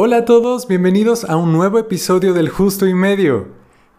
Hola 0.00 0.18
a 0.18 0.24
todos, 0.24 0.68
bienvenidos 0.68 1.24
a 1.24 1.34
un 1.34 1.52
nuevo 1.52 1.76
episodio 1.76 2.32
del 2.32 2.50
Justo 2.50 2.86
y 2.86 2.94
Medio. 2.94 3.48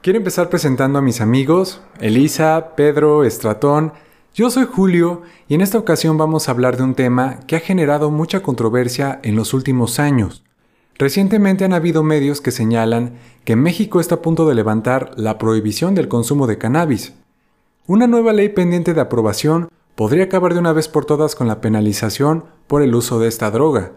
Quiero 0.02 0.16
empezar 0.16 0.50
presentando 0.50 0.98
a 0.98 1.02
mis 1.02 1.20
amigos, 1.20 1.82
Elisa, 2.00 2.74
Pedro, 2.78 3.26
Estratón. 3.26 3.92
Yo 4.34 4.50
soy 4.50 4.64
Julio 4.64 5.24
y 5.50 5.56
en 5.56 5.62
esta 5.62 5.78
ocasión 5.78 6.18
vamos 6.18 6.48
a 6.48 6.52
hablar 6.52 6.78
de 6.78 6.84
un 6.84 6.96
tema 6.96 7.42
que 7.48 7.58
ha 7.58 7.60
generado 7.60 8.12
mucha 8.12 8.42
controversia 8.42 9.20
en 9.24 9.36
los 9.36 9.54
últimos 9.54 10.00
años. 10.00 10.46
Recientemente 10.98 11.66
han 11.66 11.74
habido 11.74 12.02
medios 12.02 12.40
que 12.40 12.52
señalan 12.52 13.16
que 13.44 13.58
México 13.58 14.00
está 14.00 14.16
a 14.16 14.22
punto 14.22 14.48
de 14.48 14.56
levantar 14.56 15.12
la 15.18 15.38
prohibición 15.38 15.96
del 15.96 16.08
consumo 16.08 16.48
de 16.48 16.58
cannabis. 16.58 17.14
Una 17.88 18.08
nueva 18.08 18.32
ley 18.32 18.48
pendiente 18.48 18.94
de 18.94 19.02
aprobación 19.02 19.68
podría 19.96 20.24
acabar 20.24 20.54
de 20.54 20.62
una 20.62 20.72
vez 20.72 20.88
por 20.88 21.04
todas 21.04 21.36
con 21.36 21.50
la 21.50 21.60
penalización 21.60 22.46
por 22.68 22.84
el 22.84 22.96
uso 22.96 23.20
de 23.20 23.28
esta 23.28 23.52
droga. 23.52 23.92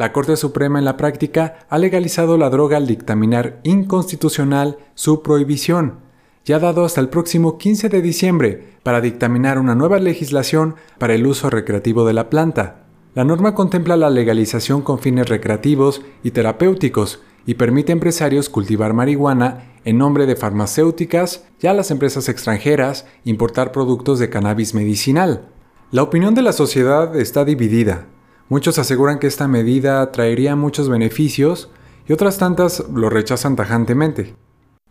La 0.00 0.12
Corte 0.12 0.36
Suprema 0.36 0.78
en 0.78 0.86
la 0.86 0.96
práctica 0.96 1.58
ha 1.68 1.76
legalizado 1.76 2.38
la 2.38 2.48
droga 2.48 2.78
al 2.78 2.86
dictaminar 2.86 3.60
inconstitucional 3.64 4.78
su 4.94 5.22
prohibición 5.22 5.98
y 6.46 6.54
ha 6.54 6.58
dado 6.58 6.86
hasta 6.86 7.02
el 7.02 7.10
próximo 7.10 7.58
15 7.58 7.90
de 7.90 8.00
diciembre 8.00 8.64
para 8.82 9.02
dictaminar 9.02 9.58
una 9.58 9.74
nueva 9.74 9.98
legislación 9.98 10.76
para 10.96 11.12
el 11.12 11.26
uso 11.26 11.50
recreativo 11.50 12.06
de 12.06 12.14
la 12.14 12.30
planta. 12.30 12.86
La 13.14 13.24
norma 13.24 13.54
contempla 13.54 13.98
la 13.98 14.08
legalización 14.08 14.80
con 14.80 15.00
fines 15.00 15.28
recreativos 15.28 16.00
y 16.22 16.30
terapéuticos 16.30 17.20
y 17.44 17.56
permite 17.56 17.92
a 17.92 17.96
empresarios 17.96 18.48
cultivar 18.48 18.94
marihuana 18.94 19.74
en 19.84 19.98
nombre 19.98 20.24
de 20.24 20.34
farmacéuticas 20.34 21.44
y 21.60 21.66
a 21.66 21.74
las 21.74 21.90
empresas 21.90 22.30
extranjeras 22.30 23.04
importar 23.24 23.70
productos 23.70 24.18
de 24.18 24.30
cannabis 24.30 24.72
medicinal. 24.72 25.50
La 25.90 26.02
opinión 26.02 26.34
de 26.34 26.40
la 26.40 26.54
sociedad 26.54 27.14
está 27.20 27.44
dividida. 27.44 28.06
Muchos 28.50 28.80
aseguran 28.80 29.20
que 29.20 29.28
esta 29.28 29.46
medida 29.46 30.10
traería 30.10 30.56
muchos 30.56 30.88
beneficios 30.88 31.70
y 32.08 32.12
otras 32.12 32.38
tantas 32.38 32.80
lo 32.92 33.08
rechazan 33.08 33.54
tajantemente. 33.54 34.34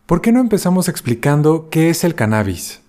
¿Por 0.06 0.22
qué 0.22 0.32
no 0.32 0.40
empezamos 0.40 0.88
explicando 0.88 1.68
qué 1.68 1.90
es 1.90 2.02
el 2.02 2.14
cannabis? 2.14 2.80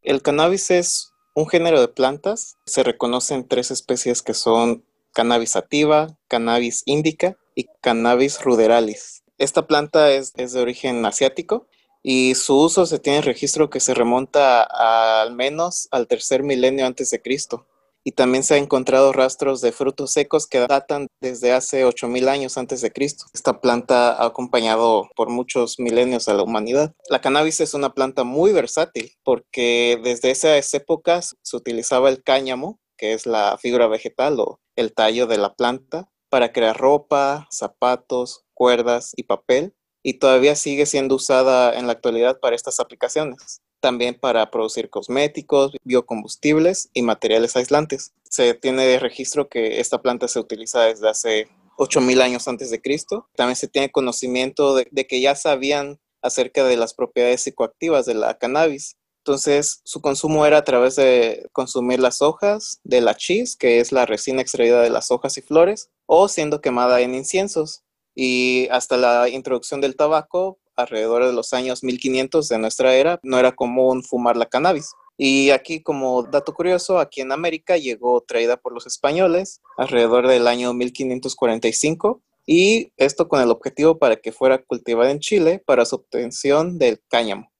El 0.00 0.22
cannabis 0.22 0.70
es 0.70 1.12
un 1.34 1.46
género 1.46 1.78
de 1.78 1.88
plantas. 1.88 2.56
Se 2.64 2.82
reconocen 2.82 3.46
tres 3.46 3.70
especies 3.70 4.22
que 4.22 4.32
son 4.32 4.82
cannabis 5.12 5.50
sativa, 5.50 6.16
cannabis 6.26 6.84
indica 6.86 7.36
y 7.54 7.66
cannabis 7.82 8.42
ruderalis. 8.42 9.24
Esta 9.36 9.66
planta 9.66 10.10
es, 10.10 10.32
de 10.32 10.58
origen 10.58 11.04
asiático 11.04 11.66
y 12.02 12.34
su 12.34 12.58
uso 12.58 12.86
se 12.86 12.98
tiene 12.98 13.20
registro 13.20 13.68
que 13.68 13.78
se 13.78 13.92
remonta 13.92 14.62
al 14.62 15.34
menos 15.34 15.86
al 15.90 16.06
tercer 16.06 16.42
milenio 16.42 16.86
antes 16.86 17.10
de 17.10 17.20
Cristo 17.20 17.66
y 18.04 18.12
también 18.12 18.44
se 18.44 18.54
han 18.54 18.64
encontrado 18.64 19.12
rastros 19.12 19.62
de 19.62 19.72
frutos 19.72 20.12
secos 20.12 20.46
que 20.46 20.60
datan 20.60 21.08
desde 21.20 21.52
hace 21.52 21.84
8000 21.84 22.28
años 22.28 22.58
antes 22.58 22.82
de 22.82 22.92
Cristo. 22.92 23.24
Esta 23.32 23.60
planta 23.60 24.12
ha 24.12 24.26
acompañado 24.26 25.08
por 25.16 25.30
muchos 25.30 25.80
milenios 25.80 26.28
a 26.28 26.34
la 26.34 26.42
humanidad. 26.42 26.92
La 27.08 27.20
cannabis 27.20 27.60
es 27.60 27.72
una 27.72 27.94
planta 27.94 28.22
muy 28.22 28.52
versátil 28.52 29.12
porque 29.24 29.98
desde 30.04 30.30
esas 30.30 30.72
épocas 30.74 31.34
se 31.42 31.56
utilizaba 31.56 32.10
el 32.10 32.22
cáñamo, 32.22 32.78
que 32.98 33.14
es 33.14 33.26
la 33.26 33.56
fibra 33.60 33.88
vegetal 33.88 34.38
o 34.38 34.60
el 34.76 34.92
tallo 34.92 35.26
de 35.26 35.38
la 35.38 35.54
planta, 35.54 36.10
para 36.28 36.52
crear 36.52 36.76
ropa, 36.76 37.48
zapatos, 37.50 38.44
cuerdas 38.52 39.12
y 39.16 39.22
papel 39.22 39.74
y 40.02 40.18
todavía 40.18 40.54
sigue 40.54 40.84
siendo 40.84 41.14
usada 41.14 41.72
en 41.74 41.86
la 41.86 41.94
actualidad 41.94 42.38
para 42.38 42.54
estas 42.54 42.78
aplicaciones 42.78 43.62
también 43.84 44.14
para 44.18 44.50
producir 44.50 44.88
cosméticos, 44.88 45.72
biocombustibles 45.84 46.88
y 46.94 47.02
materiales 47.02 47.54
aislantes. 47.54 48.14
Se 48.22 48.54
tiene 48.54 48.86
de 48.86 48.98
registro 48.98 49.50
que 49.50 49.78
esta 49.78 50.00
planta 50.00 50.26
se 50.26 50.40
utiliza 50.40 50.84
desde 50.84 51.06
hace 51.06 51.48
8000 51.76 52.22
años 52.22 52.48
antes 52.48 52.70
de 52.70 52.80
Cristo. 52.80 53.28
También 53.36 53.56
se 53.56 53.68
tiene 53.68 53.92
conocimiento 53.92 54.74
de, 54.74 54.86
que 55.06 55.20
ya 55.20 55.34
sabían 55.34 56.00
acerca 56.22 56.64
de 56.64 56.78
las 56.78 56.94
propiedades 56.94 57.42
psicoactivas 57.42 58.06
de 58.06 58.14
la 58.14 58.38
cannabis. 58.38 58.96
Entonces, 59.18 59.82
su 59.84 60.00
consumo 60.00 60.46
era 60.46 60.56
a 60.56 60.64
través 60.64 60.96
de 60.96 61.46
consumir 61.52 62.00
las 62.00 62.22
hojas 62.22 62.80
de 62.84 63.02
la 63.02 63.14
chis, 63.14 63.54
que 63.54 63.80
es 63.80 63.92
la 63.92 64.06
resina 64.06 64.40
extraída 64.40 64.80
de 64.80 64.88
las 64.88 65.10
hojas 65.10 65.36
y 65.36 65.42
flores, 65.42 65.90
o 66.06 66.28
siendo 66.28 66.62
quemada 66.62 67.02
en 67.02 67.14
inciensos. 67.14 67.82
Y 68.14 68.66
hasta 68.70 68.96
la 68.96 69.28
introducción 69.28 69.82
del 69.82 69.94
tabaco, 69.94 70.58
alrededor 70.76 71.24
de 71.24 71.32
los 71.32 71.52
años 71.52 71.82
1500 71.82 72.48
de 72.48 72.58
nuestra 72.58 72.94
era, 72.94 73.20
no 73.22 73.38
era 73.38 73.52
común 73.52 74.02
fumar 74.02 74.36
la 74.36 74.46
cannabis. 74.46 74.92
Y 75.16 75.50
aquí 75.50 75.80
como 75.80 76.24
dato 76.24 76.54
curioso, 76.54 76.98
aquí 76.98 77.20
en 77.20 77.32
América 77.32 77.76
llegó 77.76 78.20
traída 78.20 78.56
por 78.56 78.72
los 78.72 78.86
españoles 78.86 79.60
alrededor 79.76 80.26
del 80.26 80.48
año 80.48 80.72
1545 80.74 82.20
y 82.46 82.92
esto 82.96 83.28
con 83.28 83.40
el 83.40 83.50
objetivo 83.50 83.98
para 83.98 84.16
que 84.16 84.32
fuera 84.32 84.62
cultivada 84.62 85.10
en 85.10 85.20
Chile 85.20 85.62
para 85.64 85.84
su 85.84 85.96
obtención 85.96 86.78
del 86.78 87.00
cáñamo. 87.08 87.50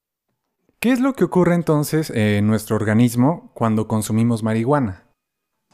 ¿Qué 0.81 0.93
es 0.93 1.01
lo 1.01 1.15
que 1.15 1.25
ocurre 1.25 1.55
entonces 1.55 2.11
en 2.11 2.47
nuestro 2.47 2.77
organismo 2.77 3.51
cuando 3.55 3.89
consumimos 3.89 4.43
marihuana? 4.43 5.03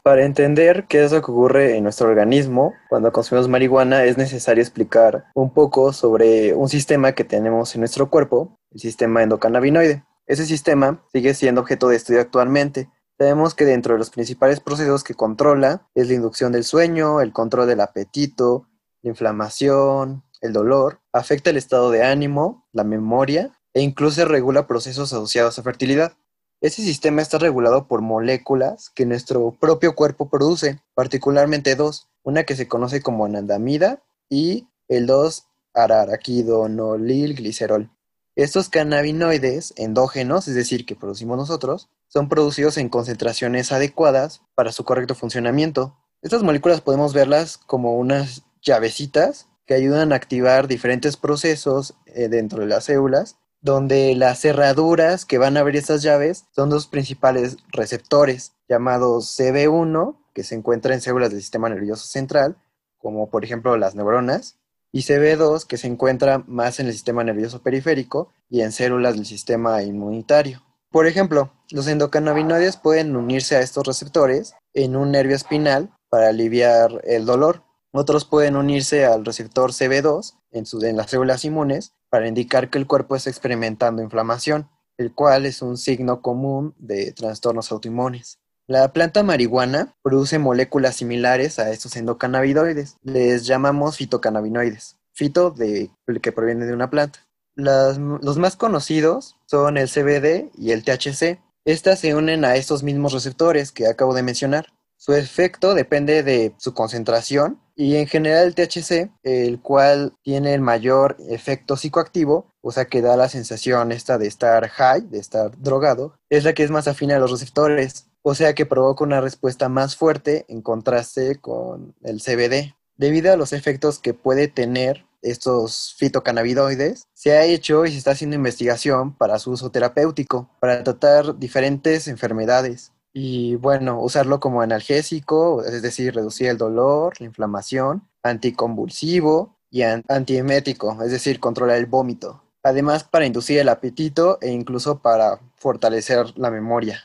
Para 0.03 0.25
entender 0.25 0.87
qué 0.89 1.03
es 1.03 1.11
lo 1.11 1.21
que 1.21 1.31
ocurre 1.31 1.77
en 1.77 1.83
nuestro 1.83 2.09
organismo 2.09 2.73
cuando 2.89 3.11
consumimos 3.11 3.47
marihuana 3.47 4.03
es 4.03 4.17
necesario 4.17 4.63
explicar 4.63 5.25
un 5.35 5.53
poco 5.53 5.93
sobre 5.93 6.55
un 6.55 6.69
sistema 6.69 7.11
que 7.11 7.23
tenemos 7.23 7.75
en 7.75 7.81
nuestro 7.81 8.09
cuerpo, 8.09 8.57
el 8.71 8.79
sistema 8.79 9.21
endocannabinoide. 9.21 10.03
Ese 10.25 10.47
sistema 10.47 11.05
sigue 11.13 11.35
siendo 11.35 11.61
objeto 11.61 11.87
de 11.87 11.97
estudio 11.97 12.19
actualmente. 12.19 12.89
Sabemos 13.19 13.53
que 13.53 13.65
dentro 13.65 13.93
de 13.93 13.99
los 13.99 14.09
principales 14.09 14.59
procesos 14.59 15.03
que 15.03 15.13
controla 15.13 15.87
es 15.93 16.07
la 16.07 16.15
inducción 16.15 16.51
del 16.51 16.63
sueño, 16.63 17.21
el 17.21 17.31
control 17.31 17.67
del 17.67 17.81
apetito, 17.81 18.67
la 19.03 19.11
inflamación, 19.11 20.23
el 20.41 20.51
dolor, 20.51 20.99
afecta 21.13 21.51
el 21.51 21.57
estado 21.57 21.91
de 21.91 22.03
ánimo, 22.03 22.65
la 22.71 22.83
memoria 22.83 23.51
e 23.75 23.81
incluso 23.81 24.25
regula 24.25 24.65
procesos 24.65 25.13
asociados 25.13 25.59
a 25.59 25.63
fertilidad. 25.63 26.13
Ese 26.61 26.81
sistema 26.83 27.21
está 27.23 27.39
regulado 27.39 27.87
por 27.87 28.01
moléculas 28.01 28.91
que 28.91 29.07
nuestro 29.07 29.57
propio 29.59 29.95
cuerpo 29.95 30.29
produce, 30.29 30.79
particularmente 30.93 31.75
dos, 31.75 32.07
una 32.21 32.43
que 32.43 32.55
se 32.55 32.67
conoce 32.67 33.01
como 33.01 33.25
anandamida 33.25 34.03
y 34.29 34.67
el 34.87 35.07
2-araraquidonolilglicerol. 35.07 37.89
Estos 38.35 38.69
cannabinoides 38.69 39.73
endógenos, 39.75 40.47
es 40.47 40.53
decir, 40.53 40.85
que 40.85 40.95
producimos 40.95 41.35
nosotros, 41.35 41.89
son 42.07 42.29
producidos 42.29 42.77
en 42.77 42.89
concentraciones 42.89 43.71
adecuadas 43.71 44.43
para 44.53 44.71
su 44.71 44.83
correcto 44.83 45.15
funcionamiento. 45.15 45.97
Estas 46.21 46.43
moléculas 46.43 46.81
podemos 46.81 47.11
verlas 47.11 47.57
como 47.57 47.97
unas 47.97 48.43
llavecitas 48.61 49.47
que 49.65 49.73
ayudan 49.73 50.13
a 50.13 50.17
activar 50.17 50.67
diferentes 50.67 51.17
procesos 51.17 51.95
eh, 52.05 52.27
dentro 52.27 52.59
de 52.59 52.67
las 52.67 52.83
células 52.83 53.37
donde 53.61 54.15
las 54.15 54.39
cerraduras 54.39 55.25
que 55.25 55.37
van 55.37 55.55
a 55.55 55.59
abrir 55.59 55.77
estas 55.77 56.01
llaves 56.01 56.45
son 56.55 56.69
dos 56.69 56.87
principales 56.87 57.57
receptores 57.71 58.53
llamados 58.67 59.39
CB1, 59.39 60.17
que 60.33 60.43
se 60.43 60.55
encuentra 60.55 60.93
en 60.93 61.01
células 61.01 61.29
del 61.29 61.41
sistema 61.41 61.69
nervioso 61.69 62.07
central, 62.07 62.57
como 62.97 63.29
por 63.29 63.45
ejemplo 63.45 63.77
las 63.77 63.95
neuronas, 63.95 64.57
y 64.91 65.01
CB2, 65.01 65.65
que 65.65 65.77
se 65.77 65.87
encuentra 65.87 66.43
más 66.47 66.79
en 66.79 66.87
el 66.87 66.93
sistema 66.93 67.23
nervioso 67.23 67.61
periférico 67.61 68.33
y 68.49 68.61
en 68.61 68.71
células 68.71 69.15
del 69.15 69.25
sistema 69.25 69.83
inmunitario. 69.83 70.63
Por 70.89 71.07
ejemplo, 71.07 71.53
los 71.69 71.87
endocannabinoides 71.87 72.75
pueden 72.75 73.15
unirse 73.15 73.55
a 73.55 73.61
estos 73.61 73.87
receptores 73.87 74.55
en 74.73 74.97
un 74.97 75.11
nervio 75.11 75.35
espinal 75.35 75.91
para 76.09 76.27
aliviar 76.27 76.99
el 77.05 77.25
dolor. 77.25 77.63
Otros 77.91 78.25
pueden 78.25 78.57
unirse 78.57 79.05
al 79.05 79.23
receptor 79.23 79.71
CB2 79.71 80.33
en, 80.51 80.65
en 80.85 80.97
las 80.97 81.09
células 81.09 81.45
inmunes 81.45 81.93
para 82.11 82.27
indicar 82.27 82.69
que 82.69 82.77
el 82.77 82.85
cuerpo 82.85 83.15
está 83.15 83.29
experimentando 83.29 84.03
inflamación, 84.03 84.69
el 84.97 85.13
cual 85.13 85.45
es 85.45 85.61
un 85.61 85.77
signo 85.77 86.21
común 86.21 86.75
de 86.77 87.13
trastornos 87.13 87.71
autoinmunes. 87.71 88.37
La 88.67 88.91
planta 88.91 89.23
marihuana 89.23 89.95
produce 90.03 90.37
moléculas 90.37 90.97
similares 90.97 91.57
a 91.57 91.71
estos 91.71 91.95
endocannabinoides. 91.95 92.97
Les 93.01 93.45
llamamos 93.47 93.95
fitocannabinoides. 93.95 94.97
Fito 95.13 95.51
de 95.51 95.89
que 96.21 96.31
proviene 96.31 96.65
de 96.65 96.73
una 96.73 96.89
planta. 96.89 97.25
los 97.55 98.37
más 98.37 98.55
conocidos 98.57 99.37
son 99.45 99.77
el 99.77 99.89
CBD 99.89 100.51
y 100.57 100.71
el 100.71 100.83
THC. 100.83 101.39
Estas 101.63 101.99
se 101.99 102.13
unen 102.13 102.43
a 102.43 102.55
estos 102.55 102.83
mismos 102.83 103.13
receptores 103.13 103.71
que 103.71 103.87
acabo 103.87 104.13
de 104.13 104.23
mencionar. 104.23 104.67
Su 105.03 105.15
efecto 105.15 105.73
depende 105.73 106.21
de 106.21 106.53
su 106.59 106.75
concentración 106.75 107.59
y 107.75 107.95
en 107.95 108.05
general 108.05 108.45
el 108.45 108.53
THC, 108.53 109.09
el 109.23 109.59
cual 109.59 110.13
tiene 110.21 110.53
el 110.53 110.61
mayor 110.61 111.17
efecto 111.27 111.75
psicoactivo, 111.75 112.53
o 112.61 112.71
sea 112.71 112.85
que 112.85 113.01
da 113.01 113.17
la 113.17 113.27
sensación 113.27 113.91
esta 113.91 114.19
de 114.19 114.27
estar 114.27 114.69
high, 114.69 115.01
de 115.09 115.17
estar 115.17 115.59
drogado, 115.59 116.13
es 116.29 116.43
la 116.43 116.53
que 116.53 116.61
es 116.61 116.69
más 116.69 116.87
afina 116.87 117.15
a 117.15 117.19
los 117.19 117.31
receptores, 117.31 118.11
o 118.21 118.35
sea 118.35 118.53
que 118.53 118.67
provoca 118.67 119.03
una 119.03 119.21
respuesta 119.21 119.69
más 119.69 119.95
fuerte 119.95 120.45
en 120.49 120.61
contraste 120.61 121.37
con 121.37 121.95
el 122.03 122.21
CBD. 122.21 122.75
Debido 122.95 123.33
a 123.33 123.37
los 123.37 123.53
efectos 123.53 123.97
que 123.97 124.13
puede 124.13 124.49
tener 124.49 125.07
estos 125.23 125.95
fitocannabinoides, 125.97 127.07
se 127.15 127.31
ha 127.31 127.45
hecho 127.45 127.87
y 127.87 127.91
se 127.91 127.97
está 127.97 128.11
haciendo 128.11 128.35
investigación 128.35 129.17
para 129.17 129.39
su 129.39 129.49
uso 129.49 129.71
terapéutico, 129.71 130.51
para 130.59 130.83
tratar 130.83 131.39
diferentes 131.39 132.07
enfermedades 132.07 132.90
y 133.13 133.55
bueno, 133.55 133.99
usarlo 133.99 134.39
como 134.39 134.61
analgésico, 134.61 135.63
es 135.63 135.81
decir, 135.81 136.15
reducir 136.15 136.47
el 136.47 136.57
dolor, 136.57 137.19
la 137.19 137.25
inflamación, 137.25 138.07
anticonvulsivo 138.23 139.57
y 139.69 139.81
antiemético, 139.81 141.01
es 141.03 141.11
decir, 141.11 141.39
controlar 141.39 141.77
el 141.77 141.85
vómito. 141.85 142.43
Además, 142.63 143.03
para 143.03 143.25
inducir 143.25 143.59
el 143.59 143.69
apetito 143.69 144.37
e 144.41 144.51
incluso 144.51 144.99
para 144.99 145.39
fortalecer 145.55 146.37
la 146.37 146.51
memoria. 146.51 147.03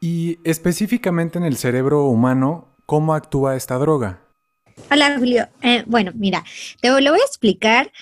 Y 0.00 0.38
específicamente 0.44 1.38
en 1.38 1.44
el 1.44 1.56
cerebro 1.56 2.04
humano, 2.06 2.68
¿cómo 2.86 3.14
actúa 3.14 3.56
esta 3.56 3.78
droga? 3.78 4.20
Hola, 4.90 5.16
Julio. 5.18 5.48
Eh, 5.62 5.84
bueno, 5.86 6.12
mira, 6.14 6.44
te 6.80 6.88
lo 6.88 7.10
voy 7.10 7.20
a 7.20 7.24
explicar 7.24 7.92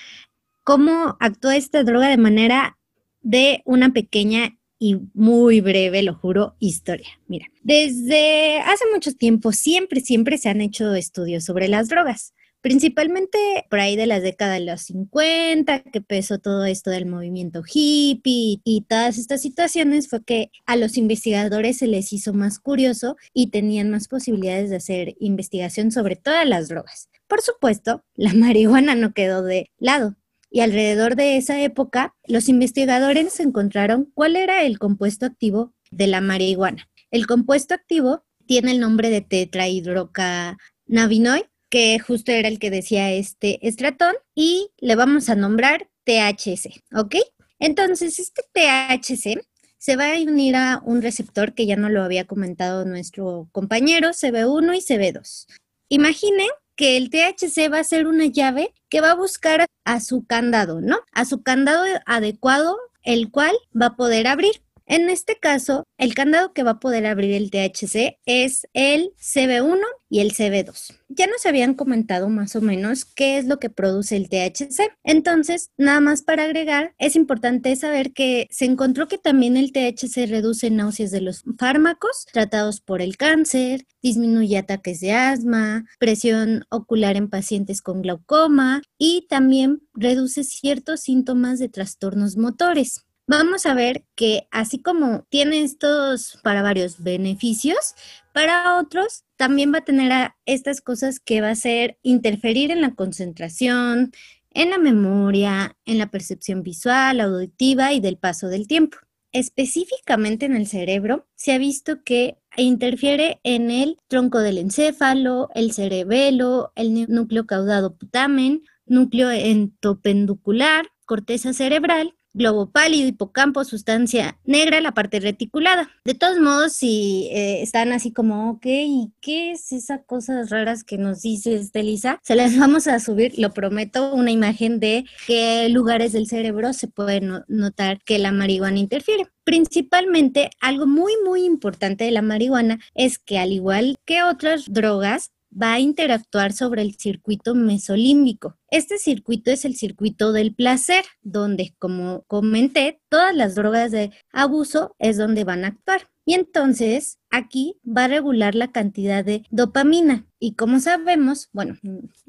cómo 0.63 1.15
actúa 1.19 1.55
esta 1.55 1.83
droga 1.83 2.07
de 2.07 2.17
manera 2.17 2.77
de 3.21 3.61
una 3.65 3.93
pequeña 3.93 4.57
y 4.81 4.97
muy 5.13 5.61
breve, 5.61 6.01
lo 6.01 6.15
juro, 6.15 6.55
historia. 6.57 7.07
Mira, 7.27 7.45
desde 7.61 8.59
hace 8.61 8.83
mucho 8.91 9.13
tiempo 9.13 9.51
siempre, 9.51 10.01
siempre 10.01 10.39
se 10.39 10.49
han 10.49 10.59
hecho 10.59 10.95
estudios 10.95 11.45
sobre 11.45 11.67
las 11.67 11.87
drogas 11.87 12.33
principalmente 12.61 13.37
por 13.69 13.79
ahí 13.79 13.95
de 13.95 14.05
las 14.05 14.21
décadas 14.21 14.59
de 14.59 14.65
los 14.65 14.81
50, 14.81 15.81
que 15.81 15.97
empezó 15.97 16.37
todo 16.37 16.65
esto 16.65 16.91
del 16.91 17.07
movimiento 17.07 17.63
hippie 17.65 18.61
y 18.63 18.85
todas 18.87 19.17
estas 19.17 19.41
situaciones, 19.41 20.07
fue 20.07 20.23
que 20.23 20.51
a 20.65 20.75
los 20.75 20.97
investigadores 20.97 21.77
se 21.77 21.87
les 21.87 22.13
hizo 22.13 22.33
más 22.33 22.59
curioso 22.59 23.17
y 23.33 23.49
tenían 23.49 23.89
más 23.89 24.07
posibilidades 24.07 24.69
de 24.69 24.75
hacer 24.77 25.15
investigación 25.19 25.91
sobre 25.91 26.15
todas 26.15 26.47
las 26.47 26.69
drogas. 26.69 27.09
Por 27.27 27.41
supuesto, 27.41 28.03
la 28.15 28.33
marihuana 28.35 28.95
no 28.95 29.13
quedó 29.13 29.41
de 29.43 29.71
lado. 29.79 30.15
Y 30.51 30.59
alrededor 30.59 31.15
de 31.15 31.37
esa 31.37 31.59
época, 31.61 32.13
los 32.25 32.49
investigadores 32.49 33.39
encontraron 33.39 34.11
cuál 34.13 34.35
era 34.35 34.63
el 34.63 34.77
compuesto 34.77 35.25
activo 35.25 35.73
de 35.89 36.05
la 36.07 36.21
marihuana. 36.21 36.87
El 37.09 37.25
compuesto 37.25 37.73
activo 37.73 38.23
tiene 38.45 38.71
el 38.71 38.79
nombre 38.79 39.09
de 39.09 39.21
tetrahidrocannabinoid 39.21 41.45
que 41.71 41.97
justo 41.99 42.33
era 42.33 42.49
el 42.49 42.59
que 42.59 42.69
decía 42.69 43.11
este 43.11 43.65
estratón, 43.65 44.13
y 44.35 44.71
le 44.77 44.95
vamos 44.95 45.29
a 45.29 45.35
nombrar 45.35 45.89
THC, 46.03 46.83
¿ok? 46.93 47.15
Entonces, 47.59 48.19
este 48.19 48.43
THC 48.51 49.41
se 49.77 49.95
va 49.95 50.13
a 50.13 50.21
unir 50.21 50.57
a 50.57 50.81
un 50.83 51.01
receptor 51.01 51.53
que 51.53 51.65
ya 51.65 51.77
no 51.77 51.89
lo 51.89 52.03
había 52.03 52.27
comentado 52.27 52.85
nuestro 52.85 53.47
compañero, 53.53 54.09
CB1 54.09 54.75
y 54.75 54.81
CB2. 54.81 55.45
Imaginen 55.93 56.47
que 56.77 56.95
el 56.95 57.09
THC 57.09 57.69
va 57.69 57.79
a 57.79 57.83
ser 57.83 58.07
una 58.07 58.25
llave 58.25 58.73
que 58.89 59.01
va 59.01 59.11
a 59.11 59.15
buscar 59.15 59.65
a 59.83 59.99
su 59.99 60.25
candado, 60.25 60.79
¿no? 60.79 61.01
A 61.11 61.25
su 61.25 61.43
candado 61.43 61.83
adecuado, 62.05 62.77
el 63.03 63.29
cual 63.29 63.53
va 63.79 63.87
a 63.87 63.95
poder 63.97 64.25
abrir. 64.27 64.63
En 64.91 65.09
este 65.09 65.37
caso, 65.39 65.85
el 65.97 66.13
candado 66.13 66.51
que 66.51 66.63
va 66.63 66.71
a 66.71 66.79
poder 66.81 67.05
abrir 67.05 67.31
el 67.31 67.49
THC 67.49 68.19
es 68.25 68.67
el 68.73 69.13
CB1 69.21 69.79
y 70.09 70.19
el 70.19 70.33
CB2. 70.33 70.97
Ya 71.07 71.27
nos 71.27 71.45
habían 71.45 71.75
comentado 71.75 72.27
más 72.27 72.57
o 72.57 72.61
menos 72.61 73.05
qué 73.05 73.37
es 73.37 73.45
lo 73.45 73.57
que 73.57 73.69
produce 73.69 74.17
el 74.17 74.27
THC. 74.27 74.91
Entonces, 75.05 75.69
nada 75.77 76.01
más 76.01 76.23
para 76.23 76.43
agregar, 76.43 76.93
es 76.97 77.15
importante 77.15 77.73
saber 77.77 78.11
que 78.11 78.47
se 78.51 78.65
encontró 78.65 79.07
que 79.07 79.17
también 79.17 79.55
el 79.55 79.71
THC 79.71 80.27
reduce 80.27 80.69
náuseas 80.69 81.11
de 81.11 81.21
los 81.21 81.45
fármacos 81.57 82.25
tratados 82.33 82.81
por 82.81 83.01
el 83.01 83.15
cáncer, 83.15 83.85
disminuye 84.01 84.57
ataques 84.57 84.99
de 84.99 85.13
asma, 85.13 85.85
presión 85.99 86.65
ocular 86.69 87.15
en 87.15 87.29
pacientes 87.29 87.81
con 87.81 88.01
glaucoma 88.01 88.81
y 88.97 89.25
también 89.29 89.83
reduce 89.93 90.43
ciertos 90.43 90.99
síntomas 90.99 91.59
de 91.59 91.69
trastornos 91.69 92.35
motores 92.35 93.05
vamos 93.27 93.65
a 93.65 93.73
ver 93.73 94.05
que 94.15 94.47
así 94.51 94.81
como 94.81 95.25
tiene 95.29 95.61
estos 95.61 96.39
para 96.43 96.61
varios 96.61 97.01
beneficios, 97.01 97.95
para 98.33 98.79
otros 98.79 99.23
también 99.37 99.73
va 99.73 99.79
a 99.79 99.85
tener 99.85 100.31
estas 100.45 100.81
cosas 100.81 101.19
que 101.19 101.41
va 101.41 101.49
a 101.49 101.55
ser 101.55 101.97
interferir 102.03 102.71
en 102.71 102.81
la 102.81 102.95
concentración, 102.95 104.11
en 104.51 104.69
la 104.69 104.77
memoria, 104.77 105.77
en 105.85 105.97
la 105.97 106.11
percepción 106.11 106.63
visual, 106.63 107.19
auditiva 107.21 107.93
y 107.93 107.99
del 107.99 108.17
paso 108.17 108.47
del 108.47 108.67
tiempo. 108.67 108.97
Específicamente 109.33 110.45
en 110.45 110.55
el 110.55 110.67
cerebro, 110.67 111.25
se 111.35 111.53
ha 111.53 111.57
visto 111.57 112.03
que 112.03 112.37
interfiere 112.57 113.39
en 113.43 113.71
el 113.71 113.97
tronco 114.09 114.39
del 114.39 114.57
encéfalo, 114.57 115.49
el 115.55 115.71
cerebelo, 115.71 116.73
el 116.75 117.05
núcleo 117.09 117.45
caudado 117.45 117.95
putamen, 117.95 118.63
núcleo 118.85 119.31
entopenducular, 119.31 120.87
corteza 121.05 121.53
cerebral 121.53 122.13
globo 122.33 122.69
pálido, 122.69 123.07
hipocampo, 123.07 123.63
sustancia 123.63 124.37
negra, 124.45 124.81
la 124.81 124.93
parte 124.93 125.19
reticulada. 125.19 125.89
De 126.05 126.13
todos 126.13 126.39
modos, 126.39 126.73
si 126.73 127.29
eh, 127.31 127.61
están 127.61 127.91
así 127.91 128.11
como, 128.11 128.51
ok, 128.51 128.65
¿y 128.65 129.11
qué 129.21 129.51
es 129.51 129.71
esa 129.71 130.03
cosas 130.03 130.49
raras 130.49 130.83
que 130.83 130.97
nos 130.97 131.21
dices, 131.21 131.71
Elisa? 131.73 132.19
Se 132.23 132.35
las 132.35 132.55
vamos 132.57 132.87
a 132.87 132.99
subir, 132.99 133.37
lo 133.37 133.53
prometo, 133.53 134.13
una 134.13 134.31
imagen 134.31 134.79
de 134.79 135.05
qué 135.27 135.67
lugares 135.69 136.13
del 136.13 136.27
cerebro 136.27 136.73
se 136.73 136.87
puede 136.87 137.21
notar 137.47 137.99
que 138.03 138.19
la 138.19 138.31
marihuana 138.31 138.79
interfiere. 138.79 139.27
Principalmente, 139.43 140.49
algo 140.59 140.85
muy, 140.85 141.13
muy 141.25 141.45
importante 141.45 142.03
de 142.03 142.11
la 142.11 142.21
marihuana 142.21 142.79
es 142.93 143.17
que 143.17 143.39
al 143.39 143.51
igual 143.51 143.97
que 144.05 144.23
otras 144.23 144.65
drogas, 144.67 145.31
va 145.51 145.73
a 145.73 145.79
interactuar 145.79 146.53
sobre 146.53 146.81
el 146.81 146.95
circuito 146.95 147.55
mesolímbico. 147.55 148.57
Este 148.69 148.97
circuito 148.97 149.51
es 149.51 149.65
el 149.65 149.75
circuito 149.75 150.31
del 150.31 150.53
placer, 150.53 151.03
donde, 151.21 151.73
como 151.77 152.23
comenté, 152.27 153.01
todas 153.09 153.35
las 153.35 153.55
drogas 153.55 153.91
de 153.91 154.11
abuso 154.31 154.95
es 154.99 155.17
donde 155.17 155.43
van 155.43 155.65
a 155.65 155.69
actuar. 155.69 156.09
Y 156.23 156.35
entonces 156.35 157.17
aquí 157.31 157.77
va 157.85 158.05
a 158.05 158.07
regular 158.07 158.53
la 158.53 158.71
cantidad 158.71 159.25
de 159.25 159.43
dopamina. 159.49 160.27
Y 160.39 160.53
como 160.53 160.79
sabemos, 160.79 161.49
bueno, 161.51 161.77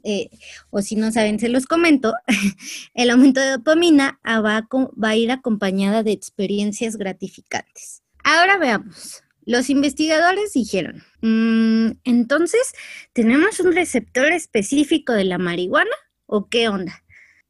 eh, 0.03 0.31
o 0.71 0.81
si 0.81 0.97
no 0.97 1.13
saben, 1.13 1.39
se 1.39 1.49
los 1.49 1.67
comento, 1.67 2.15
el 2.95 3.11
aumento 3.11 3.41
de 3.41 3.51
dopamina 3.51 4.19
va 4.25 4.67
va 4.71 5.09
a 5.09 5.17
ir 5.17 5.31
acompañada 5.31 6.03
de 6.03 6.13
experiencias 6.13 6.97
gratificantes. 6.97 8.03
Ahora 8.25 8.57
veamos, 8.57 9.22
los 9.45 9.71
investigadores 9.71 10.53
dijeron, 10.53 11.03
mm, 11.21 11.99
entonces, 12.05 12.73
¿tenemos 13.13 13.61
un 13.61 13.73
receptor 13.73 14.33
específico 14.33 15.13
de 15.13 15.25
la 15.25 15.39
marihuana 15.39 15.91
o 16.27 16.49
qué 16.49 16.69
onda? 16.69 17.05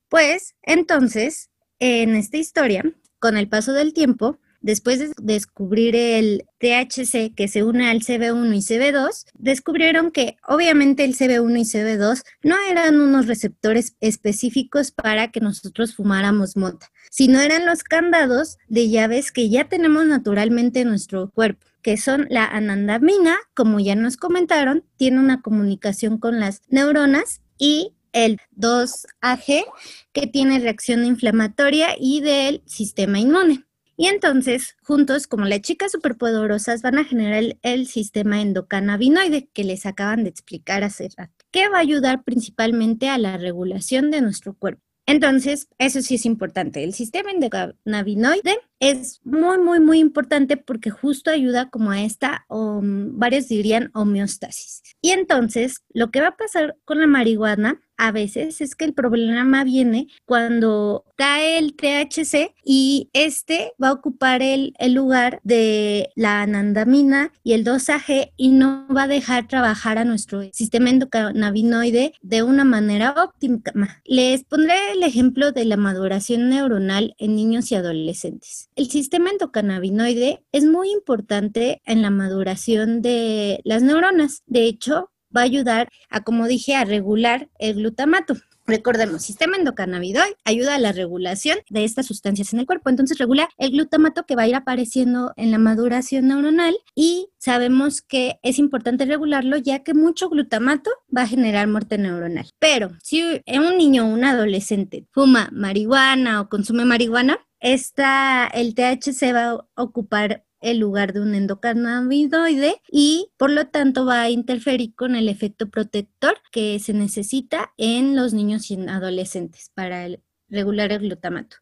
Pues 0.09 0.55
entonces, 0.63 1.51
en 1.79 2.15
esta 2.17 2.37
historia, 2.37 2.85
con 3.19 3.37
el 3.37 3.49
paso 3.49 3.73
del 3.73 3.93
tiempo, 3.93 4.39
después 4.63 4.99
de 4.99 5.13
descubrir 5.21 5.95
el 5.97 6.45
THC 6.59 7.35
que 7.35 7.49
se 7.49 7.63
une 7.63 7.91
al 7.91 8.01
CB1 8.01 8.55
y 8.55 8.61
CB2, 8.61 9.27
descubrieron 9.35 10.11
que 10.11 10.37
obviamente 10.47 11.05
el 11.05 11.17
CB1 11.17 11.59
y 11.59 11.65
CB2 11.65 12.23
no 12.43 12.57
eran 12.71 13.01
unos 13.01 13.27
receptores 13.27 13.97
específicos 14.01 14.91
para 14.93 15.31
que 15.31 15.41
nosotros 15.41 15.95
fumáramos 15.95 16.57
mota, 16.57 16.91
sino 17.11 17.41
eran 17.41 17.67
los 17.67 17.83
candados 17.83 18.59
de 18.69 18.89
llaves 18.89 19.33
que 19.33 19.51
ya 19.51 19.69
tenemos 19.69 20.07
naturalmente 20.07 20.81
en 20.81 20.89
nuestro 20.89 21.31
cuerpo 21.31 21.67
que 21.83 21.97
son 21.97 22.27
la 22.31 22.47
anandamina, 22.47 23.37
como 23.55 23.81
ya 23.81 23.97
nos 23.97 24.17
comentaron, 24.17 24.85
tiene 24.97 25.19
una 25.19 25.43
comunicación 25.43 26.19
con 26.19 26.39
las 26.39 26.63
neuronas 26.69 27.43
y 27.59 27.95
el 28.13 28.39
2AG, 28.57 29.65
que 30.13 30.27
tiene 30.27 30.61
reacción 30.61 31.05
inflamatoria 31.05 31.97
y 31.99 32.21
del 32.21 32.63
sistema 32.67 33.19
inmune. 33.19 33.65
Y 34.03 34.09
entonces, 34.09 34.77
juntos, 34.83 35.29
como 35.29 35.45
las 35.45 35.61
chicas 35.61 35.93
superpoderosas, 35.93 36.83
van 36.83 36.99
a 36.99 37.05
generar 37.05 37.57
el, 37.63 37.87
sistema 37.87 38.43
endocannabinoide 38.43 39.49
que 39.53 39.63
les 39.63 39.87
acaban 39.87 40.25
de 40.25 40.31
explicar 40.31 40.83
hace 40.83 41.09
rato, 41.17 41.33
que 41.53 41.69
va 41.69 41.77
a 41.77 41.83
ayudar 41.83 42.25
principalmente 42.25 43.09
a 43.09 43.17
la 43.17 43.37
regulación 43.37 44.11
de 44.11 44.21
nuestro 44.21 44.55
cuerpo. 44.55 44.83
Entonces, 45.07 45.69
eso 45.79 46.03
sí 46.03 46.17
es 46.17 46.27
importante. 46.27 46.83
El 46.83 46.95
sistema 46.95 47.31
endocannabinoide 47.31 48.59
es 48.81 49.21
muy, 49.23 49.59
muy, 49.59 49.79
muy 49.79 50.01
importante 50.01 50.57
porque 50.57 50.91
justo 50.91 51.31
ayuda 51.31 51.71
como 51.71 51.93
a 51.93 52.03
esta, 52.03 52.45
o 52.49 52.81
varios 52.83 53.47
dirían 53.47 53.93
homeostasis. 53.95 54.83
Y 55.01 55.11
entonces, 55.11 55.85
lo 55.95 56.11
que 56.11 56.21
va 56.21 56.29
a 56.29 56.37
pasar 56.37 56.77
con 56.85 56.99
la 56.99 57.07
marihuana 57.07 57.81
a 58.03 58.11
veces 58.11 58.61
es 58.61 58.75
que 58.75 58.85
el 58.85 58.95
problema 58.95 59.63
viene 59.63 60.09
cuando 60.25 61.05
cae 61.15 61.57
el 61.57 61.77
THC 61.77 62.53
y 62.65 63.11
este 63.13 63.75
va 63.81 63.91
a 63.91 63.93
ocupar 63.93 64.43
el, 64.43 64.75
lugar 64.89 65.39
de 65.45 66.11
la 66.17 66.43
anandamina 66.43 67.33
y 67.45 67.53
el 67.53 67.65
2AG 67.65 68.33
y 68.37 68.51
no 68.51 68.89
va 68.89 69.05
a 69.05 69.09
dejar 69.09 69.47
trabajar 69.47 69.99
a 69.99 70.05
nuestro 70.05 70.43
sistema 70.53 70.91
endocannabinoide 70.91 72.15
de 72.21 72.43
una 72.43 72.65
manera 72.65 73.15
óptima. 73.23 74.03
Les 74.05 74.43
pondré 74.43 74.75
el 74.95 75.05
ejemplo 75.05 75.53
de 75.53 75.65
la 75.65 75.77
maduración 75.77 76.49
neuronal 76.49 77.15
en 77.19 77.37
niños 77.37 77.71
y 77.71 77.77
adolescentes. 77.77 78.69
El 78.75 78.91
sistema 78.91 79.31
endocannabinoide 79.31 80.43
es 80.51 80.65
muy 80.65 80.91
importante 80.91 81.81
en 81.85 82.03
la 82.03 82.11
maduración 82.11 83.01
de 83.01 83.61
las 83.63 83.81
neuronas. 83.83 84.43
De 84.47 84.65
hecho, 84.65 85.12
va 85.37 85.43
a 85.43 85.45
ayudar 85.45 85.89
a, 86.11 86.23
como 86.23 86.47
dije, 86.47 86.75
a 86.77 86.85
regular 86.85 87.49
el 87.59 87.75
glutamato. 87.75 88.37
Recordemos, 88.67 89.23
sistema 89.23 89.57
endocannabinoide 89.57 90.37
ayuda 90.45 90.77
a 90.77 90.79
la 90.79 90.93
regulación 90.93 91.59
de 91.69 91.85
estas 91.85 92.07
sustancias 92.07 92.53
en 92.53 92.61
el 92.61 92.67
cuerpo, 92.67 92.91
entonces 92.91 93.19
regula 93.19 93.49
el 93.59 93.73
glutamato 93.73 94.25
que 94.25 94.37
va 94.37 94.43
a 94.43 94.47
ir 94.47 94.55
apareciendo 94.55 95.33
en 95.37 95.51
la 95.51 95.59
maduración 95.59 96.29
neuronal 96.29 96.77
y 96.95 97.29
sabemos 97.39 98.03
que 98.03 98.39
es 98.43 98.61
importante 98.61 99.05
regularlo 99.05 99.57
ya 99.57 99.81
que 99.81 99.95
mucho 99.95 100.29
glutamato 100.29 100.91
va 101.15 101.23
a 101.23 101.27
generar 101.27 101.67
muerte 101.67 101.99
neuronal. 101.99 102.49
Pero 102.61 102.93
si 103.03 103.23
un 103.23 103.77
niño 103.79 104.05
o 104.05 104.15
un 104.15 104.25
adolescente 104.25 105.07
fuma 105.11 105.49
marihuana 105.53 106.41
o 106.41 106.49
consume 106.49 106.85
marihuana, 106.85 107.39
esta, 107.59 108.47
el 108.47 108.75
THC 108.75 109.35
va 109.35 109.51
a 109.51 109.83
ocupar 109.83 110.45
el 110.63 110.79
lugar 110.79 111.13
de 111.13 111.21
un 111.21 111.35
endocannabinoide 111.35 112.77
y 112.91 113.31
por 113.37 113.51
lo 113.51 113.67
tanto 113.67 114.07
va 114.07 114.23
a 114.23 114.31
interferir 114.31 114.95
con 114.95 115.15
el 115.15 115.29
efecto 115.29 115.69
protector 115.69 116.35
que 116.51 116.79
se 116.79 116.95
necesita 116.95 117.73
en 117.77 118.17
los 118.17 118.33
niños 118.33 118.71
y 118.71 118.75
en 118.75 118.89
adolescentes 118.89 119.71
para 119.75 120.07
regular 120.49 120.93
el 120.93 121.01
glutamato. 121.01 121.57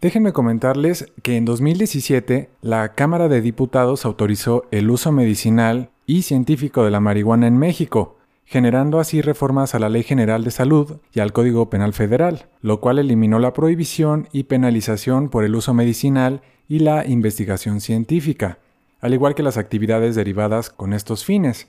Déjenme 0.00 0.32
comentarles 0.32 1.10
que 1.22 1.36
en 1.36 1.44
2017 1.44 2.50
la 2.60 2.94
Cámara 2.94 3.28
de 3.28 3.40
Diputados 3.40 4.04
autorizó 4.04 4.64
el 4.70 4.90
uso 4.90 5.12
medicinal 5.12 5.90
y 6.06 6.22
científico 6.22 6.84
de 6.84 6.90
la 6.90 7.00
marihuana 7.00 7.46
en 7.46 7.56
México, 7.56 8.18
generando 8.44 9.00
así 9.00 9.22
reformas 9.22 9.74
a 9.74 9.78
la 9.78 9.88
Ley 9.88 10.02
General 10.02 10.44
de 10.44 10.50
Salud 10.50 10.98
y 11.14 11.20
al 11.20 11.32
Código 11.32 11.70
Penal 11.70 11.94
Federal, 11.94 12.50
lo 12.60 12.80
cual 12.80 12.98
eliminó 12.98 13.38
la 13.38 13.54
prohibición 13.54 14.28
y 14.30 14.42
penalización 14.42 15.30
por 15.30 15.44
el 15.44 15.54
uso 15.54 15.72
medicinal 15.72 16.42
y 16.68 16.78
la 16.78 17.06
investigación 17.06 17.80
científica, 17.80 18.58
al 19.00 19.14
igual 19.14 19.34
que 19.34 19.42
las 19.42 19.56
actividades 19.56 20.14
derivadas 20.14 20.70
con 20.70 20.92
estos 20.92 21.24
fines. 21.24 21.68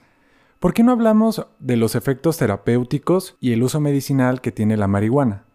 ¿Por 0.60 0.74
qué 0.74 0.84
no 0.84 0.94
hablamos 0.94 1.46
de 1.60 1.76
los 1.76 1.96
efectos 1.96 2.38
terapéuticos 2.38 3.36
y 3.40 3.52
el 3.52 3.64
uso 3.64 3.80
medicinal 3.80 4.42
que 4.42 4.52
tiene 4.52 4.78
la 4.78 4.88
marihuana? 4.88 5.46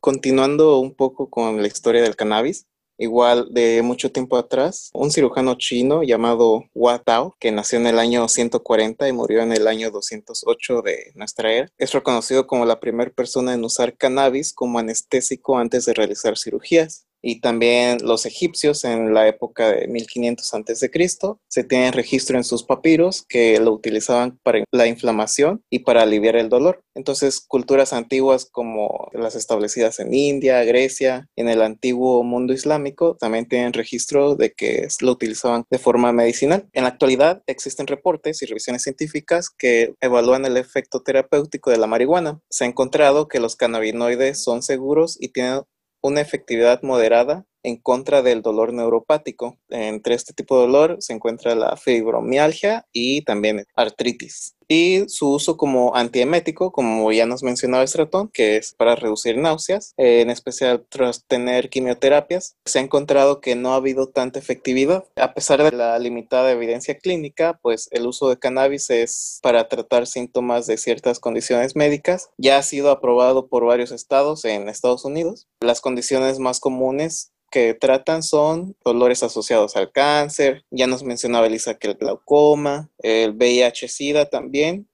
Continuando 0.00 0.78
un 0.78 0.94
poco 0.94 1.28
con 1.28 1.60
la 1.60 1.66
historia 1.66 2.02
del 2.02 2.14
cannabis, 2.14 2.66
igual 2.98 3.48
de 3.50 3.82
mucho 3.82 4.12
tiempo 4.12 4.36
atrás, 4.36 4.90
un 4.94 5.10
cirujano 5.10 5.56
chino 5.56 6.04
llamado 6.04 6.64
Hua 6.72 7.00
Tao, 7.00 7.34
que 7.40 7.50
nació 7.50 7.80
en 7.80 7.88
el 7.88 7.98
año 7.98 8.28
140 8.28 9.08
y 9.08 9.12
murió 9.12 9.42
en 9.42 9.52
el 9.52 9.66
año 9.66 9.90
208 9.90 10.82
de 10.82 11.12
nuestra 11.16 11.52
era, 11.52 11.68
es 11.78 11.92
reconocido 11.92 12.46
como 12.46 12.64
la 12.64 12.78
primera 12.78 13.10
persona 13.10 13.54
en 13.54 13.64
usar 13.64 13.96
cannabis 13.96 14.52
como 14.52 14.78
anestésico 14.78 15.58
antes 15.58 15.84
de 15.84 15.94
realizar 15.94 16.38
cirugías 16.38 17.07
y 17.22 17.40
también 17.40 17.98
los 18.02 18.26
egipcios 18.26 18.84
en 18.84 19.14
la 19.14 19.28
época 19.28 19.70
de 19.72 19.88
1500 19.88 20.54
a.C. 20.54 20.90
se 21.48 21.64
tienen 21.64 21.92
registro 21.92 22.36
en 22.36 22.44
sus 22.44 22.62
papiros 22.62 23.24
que 23.28 23.58
lo 23.60 23.72
utilizaban 23.72 24.38
para 24.42 24.64
la 24.72 24.86
inflamación 24.86 25.62
y 25.70 25.80
para 25.80 26.02
aliviar 26.02 26.36
el 26.36 26.48
dolor. 26.48 26.82
Entonces, 26.94 27.40
culturas 27.40 27.92
antiguas 27.92 28.48
como 28.50 29.08
las 29.12 29.36
establecidas 29.36 30.00
en 30.00 30.14
India, 30.14 30.64
Grecia, 30.64 31.28
en 31.36 31.48
el 31.48 31.62
antiguo 31.62 32.22
mundo 32.24 32.52
islámico, 32.52 33.16
también 33.16 33.46
tienen 33.46 33.72
registro 33.72 34.34
de 34.34 34.52
que 34.52 34.88
lo 35.00 35.12
utilizaban 35.12 35.64
de 35.70 35.78
forma 35.78 36.12
medicinal. 36.12 36.68
En 36.72 36.84
la 36.84 36.90
actualidad 36.90 37.42
existen 37.46 37.86
reportes 37.86 38.42
y 38.42 38.46
revisiones 38.46 38.82
científicas 38.82 39.50
que 39.50 39.94
evalúan 40.00 40.44
el 40.44 40.56
efecto 40.56 41.02
terapéutico 41.02 41.70
de 41.70 41.78
la 41.78 41.86
marihuana. 41.86 42.40
Se 42.50 42.64
ha 42.64 42.68
encontrado 42.68 43.28
que 43.28 43.40
los 43.40 43.56
cannabinoides 43.56 44.42
son 44.42 44.62
seguros 44.62 45.16
y 45.20 45.28
tienen 45.28 45.62
una 46.02 46.20
efectividad 46.20 46.82
moderada 46.82 47.44
en 47.62 47.76
contra 47.76 48.22
del 48.22 48.42
dolor 48.42 48.72
neuropático. 48.72 49.58
Entre 49.68 50.14
este 50.14 50.32
tipo 50.32 50.56
de 50.56 50.66
dolor 50.66 50.96
se 51.00 51.12
encuentra 51.12 51.54
la 51.54 51.76
fibromialgia 51.76 52.86
y 52.92 53.22
también 53.22 53.64
artritis. 53.74 54.54
Y 54.70 55.08
su 55.08 55.30
uso 55.30 55.56
como 55.56 55.96
antiemético, 55.96 56.72
como 56.72 57.10
ya 57.10 57.24
nos 57.24 57.42
mencionaba 57.42 57.86
Stratton, 57.86 58.28
que 58.28 58.58
es 58.58 58.74
para 58.74 58.96
reducir 58.96 59.38
náuseas, 59.38 59.94
en 59.96 60.28
especial 60.28 60.84
tras 60.90 61.24
tener 61.24 61.70
quimioterapias, 61.70 62.56
se 62.66 62.78
ha 62.78 62.82
encontrado 62.82 63.40
que 63.40 63.54
no 63.54 63.72
ha 63.72 63.76
habido 63.76 64.08
tanta 64.08 64.38
efectividad. 64.38 65.04
A 65.16 65.32
pesar 65.32 65.62
de 65.62 65.74
la 65.74 65.98
limitada 65.98 66.52
evidencia 66.52 66.98
clínica, 66.98 67.58
pues 67.62 67.88
el 67.92 68.06
uso 68.06 68.28
de 68.28 68.38
cannabis 68.38 68.90
es 68.90 69.38
para 69.42 69.68
tratar 69.68 70.06
síntomas 70.06 70.66
de 70.66 70.76
ciertas 70.76 71.18
condiciones 71.18 71.74
médicas. 71.74 72.28
Ya 72.36 72.58
ha 72.58 72.62
sido 72.62 72.90
aprobado 72.90 73.48
por 73.48 73.64
varios 73.64 73.90
estados 73.90 74.44
en 74.44 74.68
Estados 74.68 75.06
Unidos. 75.06 75.46
Las 75.60 75.80
condiciones 75.80 76.40
más 76.40 76.60
comunes 76.60 77.32
que 77.50 77.74
tratan 77.74 78.22
son 78.22 78.76
dolores 78.84 79.22
asociados 79.22 79.76
al 79.76 79.90
cáncer, 79.92 80.64
ya 80.70 80.86
nos 80.86 81.02
mencionaba 81.02 81.46
Elisa 81.46 81.74
que 81.74 81.88
el 81.88 81.94
glaucoma, 81.94 82.90
el 82.98 83.34
VIH-Sida 83.34 84.28
también, 84.28 84.88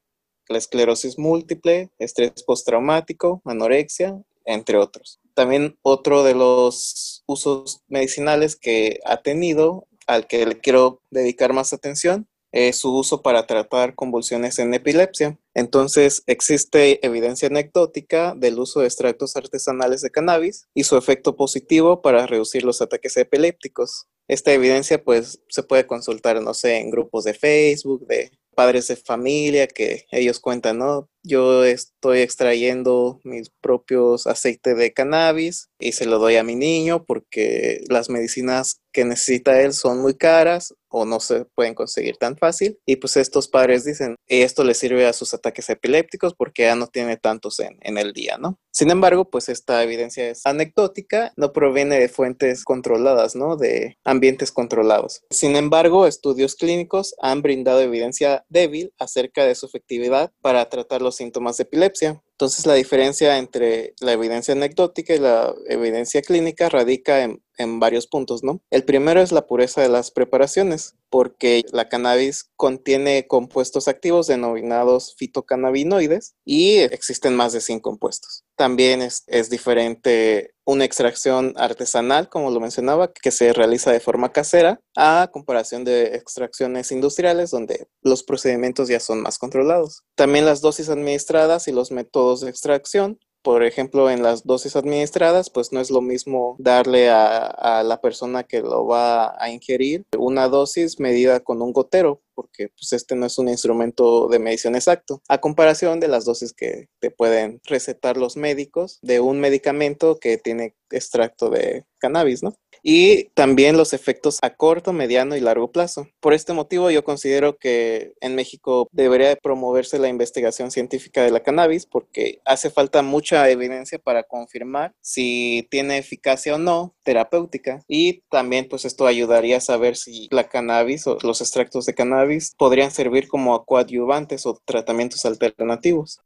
la 0.48 0.58
esclerosis 0.58 1.18
múltiple, 1.18 1.90
estrés 1.98 2.42
postraumático, 2.42 3.42
anorexia, 3.44 4.22
entre 4.44 4.78
otros. 4.78 5.20
También 5.34 5.78
otro 5.82 6.22
de 6.22 6.34
los 6.34 7.24
usos 7.26 7.82
medicinales 7.88 8.56
que 8.56 9.00
ha 9.04 9.22
tenido, 9.22 9.86
al 10.06 10.26
que 10.26 10.44
le 10.46 10.60
quiero 10.60 11.00
dedicar 11.10 11.52
más 11.52 11.72
atención, 11.72 12.28
es 12.54 12.76
su 12.78 12.96
uso 12.96 13.20
para 13.20 13.48
tratar 13.48 13.96
convulsiones 13.96 14.60
en 14.60 14.72
epilepsia. 14.74 15.36
Entonces, 15.54 16.22
existe 16.26 17.04
evidencia 17.04 17.48
anecdótica 17.48 18.34
del 18.36 18.60
uso 18.60 18.80
de 18.80 18.86
extractos 18.86 19.36
artesanales 19.36 20.02
de 20.02 20.10
cannabis 20.10 20.68
y 20.72 20.84
su 20.84 20.96
efecto 20.96 21.34
positivo 21.34 22.00
para 22.00 22.28
reducir 22.28 22.62
los 22.62 22.80
ataques 22.80 23.16
epilépticos. 23.16 24.06
Esta 24.28 24.52
evidencia, 24.52 25.02
pues, 25.02 25.40
se 25.48 25.64
puede 25.64 25.88
consultar, 25.88 26.40
no 26.40 26.54
sé, 26.54 26.76
en 26.76 26.90
grupos 26.90 27.24
de 27.24 27.34
Facebook, 27.34 28.06
de 28.06 28.30
padres 28.54 28.86
de 28.86 28.94
familia, 28.94 29.66
que 29.66 30.06
ellos 30.12 30.38
cuentan, 30.38 30.78
¿no? 30.78 31.08
Yo 31.24 31.64
estoy 31.64 32.20
extrayendo 32.20 33.20
mis 33.24 33.50
propios 33.60 34.28
aceites 34.28 34.76
de 34.76 34.92
cannabis 34.92 35.70
y 35.80 35.92
se 35.92 36.06
lo 36.06 36.20
doy 36.20 36.36
a 36.36 36.44
mi 36.44 36.54
niño 36.54 37.04
porque 37.04 37.82
las 37.88 38.08
medicinas 38.10 38.80
que 38.92 39.04
necesita 39.04 39.60
él 39.60 39.72
son 39.72 40.00
muy 40.00 40.14
caras 40.14 40.72
o 40.96 41.04
no 41.04 41.18
se 41.18 41.44
pueden 41.56 41.74
conseguir 41.74 42.18
tan 42.18 42.36
fácil. 42.36 42.78
Y 42.86 42.96
pues 42.96 43.16
estos 43.16 43.48
padres 43.48 43.84
dicen, 43.84 44.14
esto 44.28 44.62
le 44.62 44.74
sirve 44.74 45.06
a 45.08 45.12
sus 45.12 45.34
ataques 45.34 45.68
epilépticos 45.68 46.34
porque 46.34 46.62
ya 46.62 46.76
no 46.76 46.86
tiene 46.86 47.16
tantos 47.16 47.58
en, 47.58 47.78
en 47.80 47.98
el 47.98 48.12
día, 48.12 48.38
¿no? 48.38 48.60
Sin 48.74 48.90
embargo, 48.90 49.30
pues 49.30 49.48
esta 49.48 49.84
evidencia 49.84 50.28
es 50.28 50.44
anecdótica, 50.46 51.32
no 51.36 51.52
proviene 51.52 51.96
de 52.00 52.08
fuentes 52.08 52.64
controladas, 52.64 53.36
¿no? 53.36 53.56
De 53.56 53.98
ambientes 54.02 54.50
controlados. 54.50 55.22
Sin 55.30 55.54
embargo, 55.54 56.08
estudios 56.08 56.56
clínicos 56.56 57.14
han 57.20 57.40
brindado 57.40 57.80
evidencia 57.80 58.44
débil 58.48 58.92
acerca 58.98 59.44
de 59.44 59.54
su 59.54 59.66
efectividad 59.66 60.32
para 60.40 60.68
tratar 60.68 61.02
los 61.02 61.14
síntomas 61.14 61.56
de 61.56 61.62
epilepsia. 61.62 62.20
Entonces, 62.32 62.66
la 62.66 62.74
diferencia 62.74 63.38
entre 63.38 63.94
la 64.00 64.12
evidencia 64.12 64.54
anecdótica 64.54 65.14
y 65.14 65.20
la 65.20 65.54
evidencia 65.68 66.20
clínica 66.20 66.68
radica 66.68 67.22
en, 67.22 67.40
varios 67.78 68.08
puntos, 68.08 68.42
¿no? 68.42 68.60
El 68.70 68.82
primero 68.82 69.20
es 69.20 69.30
la 69.30 69.46
pureza 69.46 69.80
de 69.80 69.88
las 69.88 70.10
preparaciones, 70.10 70.96
porque 71.14 71.62
la 71.70 71.88
cannabis 71.88 72.50
contiene 72.56 73.28
compuestos 73.28 73.86
activos 73.86 74.26
denominados 74.26 75.14
fitocannabinoides 75.16 76.34
y 76.44 76.78
existen 76.78 77.36
más 77.36 77.52
de 77.52 77.60
100 77.60 77.78
compuestos. 77.78 78.42
También 78.56 79.00
es, 79.00 79.22
es 79.28 79.48
diferente 79.48 80.54
una 80.64 80.84
extracción 80.84 81.54
artesanal, 81.56 82.28
como 82.28 82.50
lo 82.50 82.58
mencionaba, 82.58 83.12
que 83.12 83.30
se 83.30 83.52
realiza 83.52 83.92
de 83.92 84.00
forma 84.00 84.32
casera, 84.32 84.80
a 84.96 85.30
comparación 85.32 85.84
de 85.84 86.16
extracciones 86.16 86.90
industriales, 86.90 87.52
donde 87.52 87.86
los 88.02 88.24
procedimientos 88.24 88.88
ya 88.88 88.98
son 88.98 89.20
más 89.20 89.38
controlados. 89.38 90.02
También 90.16 90.46
las 90.46 90.62
dosis 90.62 90.88
administradas 90.88 91.68
y 91.68 91.72
los 91.72 91.92
métodos 91.92 92.40
de 92.40 92.50
extracción 92.50 93.20
por 93.44 93.62
ejemplo, 93.62 94.10
en 94.10 94.22
las 94.22 94.44
dosis 94.44 94.74
administradas, 94.74 95.50
pues 95.50 95.70
no 95.70 95.78
es 95.78 95.90
lo 95.90 96.00
mismo 96.00 96.56
darle 96.58 97.10
a, 97.10 97.82
la 97.84 98.00
persona 98.00 98.42
que 98.44 98.60
lo 98.62 98.86
va 98.86 99.36
a 99.38 99.50
ingerir 99.50 100.06
una 100.16 100.48
dosis 100.48 100.98
medida 100.98 101.40
con 101.40 101.60
un 101.60 101.74
gotero, 101.74 102.22
porque 102.34 102.68
pues 102.68 102.94
este 102.94 103.14
no 103.14 103.26
es 103.26 103.38
un 103.38 103.48
instrumento 103.48 104.28
de 104.28 104.38
medición 104.38 104.74
exacto, 104.74 105.20
a 105.28 105.42
comparación 105.42 106.00
de 106.00 106.08
las 106.08 106.24
dosis 106.24 106.54
que 106.54 106.88
te 107.00 107.10
pueden 107.10 107.60
recetar 107.64 108.16
los 108.16 108.38
médicos 108.38 108.98
de 109.02 109.20
un 109.20 109.40
medicamento 109.40 110.18
que 110.18 110.38
tiene 110.38 110.74
extracto 110.90 111.50
de 111.50 111.84
cannabis, 111.98 112.42
¿no? 112.42 112.56
Y 112.86 113.30
también 113.30 113.78
los 113.78 113.94
efectos 113.94 114.38
a 114.42 114.50
corto, 114.50 114.92
mediano 114.92 115.34
y 115.34 115.40
largo 115.40 115.72
plazo. 115.72 116.06
Por 116.20 116.34
este 116.34 116.52
motivo 116.52 116.90
yo 116.90 117.02
considero 117.02 117.56
que 117.56 118.12
en 118.20 118.34
México 118.34 118.88
debería 118.92 119.34
promoverse 119.36 119.98
la 119.98 120.08
investigación 120.08 120.70
científica 120.70 121.22
de 121.22 121.30
la 121.30 121.40
cannabis 121.40 121.86
porque 121.86 122.40
hace 122.44 122.68
falta 122.68 123.02
mucha 123.02 123.48
evidencia 123.48 123.98
para 123.98 124.22
confirmar 124.22 124.92
si 125.00 125.66
tiene 125.70 125.96
eficacia 125.96 126.56
o 126.56 126.58
no 126.58 126.94
terapéutica 127.02 127.80
y 127.88 128.22
también 128.30 128.68
pues 128.68 128.84
esto 128.84 129.06
ayudaría 129.06 129.56
a 129.56 129.60
saber 129.60 129.96
si 129.96 130.28
la 130.30 130.44
cannabis 130.44 131.06
o 131.06 131.16
los 131.22 131.40
extractos 131.40 131.86
de 131.86 131.94
cannabis 131.94 132.54
podrían 132.58 132.90
servir 132.90 133.28
como 133.28 133.64
coadyuvantes 133.64 134.44
o 134.44 134.60
tratamientos 134.62 135.24
alternativos. 135.24 136.20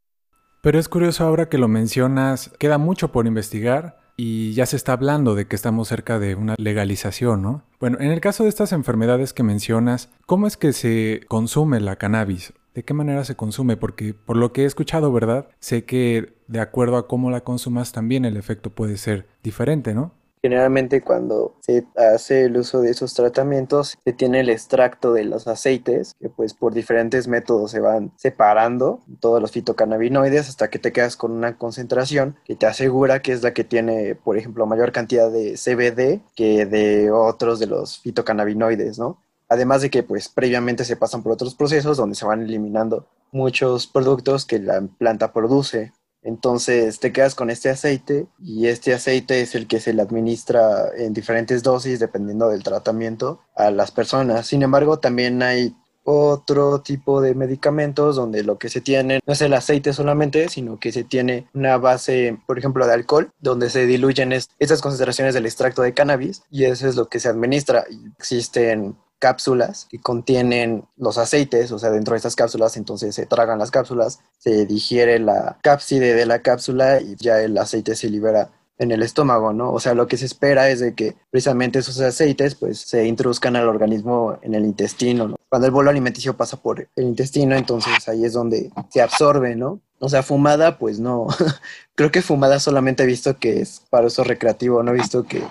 Pero 0.61 0.77
es 0.77 0.89
curioso 0.89 1.23
ahora 1.23 1.47
que 1.47 1.57
lo 1.57 1.69
mencionas, 1.69 2.51
queda 2.59 2.77
mucho 2.77 3.13
por 3.13 3.27
investigar 3.27 3.98
y 4.21 4.51
ya 4.51 4.65
se 4.65 4.75
está 4.75 4.91
hablando 4.91 5.33
de 5.33 5.47
que 5.47 5.55
estamos 5.55 5.87
cerca 5.87 6.19
de 6.19 6.35
una 6.35 6.55
legalización, 6.57 7.41
¿no? 7.41 7.63
Bueno, 7.79 7.99
en 8.01 8.11
el 8.11 8.19
caso 8.19 8.43
de 8.43 8.49
estas 8.49 8.73
enfermedades 8.73 9.31
que 9.31 9.43
mencionas, 9.43 10.09
¿cómo 10.25 10.45
es 10.45 10.57
que 10.57 10.73
se 10.73 11.21
consume 11.29 11.79
la 11.79 11.95
cannabis? 11.95 12.51
¿De 12.75 12.83
qué 12.83 12.93
manera 12.93 13.23
se 13.23 13.37
consume? 13.37 13.77
Porque 13.77 14.13
por 14.13 14.35
lo 14.35 14.51
que 14.51 14.63
he 14.63 14.65
escuchado, 14.65 15.13
¿verdad? 15.13 15.47
Sé 15.61 15.85
que 15.85 16.33
de 16.47 16.59
acuerdo 16.59 16.97
a 16.97 17.07
cómo 17.07 17.31
la 17.31 17.45
consumas 17.45 17.93
también 17.93 18.25
el 18.25 18.35
efecto 18.35 18.71
puede 18.71 18.97
ser 18.97 19.29
diferente, 19.41 19.93
¿no? 19.93 20.11
Generalmente 20.41 21.01
cuando 21.01 21.55
se 21.59 21.85
hace 21.97 22.45
el 22.45 22.55
uso 22.55 22.79
de 22.79 22.91
esos 22.91 23.13
tratamientos 23.13 23.97
se 24.03 24.13
tiene 24.13 24.39
el 24.39 24.49
extracto 24.49 25.11
de 25.11 25.25
los 25.25 25.47
aceites 25.47 26.13
que 26.17 26.29
pues 26.29 26.53
por 26.53 26.73
diferentes 26.73 27.27
métodos 27.27 27.71
se 27.71 27.81
van 27.81 28.13
separando 28.15 29.01
todos 29.19 29.41
los 29.41 29.51
fitocannabinoides 29.51 30.47
hasta 30.47 30.69
que 30.69 30.79
te 30.79 30.93
quedas 30.93 31.17
con 31.17 31.31
una 31.31 31.57
concentración 31.57 32.37
que 32.45 32.55
te 32.55 32.67
asegura 32.67 33.21
que 33.21 33.33
es 33.33 33.43
la 33.43 33.53
que 33.53 33.65
tiene 33.65 34.15
por 34.15 34.37
ejemplo 34.37 34.65
mayor 34.65 34.93
cantidad 34.93 35.29
de 35.29 35.55
CBD 35.55 36.21
que 36.35 36.65
de 36.65 37.11
otros 37.11 37.59
de 37.59 37.67
los 37.67 37.99
fitocannabinoides, 37.99 38.97
¿no? 38.97 39.21
Además 39.49 39.81
de 39.81 39.89
que 39.89 40.03
pues 40.03 40.29
previamente 40.29 40.85
se 40.85 40.95
pasan 40.95 41.21
por 41.21 41.33
otros 41.33 41.55
procesos 41.55 41.97
donde 41.97 42.15
se 42.15 42.25
van 42.25 42.43
eliminando 42.43 43.07
muchos 43.31 43.87
productos 43.87 44.45
que 44.45 44.59
la 44.59 44.81
planta 44.97 45.33
produce 45.33 45.91
entonces 46.21 46.99
te 46.99 47.11
quedas 47.11 47.35
con 47.35 47.49
este 47.49 47.69
aceite 47.69 48.27
y 48.39 48.67
este 48.67 48.93
aceite 48.93 49.41
es 49.41 49.55
el 49.55 49.67
que 49.67 49.79
se 49.79 49.93
le 49.93 50.01
administra 50.01 50.89
en 50.97 51.13
diferentes 51.13 51.63
dosis 51.63 51.99
dependiendo 51.99 52.49
del 52.49 52.63
tratamiento 52.63 53.41
a 53.55 53.71
las 53.71 53.91
personas. 53.91 54.47
Sin 54.47 54.63
embargo, 54.63 54.99
también 54.99 55.41
hay 55.41 55.75
otro 56.03 56.81
tipo 56.81 57.21
de 57.21 57.35
medicamentos 57.35 58.15
donde 58.15 58.43
lo 58.43 58.57
que 58.57 58.69
se 58.69 58.81
tiene 58.81 59.19
no 59.25 59.33
es 59.33 59.41
el 59.41 59.53
aceite 59.53 59.93
solamente, 59.93 60.49
sino 60.49 60.79
que 60.79 60.91
se 60.91 61.03
tiene 61.03 61.47
una 61.53 61.77
base, 61.77 62.39
por 62.47 62.57
ejemplo, 62.57 62.87
de 62.87 62.93
alcohol, 62.93 63.31
donde 63.39 63.69
se 63.69 63.85
diluyen 63.85 64.33
estas 64.33 64.81
concentraciones 64.81 65.35
del 65.35 65.45
extracto 65.45 65.83
de 65.83 65.93
cannabis 65.93 66.41
y 66.49 66.63
eso 66.65 66.87
es 66.87 66.95
lo 66.95 67.09
que 67.09 67.19
se 67.19 67.29
administra. 67.29 67.85
Existen 68.17 68.95
cápsulas 69.19 69.85
que 69.89 69.99
contienen 69.99 70.85
los 70.97 71.17
aceites, 71.17 71.71
o 71.71 71.79
sea, 71.79 71.91
dentro 71.91 72.13
de 72.13 72.17
estas 72.17 72.35
cápsulas, 72.35 72.77
entonces 72.77 73.13
se 73.13 73.25
tragan 73.25 73.59
las 73.59 73.71
cápsulas, 73.71 74.19
se 74.37 74.65
digiere 74.65 75.19
la 75.19 75.59
cápside 75.61 76.15
de 76.15 76.25
la 76.25 76.41
cápsula 76.41 77.01
y 77.01 77.15
ya 77.17 77.41
el 77.41 77.57
aceite 77.57 77.95
se 77.95 78.09
libera 78.09 78.49
en 78.79 78.91
el 78.91 79.03
estómago, 79.03 79.51
¿no? 79.51 79.71
O 79.71 79.79
sea, 79.79 79.93
lo 79.93 80.07
que 80.07 80.17
se 80.17 80.25
espera 80.25 80.69
es 80.69 80.79
de 80.79 80.95
que 80.95 81.15
precisamente 81.29 81.79
esos 81.79 81.99
aceites 81.99 82.55
pues 82.55 82.79
se 82.79 83.05
introduzcan 83.05 83.57
al 83.57 83.67
organismo 83.67 84.39
en 84.41 84.55
el 84.55 84.63
intestino, 84.63 85.27
¿no? 85.27 85.35
Cuando 85.49 85.67
el 85.67 85.73
bolo 85.73 85.89
alimenticio 85.89 86.37
pasa 86.37 86.57
por 86.57 86.87
el 86.95 87.03
intestino, 87.03 87.55
entonces 87.55 88.07
ahí 88.07 88.23
es 88.23 88.33
donde 88.33 88.71
se 88.89 89.01
absorbe, 89.01 89.55
¿no? 89.55 89.81
O 89.99 90.07
sea, 90.07 90.23
fumada, 90.23 90.77
pues 90.77 90.99
no. 90.99 91.27
Creo 91.95 92.09
que 92.09 92.21
fumada 92.21 92.59
solamente 92.61 93.03
he 93.03 93.05
visto 93.05 93.37
que 93.37 93.59
es 93.59 93.81
para 93.89 94.07
uso 94.07 94.23
recreativo, 94.23 94.81
no 94.81 94.91
he 94.91 94.95
visto 94.95 95.25
que 95.25 95.43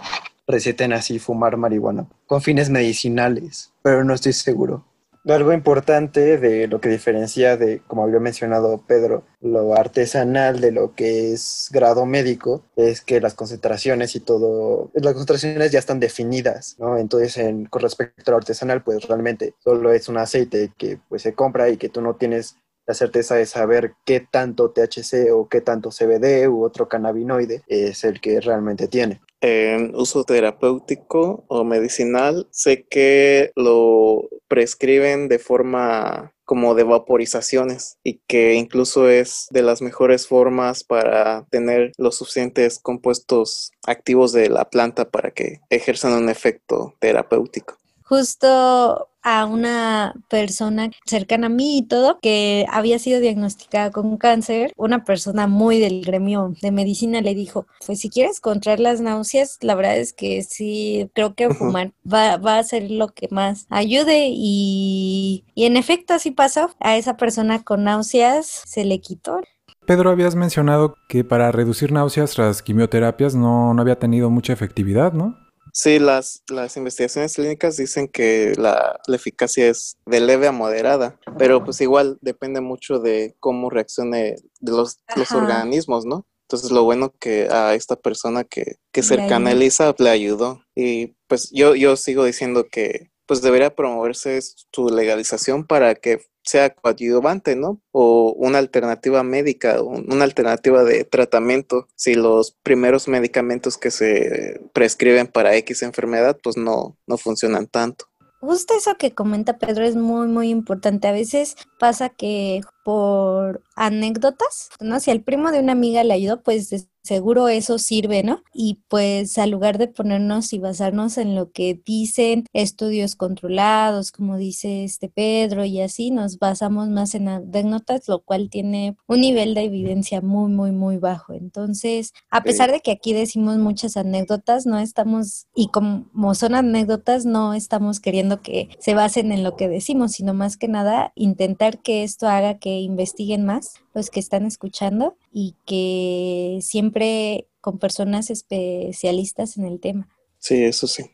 receten 0.48 0.92
así 0.92 1.18
fumar 1.18 1.56
marihuana 1.56 2.08
con 2.26 2.40
fines 2.40 2.70
medicinales, 2.70 3.72
pero 3.82 4.02
no 4.02 4.14
estoy 4.14 4.32
seguro. 4.32 4.84
Algo 5.26 5.52
importante 5.52 6.38
de 6.38 6.68
lo 6.68 6.80
que 6.80 6.88
diferencia 6.88 7.58
de, 7.58 7.82
como 7.86 8.02
había 8.02 8.18
mencionado 8.18 8.82
Pedro, 8.86 9.24
lo 9.42 9.74
artesanal 9.74 10.60
de 10.60 10.72
lo 10.72 10.94
que 10.94 11.34
es 11.34 11.68
grado 11.70 12.06
médico, 12.06 12.62
es 12.76 13.02
que 13.02 13.20
las 13.20 13.34
concentraciones 13.34 14.16
y 14.16 14.20
todo, 14.20 14.90
las 14.94 15.12
concentraciones 15.12 15.70
ya 15.70 15.80
están 15.80 16.00
definidas, 16.00 16.76
¿no? 16.78 16.96
Entonces, 16.96 17.36
en, 17.36 17.66
con 17.66 17.82
respecto 17.82 18.30
al 18.30 18.38
artesanal, 18.38 18.82
pues 18.82 19.06
realmente 19.06 19.54
solo 19.58 19.92
es 19.92 20.08
un 20.08 20.16
aceite 20.16 20.72
que 20.78 20.98
pues 21.10 21.22
se 21.22 21.34
compra 21.34 21.68
y 21.68 21.76
que 21.76 21.90
tú 21.90 22.00
no 22.00 22.14
tienes 22.14 22.56
la 22.86 22.94
certeza 22.94 23.34
de 23.34 23.44
saber 23.44 23.92
qué 24.06 24.20
tanto 24.20 24.70
THC 24.70 25.30
o 25.34 25.46
qué 25.46 25.60
tanto 25.60 25.90
CBD 25.90 26.48
u 26.48 26.64
otro 26.64 26.88
cannabinoide 26.88 27.62
es 27.66 28.02
el 28.04 28.22
que 28.22 28.40
realmente 28.40 28.88
tiene 28.88 29.20
en 29.40 29.94
uso 29.94 30.24
terapéutico 30.24 31.44
o 31.48 31.64
medicinal, 31.64 32.48
sé 32.50 32.86
que 32.86 33.52
lo 33.56 34.28
prescriben 34.48 35.28
de 35.28 35.38
forma 35.38 36.32
como 36.44 36.74
de 36.74 36.82
vaporizaciones 36.82 37.98
y 38.02 38.20
que 38.26 38.54
incluso 38.54 39.10
es 39.10 39.48
de 39.50 39.60
las 39.60 39.82
mejores 39.82 40.26
formas 40.26 40.82
para 40.82 41.46
tener 41.50 41.92
los 41.98 42.16
suficientes 42.16 42.78
compuestos 42.78 43.70
activos 43.86 44.32
de 44.32 44.48
la 44.48 44.70
planta 44.70 45.10
para 45.10 45.30
que 45.30 45.60
ejerzan 45.68 46.14
un 46.14 46.30
efecto 46.30 46.94
terapéutico. 47.00 47.76
Justo 48.02 49.07
a 49.22 49.46
una 49.46 50.14
persona 50.28 50.90
cercana 51.06 51.46
a 51.46 51.50
mí 51.50 51.78
y 51.78 51.82
todo, 51.82 52.18
que 52.20 52.66
había 52.70 52.98
sido 52.98 53.20
diagnosticada 53.20 53.90
con 53.90 54.16
cáncer, 54.16 54.72
una 54.76 55.04
persona 55.04 55.46
muy 55.46 55.78
del 55.78 56.04
gremio 56.04 56.54
de 56.60 56.70
medicina 56.70 57.20
le 57.20 57.34
dijo, 57.34 57.66
pues 57.86 58.00
si 58.00 58.10
quieres 58.10 58.40
controlar 58.40 58.80
las 58.80 59.00
náuseas, 59.00 59.58
la 59.60 59.74
verdad 59.74 59.98
es 59.98 60.12
que 60.12 60.42
sí, 60.42 61.10
creo 61.14 61.34
que 61.34 61.50
fumar 61.50 61.92
va, 62.10 62.36
va 62.36 62.58
a 62.58 62.64
ser 62.64 62.90
lo 62.90 63.08
que 63.08 63.28
más 63.30 63.66
ayude 63.70 64.28
y, 64.30 65.44
y 65.54 65.64
en 65.64 65.76
efecto 65.76 66.14
así 66.14 66.30
pasó, 66.30 66.70
a 66.80 66.96
esa 66.96 67.16
persona 67.16 67.62
con 67.62 67.84
náuseas 67.84 68.46
se 68.46 68.84
le 68.84 69.00
quitó. 69.00 69.40
Pedro, 69.86 70.10
habías 70.10 70.34
mencionado 70.34 70.96
que 71.08 71.24
para 71.24 71.50
reducir 71.50 71.92
náuseas 71.92 72.32
tras 72.32 72.62
quimioterapias 72.62 73.34
no, 73.34 73.72
no 73.72 73.80
había 73.80 73.98
tenido 73.98 74.28
mucha 74.28 74.52
efectividad, 74.52 75.14
¿no? 75.14 75.34
Sí, 75.72 75.98
las, 75.98 76.42
las 76.48 76.76
investigaciones 76.76 77.34
clínicas 77.34 77.76
dicen 77.76 78.08
que 78.08 78.54
la, 78.56 78.98
eficacia 79.08 79.68
es 79.68 79.96
de 80.06 80.20
leve 80.20 80.46
a 80.46 80.52
moderada, 80.52 81.18
pero 81.38 81.64
pues 81.64 81.80
igual 81.80 82.18
depende 82.20 82.60
mucho 82.60 82.98
de 82.98 83.34
cómo 83.40 83.70
reaccione 83.70 84.36
de 84.60 84.72
los, 84.72 84.98
los 85.16 85.32
organismos, 85.32 86.04
¿no? 86.04 86.26
Entonces 86.42 86.70
lo 86.70 86.84
bueno 86.84 87.12
que 87.20 87.48
a 87.50 87.74
esta 87.74 87.96
persona 87.96 88.42
que, 88.42 88.76
que 88.90 89.02
cercana 89.02 89.50
a 89.50 89.52
Elisa 89.52 89.94
le 89.98 90.08
ayudó. 90.08 90.62
Y 90.74 91.14
pues 91.26 91.50
yo, 91.52 91.74
yo 91.74 91.96
sigo 91.96 92.24
diciendo 92.24 92.66
que 92.70 93.10
pues 93.28 93.42
debería 93.42 93.76
promoverse 93.76 94.40
su 94.72 94.88
legalización 94.88 95.66
para 95.66 95.94
que 95.94 96.26
sea 96.42 96.74
coadyuvante, 96.74 97.56
¿no? 97.56 97.78
O 97.92 98.32
una 98.38 98.56
alternativa 98.56 99.22
médica, 99.22 99.82
una 99.82 100.24
alternativa 100.24 100.82
de 100.82 101.04
tratamiento. 101.04 101.88
Si 101.94 102.14
los 102.14 102.56
primeros 102.62 103.06
medicamentos 103.06 103.76
que 103.76 103.90
se 103.90 104.58
prescriben 104.72 105.26
para 105.26 105.54
X 105.56 105.82
enfermedad, 105.82 106.38
pues 106.42 106.56
no, 106.56 106.96
no 107.06 107.18
funcionan 107.18 107.66
tanto. 107.66 108.06
Justo 108.40 108.74
eso 108.74 108.96
que 108.96 109.14
comenta 109.14 109.58
Pedro 109.58 109.84
es 109.84 109.94
muy, 109.94 110.26
muy 110.26 110.48
importante. 110.48 111.06
A 111.06 111.12
veces 111.12 111.56
pasa 111.78 112.08
que 112.08 112.62
por 112.88 113.62
anécdotas, 113.76 114.70
¿no? 114.80 114.98
Si 114.98 115.10
al 115.10 115.20
primo 115.20 115.50
de 115.50 115.60
una 115.60 115.72
amiga 115.72 116.02
le 116.04 116.14
ayudó, 116.14 116.42
pues 116.42 116.88
seguro 117.08 117.48
eso 117.48 117.78
sirve, 117.78 118.22
¿no? 118.22 118.42
Y 118.52 118.80
pues 118.88 119.38
al 119.38 119.50
lugar 119.50 119.78
de 119.78 119.88
ponernos 119.88 120.52
y 120.52 120.58
basarnos 120.58 121.16
en 121.16 121.34
lo 121.34 121.50
que 121.52 121.80
dicen 121.84 122.44
estudios 122.52 123.16
controlados, 123.16 124.12
como 124.12 124.36
dice 124.36 124.84
este 124.84 125.08
Pedro 125.08 125.64
y 125.64 125.80
así, 125.80 126.10
nos 126.10 126.38
basamos 126.38 126.88
más 126.90 127.14
en 127.14 127.28
anécdotas, 127.28 128.08
lo 128.08 128.20
cual 128.20 128.50
tiene 128.50 128.96
un 129.06 129.20
nivel 129.20 129.54
de 129.54 129.62
evidencia 129.62 130.20
muy, 130.20 130.50
muy, 130.50 130.72
muy 130.72 130.98
bajo. 130.98 131.32
Entonces, 131.32 132.12
a 132.30 132.42
pesar 132.42 132.72
de 132.72 132.80
que 132.80 132.90
aquí 132.90 133.14
decimos 133.14 133.56
muchas 133.56 133.96
anécdotas, 133.96 134.66
no 134.66 134.78
estamos, 134.78 135.46
y 135.54 135.68
como 135.68 136.34
son 136.34 136.54
anécdotas, 136.54 137.24
no 137.24 137.54
estamos 137.54 138.00
queriendo 138.00 138.42
que 138.42 138.68
se 138.80 138.94
basen 138.94 139.32
en 139.32 139.44
lo 139.44 139.56
que 139.56 139.68
decimos, 139.68 140.12
sino 140.12 140.34
más 140.34 140.58
que 140.58 140.68
nada 140.68 141.12
intentar 141.14 141.80
que 141.80 142.02
esto 142.02 142.28
haga 142.28 142.58
que 142.58 142.77
investiguen 142.78 143.44
más 143.44 143.74
los 143.94 144.10
que 144.10 144.20
están 144.20 144.46
escuchando 144.46 145.16
y 145.32 145.56
que 145.66 146.58
siempre 146.62 147.48
con 147.60 147.78
personas 147.78 148.30
especialistas 148.30 149.56
en 149.58 149.66
el 149.66 149.80
tema. 149.80 150.08
Sí, 150.38 150.64
eso 150.64 150.86
sí. 150.86 151.10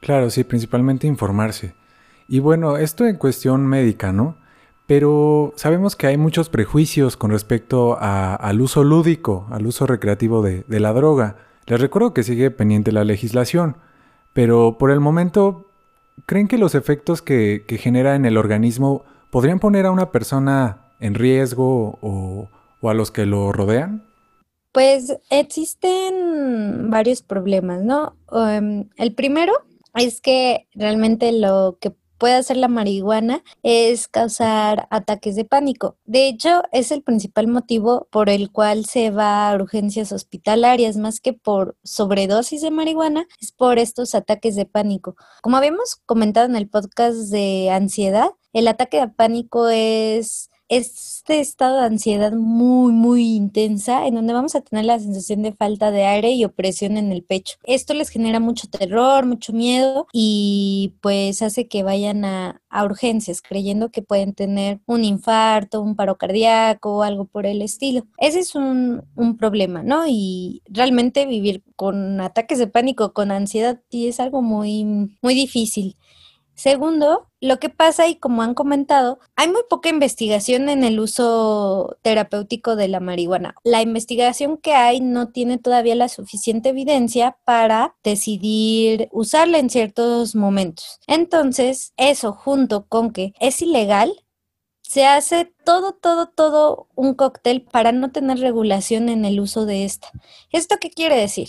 Claro, 0.00 0.28
sí, 0.28 0.44
principalmente 0.44 1.06
informarse. 1.06 1.74
Y 2.28 2.40
bueno, 2.40 2.76
esto 2.76 3.06
en 3.06 3.16
cuestión 3.16 3.66
médica, 3.66 4.12
¿no? 4.12 4.36
Pero 4.86 5.54
sabemos 5.56 5.96
que 5.96 6.06
hay 6.06 6.18
muchos 6.18 6.50
prejuicios 6.50 7.16
con 7.16 7.30
respecto 7.30 7.96
al 7.98 8.60
uso 8.60 8.84
lúdico, 8.84 9.46
al 9.50 9.66
uso 9.66 9.86
recreativo 9.86 10.42
de, 10.42 10.64
la 10.68 10.92
droga. 10.92 11.36
Les 11.66 11.80
recuerdo 11.80 12.12
que 12.12 12.22
sigue 12.22 12.50
pendiente 12.50 12.92
la 12.92 13.04
legislación, 13.04 13.78
pero 14.34 14.76
por 14.76 14.90
el 14.90 15.00
momento, 15.00 15.70
¿creen 16.26 16.48
que 16.48 16.58
los 16.58 16.74
efectos 16.74 17.22
que, 17.22 17.64
que 17.66 17.78
genera 17.78 18.14
en 18.14 18.26
el 18.26 18.36
organismo 18.36 19.04
podrían 19.34 19.58
poner 19.58 19.84
a 19.84 19.90
una 19.90 20.12
persona 20.12 20.94
en 21.00 21.16
riesgo 21.16 21.98
o, 22.02 22.48
a 22.88 22.94
los 22.94 23.10
que 23.10 23.26
lo 23.26 23.50
rodean? 23.50 24.06
Pues 24.70 25.12
existen 25.28 26.88
varios 26.88 27.22
problemas, 27.22 27.82
¿no? 27.82 28.16
Em, 28.30 28.88
el 28.96 29.12
primero 29.12 29.52
es 29.96 30.20
que 30.20 30.68
realmente 30.76 31.32
lo 31.32 31.78
que 31.80 31.92
puede 32.16 32.34
hacer 32.34 32.58
la 32.58 32.68
marihuana 32.68 33.42
es 33.64 34.06
causar 34.06 34.86
ataques 34.90 35.34
de 35.34 35.44
pánico. 35.44 35.96
De 36.04 36.28
hecho, 36.28 36.62
es 36.70 36.92
el 36.92 37.02
principal 37.02 37.48
motivo 37.48 38.06
por 38.12 38.28
el 38.28 38.52
cual 38.52 38.84
se 38.84 39.10
va 39.10 39.50
a 39.50 39.56
urgencias 39.56 40.12
hospitalarias, 40.12 40.96
más 40.96 41.18
que 41.18 41.32
por 41.32 41.76
sobredosis 41.82 42.62
de 42.62 42.70
marihuana, 42.70 43.26
es 43.40 43.50
por 43.50 43.80
estos 43.80 44.14
ataques 44.14 44.54
de 44.54 44.64
pánico. 44.64 45.16
Como 45.42 45.56
habíamos 45.56 45.96
comentado 46.06 46.46
en 46.46 46.54
el 46.54 46.68
podcast 46.68 47.16
de 47.32 47.70
ansiedad, 47.70 48.30
el 48.54 48.68
ataque 48.68 49.00
de 49.00 49.08
pánico 49.08 49.68
es 49.68 50.48
este 50.68 51.40
estado 51.40 51.78
de 51.78 51.86
ansiedad 51.86 52.32
muy, 52.32 52.92
muy 52.92 53.34
intensa, 53.34 54.06
en 54.06 54.14
donde 54.14 54.32
vamos 54.32 54.54
a 54.54 54.62
tener 54.62 54.86
la 54.86 54.98
sensación 54.98 55.42
de 55.42 55.52
falta 55.52 55.90
de 55.90 56.04
aire 56.04 56.30
y 56.32 56.44
opresión 56.44 56.96
en 56.96 57.12
el 57.12 57.22
pecho. 57.22 57.56
Esto 57.64 57.92
les 57.92 58.08
genera 58.08 58.40
mucho 58.40 58.68
terror, 58.68 59.26
mucho 59.26 59.52
miedo 59.52 60.06
y 60.12 60.94
pues 61.02 61.42
hace 61.42 61.68
que 61.68 61.82
vayan 61.82 62.24
a, 62.24 62.60
urgencias 62.84 63.40
creyendo 63.40 63.90
que 63.90 64.02
pueden 64.02 64.34
tener 64.34 64.80
un 64.86 65.04
infarto, 65.04 65.80
un 65.80 65.94
paro 65.94 66.16
cardíaco 66.16 66.96
o 66.96 67.02
algo 67.02 67.24
por 67.26 67.46
el 67.46 67.62
estilo. 67.62 68.04
Ese 68.18 68.40
es 68.40 68.56
un, 68.56 69.04
un 69.14 69.36
problema, 69.36 69.82
¿no? 69.84 70.04
Y 70.08 70.62
realmente 70.66 71.26
vivir 71.26 71.62
con 71.76 72.20
ataques 72.20 72.58
de 72.58 72.66
pánico, 72.66 73.12
con 73.12 73.30
ansiedad, 73.30 73.80
es 73.92 74.18
algo 74.18 74.42
muy, 74.42 74.84
muy 75.22 75.34
difícil. 75.34 75.96
Segundo, 76.54 77.28
lo 77.40 77.58
que 77.58 77.68
pasa, 77.68 78.06
y 78.06 78.16
como 78.16 78.42
han 78.42 78.54
comentado, 78.54 79.18
hay 79.34 79.48
muy 79.48 79.62
poca 79.68 79.88
investigación 79.88 80.68
en 80.68 80.84
el 80.84 81.00
uso 81.00 81.98
terapéutico 82.02 82.76
de 82.76 82.88
la 82.88 83.00
marihuana. 83.00 83.56
La 83.64 83.82
investigación 83.82 84.56
que 84.56 84.72
hay 84.72 85.00
no 85.00 85.28
tiene 85.28 85.58
todavía 85.58 85.96
la 85.96 86.08
suficiente 86.08 86.68
evidencia 86.68 87.36
para 87.44 87.96
decidir 88.04 89.08
usarla 89.10 89.58
en 89.58 89.68
ciertos 89.68 90.36
momentos. 90.36 91.00
Entonces, 91.08 91.92
eso 91.96 92.32
junto 92.32 92.86
con 92.86 93.12
que 93.12 93.34
es 93.40 93.60
ilegal, 93.60 94.24
se 94.82 95.06
hace 95.06 95.52
todo, 95.64 95.92
todo, 95.92 96.28
todo 96.28 96.88
un 96.94 97.14
cóctel 97.14 97.62
para 97.62 97.90
no 97.90 98.12
tener 98.12 98.38
regulación 98.38 99.08
en 99.08 99.24
el 99.24 99.40
uso 99.40 99.66
de 99.66 99.84
esta. 99.84 100.08
¿Esto 100.50 100.76
qué 100.80 100.90
quiere 100.90 101.16
decir? 101.16 101.48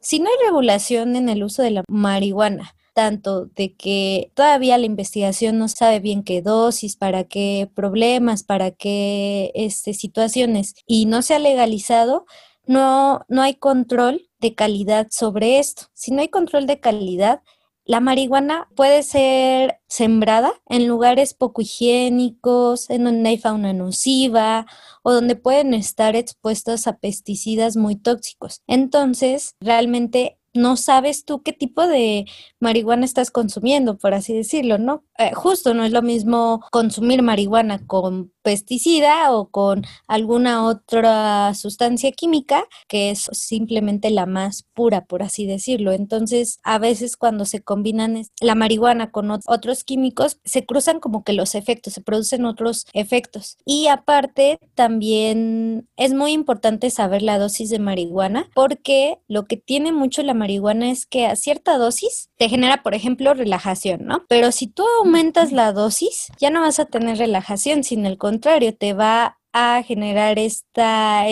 Si 0.00 0.18
no 0.18 0.30
hay 0.30 0.46
regulación 0.46 1.14
en 1.14 1.28
el 1.28 1.44
uso 1.44 1.62
de 1.62 1.72
la 1.72 1.84
marihuana, 1.88 2.74
tanto 3.00 3.46
de 3.46 3.74
que 3.74 4.30
todavía 4.34 4.76
la 4.76 4.84
investigación 4.84 5.56
no 5.56 5.68
sabe 5.68 6.00
bien 6.00 6.22
qué 6.22 6.42
dosis, 6.42 6.96
para 6.96 7.24
qué 7.24 7.66
problemas, 7.74 8.42
para 8.42 8.72
qué 8.72 9.52
este, 9.54 9.94
situaciones 9.94 10.74
y 10.86 11.06
no 11.06 11.22
se 11.22 11.32
ha 11.34 11.38
legalizado, 11.38 12.26
no, 12.66 13.24
no 13.30 13.40
hay 13.40 13.54
control 13.54 14.28
de 14.38 14.54
calidad 14.54 15.06
sobre 15.10 15.58
esto. 15.58 15.84
Si 15.94 16.12
no 16.12 16.20
hay 16.20 16.28
control 16.28 16.66
de 16.66 16.78
calidad, 16.78 17.40
la 17.86 18.00
marihuana 18.00 18.68
puede 18.76 19.02
ser 19.02 19.80
sembrada 19.88 20.52
en 20.68 20.86
lugares 20.86 21.32
poco 21.32 21.62
higiénicos, 21.62 22.90
en 22.90 23.04
donde 23.04 23.30
hay 23.30 23.38
fauna 23.38 23.72
nociva 23.72 24.66
o 25.02 25.14
donde 25.14 25.36
pueden 25.36 25.72
estar 25.72 26.16
expuestos 26.16 26.86
a 26.86 26.98
pesticidas 26.98 27.78
muy 27.78 27.96
tóxicos. 27.96 28.60
Entonces, 28.66 29.56
realmente 29.58 30.39
no 30.54 30.76
sabes 30.76 31.24
tú 31.24 31.42
qué 31.42 31.52
tipo 31.52 31.86
de 31.86 32.26
marihuana 32.60 33.04
estás 33.04 33.30
consumiendo, 33.30 33.98
por 33.98 34.14
así 34.14 34.34
decirlo, 34.34 34.78
¿no? 34.78 35.04
Eh, 35.20 35.32
justo 35.34 35.74
no 35.74 35.84
es 35.84 35.92
lo 35.92 36.00
mismo 36.00 36.62
consumir 36.70 37.20
marihuana 37.20 37.86
con 37.86 38.32
pesticida 38.42 39.34
o 39.34 39.50
con 39.50 39.84
alguna 40.08 40.64
otra 40.64 41.52
sustancia 41.52 42.10
química 42.12 42.64
que 42.88 43.10
es 43.10 43.28
simplemente 43.32 44.08
la 44.08 44.24
más 44.24 44.64
pura, 44.72 45.04
por 45.04 45.22
así 45.22 45.46
decirlo. 45.46 45.92
Entonces, 45.92 46.58
a 46.62 46.78
veces 46.78 47.18
cuando 47.18 47.44
se 47.44 47.60
combinan 47.60 48.22
la 48.40 48.54
marihuana 48.54 49.10
con 49.10 49.30
otros 49.30 49.84
químicos, 49.84 50.40
se 50.46 50.64
cruzan 50.64 51.00
como 51.00 51.22
que 51.22 51.34
los 51.34 51.54
efectos, 51.54 51.92
se 51.92 52.00
producen 52.00 52.46
otros 52.46 52.86
efectos. 52.94 53.58
Y 53.66 53.88
aparte, 53.88 54.58
también 54.74 55.86
es 55.96 56.14
muy 56.14 56.32
importante 56.32 56.88
saber 56.88 57.20
la 57.20 57.38
dosis 57.38 57.68
de 57.68 57.78
marihuana 57.78 58.48
porque 58.54 59.18
lo 59.28 59.44
que 59.44 59.58
tiene 59.58 59.92
mucho 59.92 60.22
la 60.22 60.32
marihuana 60.32 60.90
es 60.90 61.04
que 61.04 61.26
a 61.26 61.36
cierta 61.36 61.76
dosis 61.76 62.30
te 62.38 62.48
genera, 62.48 62.82
por 62.82 62.94
ejemplo, 62.94 63.34
relajación, 63.34 64.06
¿no? 64.06 64.24
Pero 64.30 64.50
si 64.50 64.66
tú 64.66 64.86
aumentas 65.10 65.50
la 65.50 65.72
dosis, 65.72 66.28
ya 66.38 66.50
no 66.50 66.60
vas 66.60 66.78
a 66.78 66.84
tener 66.84 67.18
relajación, 67.18 67.82
sino 67.82 68.06
el 68.06 68.16
contrario, 68.16 68.76
te 68.76 68.92
va 68.92 69.38
a 69.52 69.82
generar 69.82 70.38
este 70.38 70.82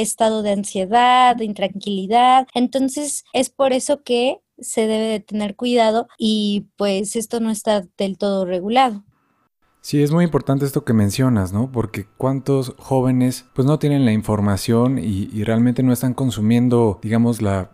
estado 0.01 0.43
de 0.43 0.51
ansiedad, 0.51 1.37
de 1.37 1.45
intranquilidad. 1.45 2.49
Entonces 2.55 3.25
es 3.33 3.51
por 3.51 3.73
eso 3.73 4.03
que 4.03 4.41
se 4.59 4.89
debe 4.89 5.07
de 5.07 5.21
tener 5.21 5.55
cuidado 5.55 6.09
y 6.19 6.67
pues 6.77 7.15
esto 7.15 7.39
no 7.39 7.51
está 7.51 7.85
del 7.97 8.19
todo 8.19 8.45
regulado. 8.45 9.05
Sí, 9.89 10.03
es 10.03 10.11
muy 10.11 10.23
importante 10.23 10.67
esto 10.67 10.85
que 10.85 10.93
mencionas, 10.93 11.55
¿no? 11.55 11.73
Porque 11.73 12.07
cuántos 12.19 12.75
jóvenes 12.77 13.47
pues 13.55 13.65
no 13.65 13.79
tienen 13.79 14.05
la 14.05 14.13
información 14.13 14.99
y, 14.99 15.43
realmente 15.45 15.83
no 15.83 15.95
están 15.95 16.13
consumiendo, 16.13 16.99
digamos, 17.03 17.41
la, 17.41 17.71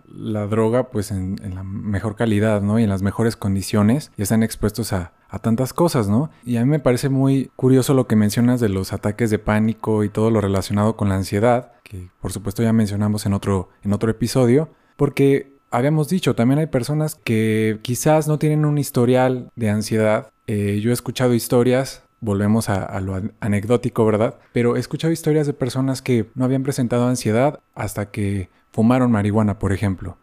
droga 0.48 0.90
pues 0.90 1.10
en, 1.10 1.40
la 1.52 1.64
mejor 1.64 2.14
calidad, 2.14 2.62
¿no? 2.62 2.78
Y 2.78 2.84
en 2.84 2.88
las 2.88 3.02
mejores 3.02 3.34
condiciones 3.34 4.12
y 4.16 4.22
están 4.22 4.44
expuestos 4.44 4.92
a, 4.92 5.12
tantas 5.42 5.72
cosas, 5.72 6.08
¿no? 6.08 6.30
Y 6.44 6.56
a 6.58 6.64
mí 6.64 6.70
me 6.70 6.78
parece 6.78 7.08
muy 7.08 7.50
curioso 7.56 7.94
lo 7.94 8.06
que 8.06 8.14
mencionas 8.14 8.60
de 8.60 8.68
los 8.68 8.92
ataques 8.92 9.30
de 9.30 9.40
pánico 9.40 10.04
y 10.04 10.08
todo 10.08 10.30
lo 10.30 10.40
relacionado 10.40 10.96
con 10.96 11.08
la 11.08 11.16
ansiedad, 11.16 11.72
que 11.82 12.10
por 12.20 12.30
supuesto 12.30 12.62
ya 12.62 12.72
mencionamos 12.72 13.26
en 13.26 13.32
otro, 13.32 13.70
en 13.82 13.92
otro 13.92 14.08
episodio, 14.08 14.68
porque 14.94 15.56
habíamos 15.72 16.08
dicho, 16.08 16.36
también 16.36 16.60
hay 16.60 16.68
personas 16.68 17.16
que 17.16 17.80
quizás 17.82 18.28
no 18.28 18.38
tienen 18.38 18.64
un 18.64 18.78
historial 18.78 19.50
de 19.56 19.70
ansiedad. 19.70 20.30
Eh, 20.46 20.78
yo 20.80 20.90
he 20.90 20.92
escuchado 20.92 21.34
historias 21.34 22.03
volvemos 22.24 22.68
a, 22.68 22.98
lo 23.00 23.20
anecdótico, 23.40 24.04
¿verdad? 24.04 24.38
Pero 24.52 24.76
he 24.76 24.80
escuchado 24.80 25.12
historias 25.12 25.46
de 25.46 25.52
personas 25.52 26.02
que 26.02 26.30
no 26.34 26.44
habían 26.44 26.62
presentado 26.62 27.06
ansiedad 27.06 27.60
hasta 27.74 28.10
que 28.10 28.48
fumaron 28.72 29.12
marihuana, 29.12 29.58
por 29.58 29.72
ejemplo. 29.72 30.16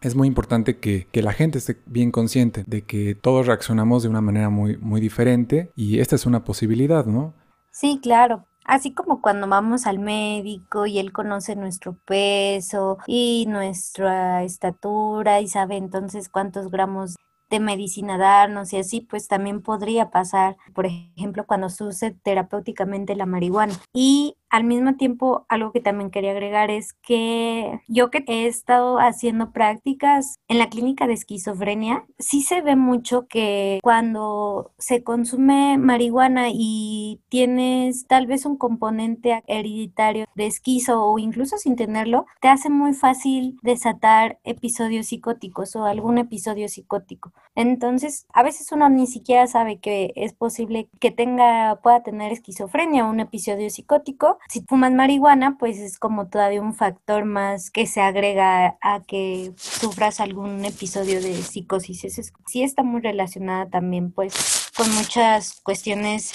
Es 0.00 0.14
muy 0.14 0.28
importante 0.28 0.78
que, 0.78 1.06
la 1.12 1.32
gente 1.32 1.58
esté 1.58 1.76
bien 1.86 2.10
consciente 2.10 2.64
de 2.66 2.82
que 2.82 3.14
todos 3.14 3.46
reaccionamos 3.46 4.02
de 4.02 4.08
una 4.08 4.20
manera 4.20 4.48
muy, 4.48 4.76
muy 4.78 5.00
diferente 5.00 5.70
y 5.76 5.98
esta 6.00 6.16
es 6.16 6.24
una 6.24 6.44
posibilidad, 6.44 7.04
¿no? 7.04 7.34
Sí, 7.70 8.00
claro. 8.02 8.44
Así 8.64 8.92
como 8.92 9.22
cuando 9.22 9.48
vamos 9.48 9.86
al 9.86 9.98
médico 9.98 10.86
y 10.86 10.98
él 10.98 11.10
conoce 11.10 11.56
nuestro 11.56 11.94
peso 12.04 12.98
y 13.06 13.46
nuestra 13.48 14.44
estatura 14.44 15.40
y 15.40 15.48
sabe 15.48 15.76
entonces 15.76 16.28
cuántos 16.28 16.70
gramos 16.70 17.16
de 17.50 17.60
medicina 17.60 18.18
darnos 18.18 18.72
y 18.72 18.78
así, 18.78 19.00
pues 19.00 19.28
también 19.28 19.62
podría 19.62 20.10
pasar, 20.10 20.56
por 20.74 20.86
ejemplo, 20.86 21.46
cuando 21.46 21.68
se 21.70 21.84
use 21.84 22.10
terapéuticamente 22.22 23.16
la 23.16 23.26
marihuana. 23.26 23.74
Y 23.92 24.36
al 24.50 24.64
mismo 24.64 24.96
tiempo, 24.96 25.44
algo 25.48 25.72
que 25.72 25.80
también 25.80 26.10
quería 26.10 26.30
agregar 26.30 26.70
es 26.70 26.94
que 26.94 27.80
yo 27.86 28.10
que 28.10 28.24
he 28.26 28.46
estado 28.46 28.98
haciendo 28.98 29.52
prácticas 29.52 30.38
en 30.48 30.58
la 30.58 30.68
clínica 30.68 31.06
de 31.06 31.14
esquizofrenia, 31.14 32.04
sí 32.18 32.42
se 32.42 32.62
ve 32.62 32.76
mucho 32.76 33.26
que 33.28 33.80
cuando 33.82 34.72
se 34.78 35.02
consume 35.02 35.76
marihuana 35.78 36.48
y 36.52 37.20
tienes 37.28 38.06
tal 38.06 38.26
vez 38.26 38.46
un 38.46 38.56
componente 38.56 39.42
hereditario 39.46 40.26
de 40.34 40.46
esquizo 40.46 41.04
o 41.04 41.18
incluso 41.18 41.58
sin 41.58 41.76
tenerlo, 41.76 42.26
te 42.40 42.48
hace 42.48 42.70
muy 42.70 42.94
fácil 42.94 43.58
desatar 43.62 44.38
episodios 44.44 45.08
psicóticos 45.08 45.76
o 45.76 45.84
algún 45.84 46.18
episodio 46.18 46.68
psicótico. 46.68 47.32
Entonces, 47.54 48.26
a 48.32 48.42
veces 48.42 48.70
uno 48.72 48.88
ni 48.88 49.06
siquiera 49.06 49.46
sabe 49.46 49.78
que 49.78 50.12
es 50.16 50.32
posible 50.32 50.88
que 51.00 51.10
tenga, 51.10 51.80
pueda 51.82 52.02
tener 52.02 52.32
esquizofrenia 52.32 53.06
o 53.06 53.10
un 53.10 53.20
episodio 53.20 53.68
psicótico 53.68 54.37
si 54.48 54.62
fumas 54.62 54.92
marihuana, 54.92 55.56
pues 55.58 55.78
es 55.78 55.98
como 55.98 56.28
todavía 56.28 56.62
un 56.62 56.74
factor 56.74 57.24
más 57.24 57.70
que 57.70 57.86
se 57.86 58.00
agrega 58.00 58.78
a 58.80 59.02
que 59.06 59.52
sufras 59.56 60.20
algún 60.20 60.64
episodio 60.64 61.20
de 61.20 61.34
psicosis. 61.42 62.04
Es, 62.04 62.32
sí 62.46 62.62
está 62.62 62.82
muy 62.82 63.00
relacionada 63.00 63.68
también 63.68 64.12
pues 64.12 64.70
con 64.76 64.90
muchas 64.94 65.60
cuestiones 65.62 66.32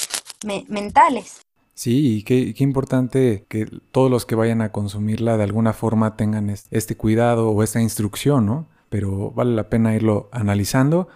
mentales. 0.67 1.41
Sí, 1.75 2.17
y 2.17 2.23
qué, 2.23 2.53
qué, 2.53 2.63
importante 2.63 3.45
que 3.49 3.65
todos 3.91 4.11
los 4.11 4.25
que 4.25 4.35
vayan 4.35 4.61
a 4.61 4.71
consumirla 4.71 5.37
de 5.37 5.43
alguna 5.43 5.73
forma 5.73 6.15
tengan 6.15 6.49
este 6.49 6.95
cuidado 6.95 7.49
o 7.49 7.63
esta 7.63 7.81
instrucción, 7.81 8.45
¿no? 8.45 8.67
Pero 8.89 9.31
vale 9.31 9.55
la 9.55 9.69
pena 9.69 9.95
irlo 9.95 10.29
analizando. 10.31 11.07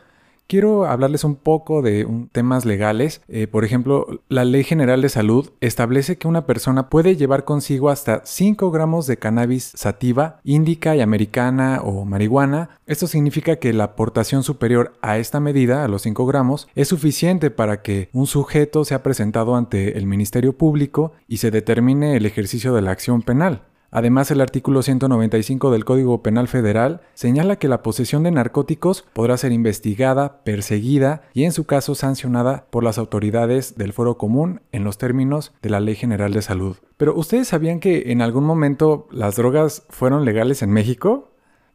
Quiero 0.48 0.86
hablarles 0.86 1.26
un 1.26 1.36
poco 1.36 1.82
de 1.82 2.08
temas 2.32 2.64
legales. 2.64 3.22
Eh, 3.28 3.48
por 3.48 3.66
ejemplo, 3.66 4.22
la 4.30 4.46
Ley 4.46 4.64
General 4.64 5.02
de 5.02 5.10
Salud 5.10 5.50
establece 5.60 6.18
que 6.18 6.30
una 6.30 6.46
persona 6.46 6.90
puede 6.90 7.18
llevar 7.18 7.44
consigo 7.44 7.90
hasta 7.90 8.22
5 8.24 8.72
gramos 8.72 9.08
de 9.08 9.18
cannabis 9.18 9.74
sativa, 9.76 10.40
índica 10.46 10.96
y 10.96 11.02
americana 11.02 11.82
o 11.84 12.06
marihuana. 12.06 12.70
Esto 12.86 13.08
significa 13.08 13.58
que 13.58 13.74
la 13.74 13.84
aportación 13.84 14.44
superior 14.44 14.94
a 15.02 15.18
esta 15.18 15.42
medida, 15.42 15.84
a 15.84 15.90
los 15.90 16.04
5 16.04 16.26
gramos, 16.26 16.70
es 16.76 16.88
suficiente 16.88 17.52
para 17.52 17.82
que 17.82 18.10
un 18.14 18.26
sujeto 18.26 18.86
sea 18.86 19.04
presentado 19.04 19.58
ante 19.58 19.98
el 19.98 20.06
Ministerio 20.06 20.58
Público 20.58 21.12
y 21.28 21.38
se 21.38 21.52
determine 21.52 22.16
el 22.16 22.26
ejercicio 22.26 22.74
de 22.74 22.82
la 22.82 22.92
acción 22.92 23.22
penal. 23.22 23.64
Además, 23.92 24.32
el 24.32 24.42
artículo 24.42 24.82
195 24.82 25.72
del 25.72 25.86
Código 25.86 26.22
Penal 26.22 26.48
Federal 26.48 27.02
señala 27.14 27.56
que 27.56 27.68
la 27.68 27.84
posesión 27.84 28.24
de 28.24 28.32
narcóticos 28.32 29.06
podrá 29.14 29.38
ser 29.38 29.52
investigada, 29.52 30.44
perseguida 30.44 31.22
y 31.34 31.46
en 31.46 31.52
su 31.52 31.66
caso 31.66 31.96
sancionada 31.96 32.66
por 32.70 32.84
las 32.84 32.98
autoridades 32.98 33.78
del 33.78 33.94
Foro 33.94 34.18
Común 34.18 34.62
en 34.72 34.84
los 34.84 34.98
términos 34.98 35.54
de 35.62 35.70
la 35.70 35.80
Ley 35.80 35.96
General 35.96 36.34
de 36.34 36.42
Salud. 36.42 36.78
Pero 36.98 37.16
¿ustedes 37.16 37.48
sabían 37.48 37.80
que 37.80 38.12
en 38.12 38.22
algún 38.22 38.44
momento 38.44 39.08
las 39.12 39.36
drogas 39.36 39.84
fueron 39.90 40.26
legales 40.26 40.62
en 40.62 40.72
México? 40.72 41.32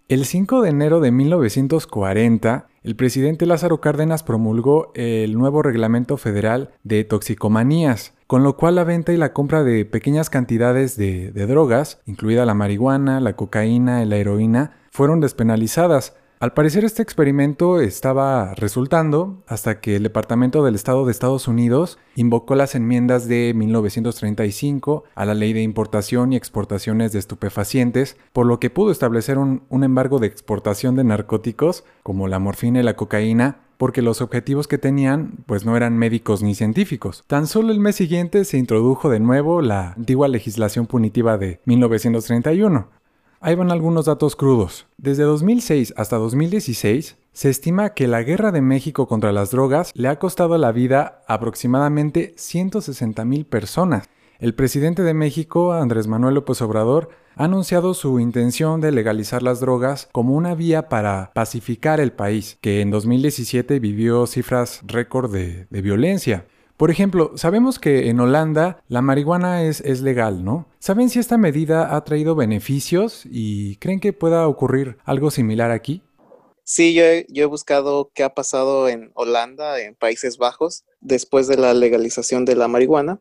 El 0.09 0.27
5 0.27 0.61
de 0.61 0.69
enero 0.69 1.01
de 1.01 1.11
1940, 1.11 2.69
el 2.83 2.97
presidente 2.97 3.47
Lázaro 3.47 3.81
Cárdenas 3.81 4.23
promulgó 4.23 4.93
el 4.95 5.39
nuevo 5.39 5.63
Reglamento 5.63 6.17
Federal 6.17 6.73
de 6.83 7.05
Toxicomanías, 7.05 8.13
con 8.33 8.43
lo 8.43 8.57
cual 8.57 8.77
la 8.77 8.85
venta 8.85 9.13
y 9.13 9.19
la 9.19 9.35
compra 9.35 9.63
de 9.63 9.85
pequeñas 9.85 10.31
cantidades 10.31 10.97
de, 10.97 11.33
drogas, 11.33 12.01
incluida 12.07 12.47
la 12.47 12.55
marihuana, 12.55 13.21
la 13.21 13.37
cocaína 13.37 14.03
y 14.03 14.07
la 14.07 14.17
heroína, 14.17 14.73
fueron 14.91 15.21
despenalizadas, 15.21 16.17
al 16.43 16.55
parecer 16.55 16.85
este 16.85 17.03
experimento 17.03 17.81
estaba 17.81 18.55
resultando 18.55 19.45
hasta 19.47 19.81
que 19.81 19.95
el 19.95 20.03
Departamento 20.03 20.65
del 20.65 20.75
Estado 20.75 21.05
de 21.05 21.13
Estados 21.13 21.47
Unidos 21.47 21.99
invocó 22.17 22.57
las 22.57 22.75
enmiendas 22.75 23.29
de 23.29 23.53
1935 23.55 25.05
a 25.15 25.25
la 25.25 25.35
Ley 25.35 25.53
de 25.53 25.63
Importación 25.63 26.33
y 26.33 26.37
Exportaciones 26.37 27.13
de 27.13 27.21
Estupefacientes, 27.21 28.17
por 28.33 28.47
lo 28.47 28.59
que 28.59 28.71
pudo 28.71 28.91
establecer 28.91 29.39
un, 29.39 29.63
embargo 29.71 30.19
de 30.19 30.27
exportación 30.27 30.97
de 30.97 31.05
narcóticos 31.05 31.85
como 32.03 32.27
la 32.27 32.41
morfina 32.41 32.81
y 32.81 32.83
la 32.83 32.97
cocaína 32.97 33.61
porque 33.83 34.01
los 34.01 34.21
objetivos 34.21 34.69
que 34.69 34.79
tenían 34.79 35.43
pues 35.45 35.65
no 35.65 35.77
eran 35.77 35.99
médicos 35.99 36.41
ni 36.41 36.55
científicos. 36.55 37.25
Tan 37.27 37.49
solo 37.49 37.73
el 37.73 37.81
mes 37.81 37.97
siguiente 37.97 38.45
se 38.45 38.57
introdujo 38.57 39.11
de 39.11 39.19
nuevo 39.19 39.61
la 39.61 39.95
antigua 39.95 40.29
legislación 40.29 40.87
punitiva 40.87 41.37
de 41.37 41.59
1931, 41.65 42.87
Ahí 43.41 43.57
van 43.57 43.73
algunos 43.73 44.05
datos 44.05 44.37
crudos. 44.37 44.87
Desde 44.99 45.25
2006 45.25 45.95
hasta 45.97 46.17
2016, 46.17 47.17
se 47.33 47.51
estima 47.51 47.93
que 47.93 48.07
la 48.07 48.23
guerra 48.23 48.53
de 48.53 48.61
México 48.61 49.09
contra 49.09 49.33
las 49.33 49.51
drogas 49.51 49.91
le 49.97 50.07
ha 50.07 50.21
costado 50.21 50.57
la 50.59 50.71
vida 50.71 51.25
a 51.27 51.35
aproximadamente 51.35 52.35
160 52.37 53.25
mil 53.25 53.47
personas. 53.47 54.09
El 54.43 54.55
presidente 54.55 55.05
de 55.05 55.15
México, 55.15 55.73
Andrés 55.73 56.09
Manuel 56.09 56.35
López 56.35 56.61
Obrador, 56.63 57.11
ha 57.37 57.45
anunciado 57.45 57.95
su 57.95 58.19
intención 58.19 58.81
de 58.81 58.91
legalizar 58.91 59.41
las 59.41 59.61
drogas 59.61 60.09
como 60.11 60.35
una 60.35 60.57
vía 60.57 60.89
para 60.89 61.31
pacificar 61.33 62.01
el 62.01 62.11
país, 62.11 62.59
que 62.61 62.81
en 62.81 62.91
2017 62.91 63.79
vivió 63.79 64.27
cifras 64.27 64.81
récord 64.85 65.33
de, 65.33 65.69
violencia. 65.71 66.45
Por 66.77 66.91
ejemplo, 66.91 67.31
sabemos 67.37 67.79
que 67.79 68.09
en 68.09 68.19
Holanda 68.19 68.83
la 68.89 69.01
marihuana 69.01 69.63
es, 69.63 69.81
es, 69.81 70.01
legal, 70.01 70.43
¿no? 70.45 70.67
¿Saben 70.81 71.09
si 71.09 71.21
esta 71.21 71.39
medida 71.39 71.95
ha 71.95 72.03
traído 72.03 72.35
beneficios 72.35 73.23
y 73.25 73.77
creen 73.77 74.01
que 74.01 74.13
pueda 74.13 74.49
ocurrir 74.49 74.97
algo 75.05 75.31
similar 75.31 75.71
aquí? 75.71 76.03
Sí, 76.65 76.95
yo 76.95 77.05
he, 77.05 77.27
yo 77.29 77.45
he 77.45 77.47
buscado 77.47 78.11
qué 78.13 78.25
ha 78.25 78.35
pasado 78.35 78.89
en 78.89 79.13
Holanda, 79.15 79.79
en 79.79 79.95
Países 79.95 80.37
Bajos, 80.37 80.85
después 81.01 81.47
de 81.47 81.59
la 81.59 81.75
legalización 81.75 82.45
de 82.45 82.57
la 82.57 82.67
marihuana. 82.67 83.21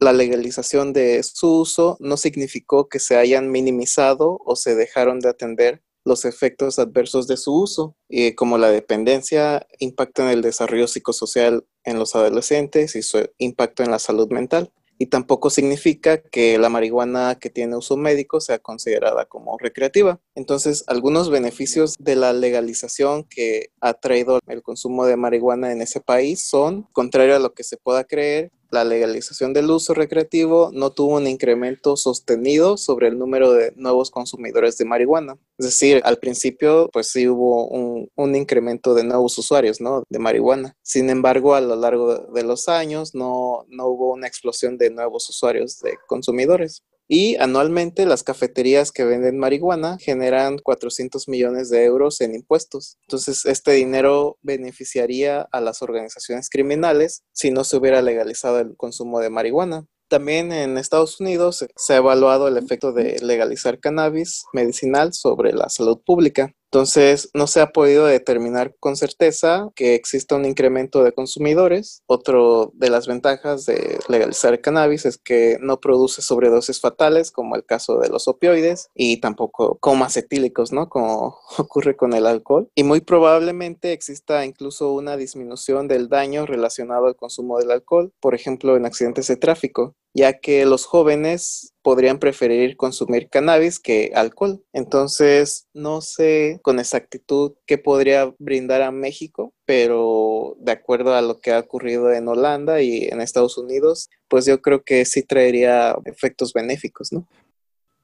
La 0.00 0.12
legalización 0.12 0.92
de 0.92 1.22
su 1.22 1.60
uso 1.60 1.96
no 2.00 2.16
significó 2.16 2.88
que 2.88 2.98
se 2.98 3.16
hayan 3.16 3.50
minimizado 3.50 4.40
o 4.44 4.56
se 4.56 4.74
dejaron 4.74 5.20
de 5.20 5.28
atender 5.28 5.82
los 6.04 6.24
efectos 6.24 6.78
adversos 6.78 7.26
de 7.26 7.36
su 7.36 7.52
uso, 7.52 7.96
y 8.08 8.32
como 8.34 8.58
la 8.58 8.70
dependencia 8.70 9.66
impacta 9.80 10.22
en 10.22 10.28
el 10.28 10.40
desarrollo 10.40 10.86
psicosocial 10.86 11.66
en 11.82 11.98
los 11.98 12.14
adolescentes 12.14 12.94
y 12.94 13.02
su 13.02 13.28
impacto 13.38 13.82
en 13.82 13.90
la 13.90 13.98
salud 13.98 14.30
mental. 14.30 14.70
Y 14.98 15.06
tampoco 15.06 15.50
significa 15.50 16.22
que 16.22 16.58
la 16.58 16.70
marihuana 16.70 17.36
que 17.38 17.50
tiene 17.50 17.76
uso 17.76 17.98
médico 17.98 18.40
sea 18.40 18.58
considerada 18.58 19.26
como 19.26 19.58
recreativa. 19.58 20.20
Entonces, 20.34 20.84
algunos 20.86 21.28
beneficios 21.28 21.96
de 21.98 22.16
la 22.16 22.32
legalización 22.32 23.24
que 23.24 23.70
ha 23.80 23.92
traído 23.92 24.38
el 24.46 24.62
consumo 24.62 25.04
de 25.04 25.16
marihuana 25.16 25.72
en 25.72 25.82
ese 25.82 26.00
país 26.00 26.42
son, 26.42 26.84
contrario 26.92 27.36
a 27.36 27.40
lo 27.40 27.52
que 27.52 27.62
se 27.62 27.76
pueda 27.76 28.04
creer, 28.04 28.50
la 28.76 28.84
legalización 28.84 29.54
del 29.54 29.70
uso 29.70 29.94
recreativo 29.94 30.70
no 30.72 30.90
tuvo 30.90 31.16
un 31.16 31.26
incremento 31.26 31.96
sostenido 31.96 32.76
sobre 32.76 33.08
el 33.08 33.18
número 33.18 33.52
de 33.52 33.72
nuevos 33.76 34.10
consumidores 34.10 34.76
de 34.76 34.84
marihuana. 34.84 35.38
Es 35.58 35.66
decir, 35.66 36.02
al 36.04 36.18
principio, 36.18 36.90
pues 36.92 37.08
sí 37.08 37.26
hubo 37.26 37.68
un, 37.68 38.36
incremento 38.36 38.94
de 38.94 39.04
nuevos 39.04 39.38
usuarios. 39.38 39.78
De 40.10 40.18
marihuana. 40.18 40.76
Sin 40.82 41.08
embargo, 41.08 41.54
a 41.54 41.60
lo 41.60 41.74
largo 41.74 42.18
de 42.18 42.42
los 42.42 42.68
años 42.68 43.14
no, 43.14 43.64
no 43.68 43.86
hubo 43.86 44.12
una 44.12 44.26
explosión 44.26 44.76
de 44.76 44.90
nuevos 44.90 45.28
usuarios 45.30 45.80
de 45.80 45.96
consumidores. 46.06 46.82
Y 47.08 47.36
anualmente 47.36 48.04
las 48.04 48.24
cafeterías 48.24 48.90
que 48.90 49.04
venden 49.04 49.38
marihuana 49.38 49.96
generan 50.00 50.58
400 50.58 51.28
millones 51.28 51.70
de 51.70 51.84
euros 51.84 52.20
en 52.20 52.34
impuestos. 52.34 52.98
Entonces, 53.02 53.46
este 53.46 53.72
dinero 53.72 54.38
beneficiaría 54.42 55.46
a 55.52 55.60
las 55.60 55.82
organizaciones 55.82 56.50
criminales 56.50 57.22
si 57.32 57.50
no 57.50 57.62
se 57.64 57.76
hubiera 57.76 58.02
legalizado 58.02 58.58
el 58.58 58.76
consumo 58.76 59.20
de 59.20 59.30
marihuana. 59.30 59.86
También 60.08 60.52
en 60.52 60.78
Estados 60.78 61.20
Unidos 61.20 61.66
se 61.74 61.92
ha 61.92 61.96
evaluado 61.96 62.46
el 62.46 62.56
efecto 62.56 62.92
de 62.92 63.18
legalizar 63.22 63.80
cannabis 63.80 64.44
medicinal 64.52 65.12
sobre 65.12 65.52
la 65.52 65.68
salud 65.68 66.00
pública. 66.04 66.52
Entonces, 66.70 67.30
no 67.32 67.46
se 67.46 67.60
ha 67.60 67.72
podido 67.72 68.06
determinar 68.06 68.74
con 68.80 68.96
certeza 68.96 69.68
que 69.74 69.94
exista 69.94 70.34
un 70.34 70.44
incremento 70.44 71.02
de 71.04 71.12
consumidores. 71.12 72.02
Otro 72.06 72.72
de 72.74 72.90
las 72.90 73.06
ventajas 73.06 73.66
de 73.66 73.98
legalizar 74.08 74.52
el 74.52 74.60
cannabis 74.60 75.06
es 75.06 75.18
que 75.18 75.58
no 75.60 75.80
produce 75.80 76.22
sobredosis 76.22 76.80
fatales, 76.80 77.30
como 77.30 77.56
el 77.56 77.64
caso 77.64 77.98
de 77.98 78.08
los 78.08 78.28
opioides, 78.28 78.90
y 78.94 79.20
tampoco 79.20 79.78
comas 79.78 80.16
etílicos, 80.16 80.72
¿no? 80.72 80.88
Como 80.88 81.38
ocurre 81.58 81.96
con 81.96 82.12
el 82.12 82.26
alcohol. 82.26 82.68
Y 82.74 82.82
muy 82.82 83.00
probablemente 83.00 83.92
exista 83.92 84.44
incluso 84.44 84.92
una 84.92 85.16
disminución 85.16 85.88
del 85.88 86.08
daño 86.08 86.46
relacionado 86.46 87.06
al 87.06 87.16
consumo 87.16 87.58
del 87.58 87.70
alcohol, 87.70 88.12
por 88.20 88.34
ejemplo, 88.34 88.76
en 88.76 88.86
accidentes 88.86 89.28
de 89.28 89.36
tráfico 89.36 89.94
ya 90.16 90.38
que 90.38 90.64
los 90.64 90.86
jóvenes 90.86 91.74
podrían 91.86 92.18
preferir 92.18 92.76
consumir 92.76 93.28
cannabis 93.28 93.78
que 93.78 94.10
alcohol. 94.12 94.60
Entonces, 94.72 95.68
no 95.72 96.00
sé 96.00 96.58
con 96.62 96.80
exactitud 96.80 97.52
qué 97.64 97.78
podría 97.78 98.34
brindar 98.40 98.82
a 98.82 98.90
México, 98.90 99.54
pero 99.64 100.56
de 100.58 100.72
acuerdo 100.72 101.14
a 101.14 101.22
lo 101.22 101.38
que 101.38 101.52
ha 101.52 101.60
ocurrido 101.60 102.10
en 102.10 102.26
Holanda 102.26 102.82
y 102.82 103.04
en 103.04 103.20
Estados 103.20 103.56
Unidos, 103.56 104.10
pues 104.26 104.46
yo 104.46 104.60
creo 104.60 104.82
que 104.82 105.04
sí 105.04 105.22
traería 105.22 105.96
efectos 106.06 106.52
benéficos, 106.52 107.12
¿no? 107.12 107.28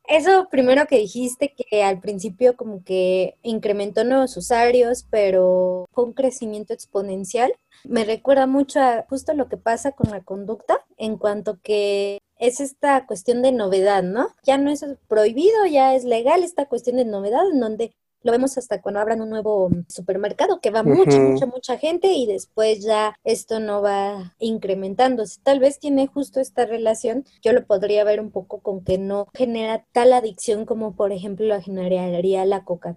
Eso 0.06 0.46
primero 0.48 0.86
que 0.86 0.98
dijiste 0.98 1.52
que 1.52 1.82
al 1.82 1.98
principio 2.00 2.56
como 2.56 2.84
que 2.84 3.34
incrementó 3.42 4.04
nuevos 4.04 4.36
usuarios, 4.36 5.06
pero 5.10 5.86
con 5.90 6.10
un 6.10 6.12
crecimiento 6.12 6.72
exponencial. 6.72 7.52
Me 7.82 8.04
recuerda 8.04 8.46
mucho 8.46 8.80
a 8.80 9.06
justo 9.08 9.34
lo 9.34 9.48
que 9.48 9.56
pasa 9.56 9.90
con 9.90 10.12
la 10.12 10.20
conducta 10.20 10.84
en 10.98 11.16
cuanto 11.16 11.58
que 11.62 12.18
es 12.42 12.58
esta 12.58 13.06
cuestión 13.06 13.40
de 13.40 13.52
novedad, 13.52 14.02
¿no? 14.02 14.28
Ya 14.42 14.58
no 14.58 14.70
es 14.70 14.84
prohibido, 15.06 15.64
ya 15.66 15.94
es 15.94 16.04
legal 16.04 16.42
esta 16.42 16.66
cuestión 16.66 16.96
de 16.96 17.04
novedad 17.04 17.48
en 17.48 17.60
donde 17.60 17.94
lo 18.24 18.32
vemos 18.32 18.58
hasta 18.58 18.82
cuando 18.82 18.98
abran 18.98 19.20
un 19.20 19.30
nuevo 19.30 19.70
supermercado 19.88 20.60
que 20.60 20.70
va 20.70 20.82
mucha, 20.82 21.18
mucha, 21.20 21.46
mucha 21.46 21.78
gente 21.78 22.12
y 22.12 22.26
después 22.26 22.82
ya 22.82 23.14
esto 23.22 23.60
no 23.60 23.80
va 23.80 24.34
incrementándose. 24.40 25.40
Tal 25.42 25.60
vez 25.60 25.78
tiene 25.78 26.08
justo 26.08 26.40
esta 26.40 26.66
relación, 26.66 27.24
yo 27.42 27.52
lo 27.52 27.64
podría 27.64 28.02
ver 28.02 28.20
un 28.20 28.32
poco 28.32 28.60
con 28.60 28.82
que 28.82 28.98
no 28.98 29.28
genera 29.34 29.84
tal 29.92 30.12
adicción 30.12 30.66
como 30.66 30.96
por 30.96 31.12
ejemplo 31.12 31.46
la 31.46 31.62
generaría 31.62 32.44
la 32.44 32.64
coca 32.64 32.96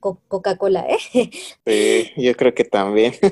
Coca-Cola, 0.00 0.86
¿eh? 0.88 1.30
Sí, 1.66 2.12
yo 2.16 2.34
creo 2.34 2.54
que 2.54 2.64
también. 2.64 3.14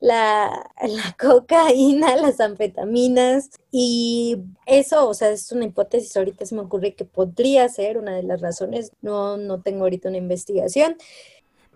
La, 0.00 0.50
la 0.80 1.16
cocaína, 1.20 2.16
las 2.16 2.40
anfetaminas 2.40 3.50
y 3.70 4.38
eso, 4.66 5.08
o 5.08 5.14
sea, 5.14 5.30
es 5.30 5.52
una 5.52 5.66
hipótesis, 5.66 6.16
ahorita 6.16 6.46
se 6.46 6.54
me 6.54 6.62
ocurre 6.62 6.94
que 6.94 7.04
podría 7.04 7.68
ser 7.68 7.98
una 7.98 8.14
de 8.14 8.22
las 8.22 8.40
razones, 8.40 8.92
no, 9.02 9.36
no 9.36 9.60
tengo 9.60 9.82
ahorita 9.82 10.08
una 10.08 10.18
investigación. 10.18 10.96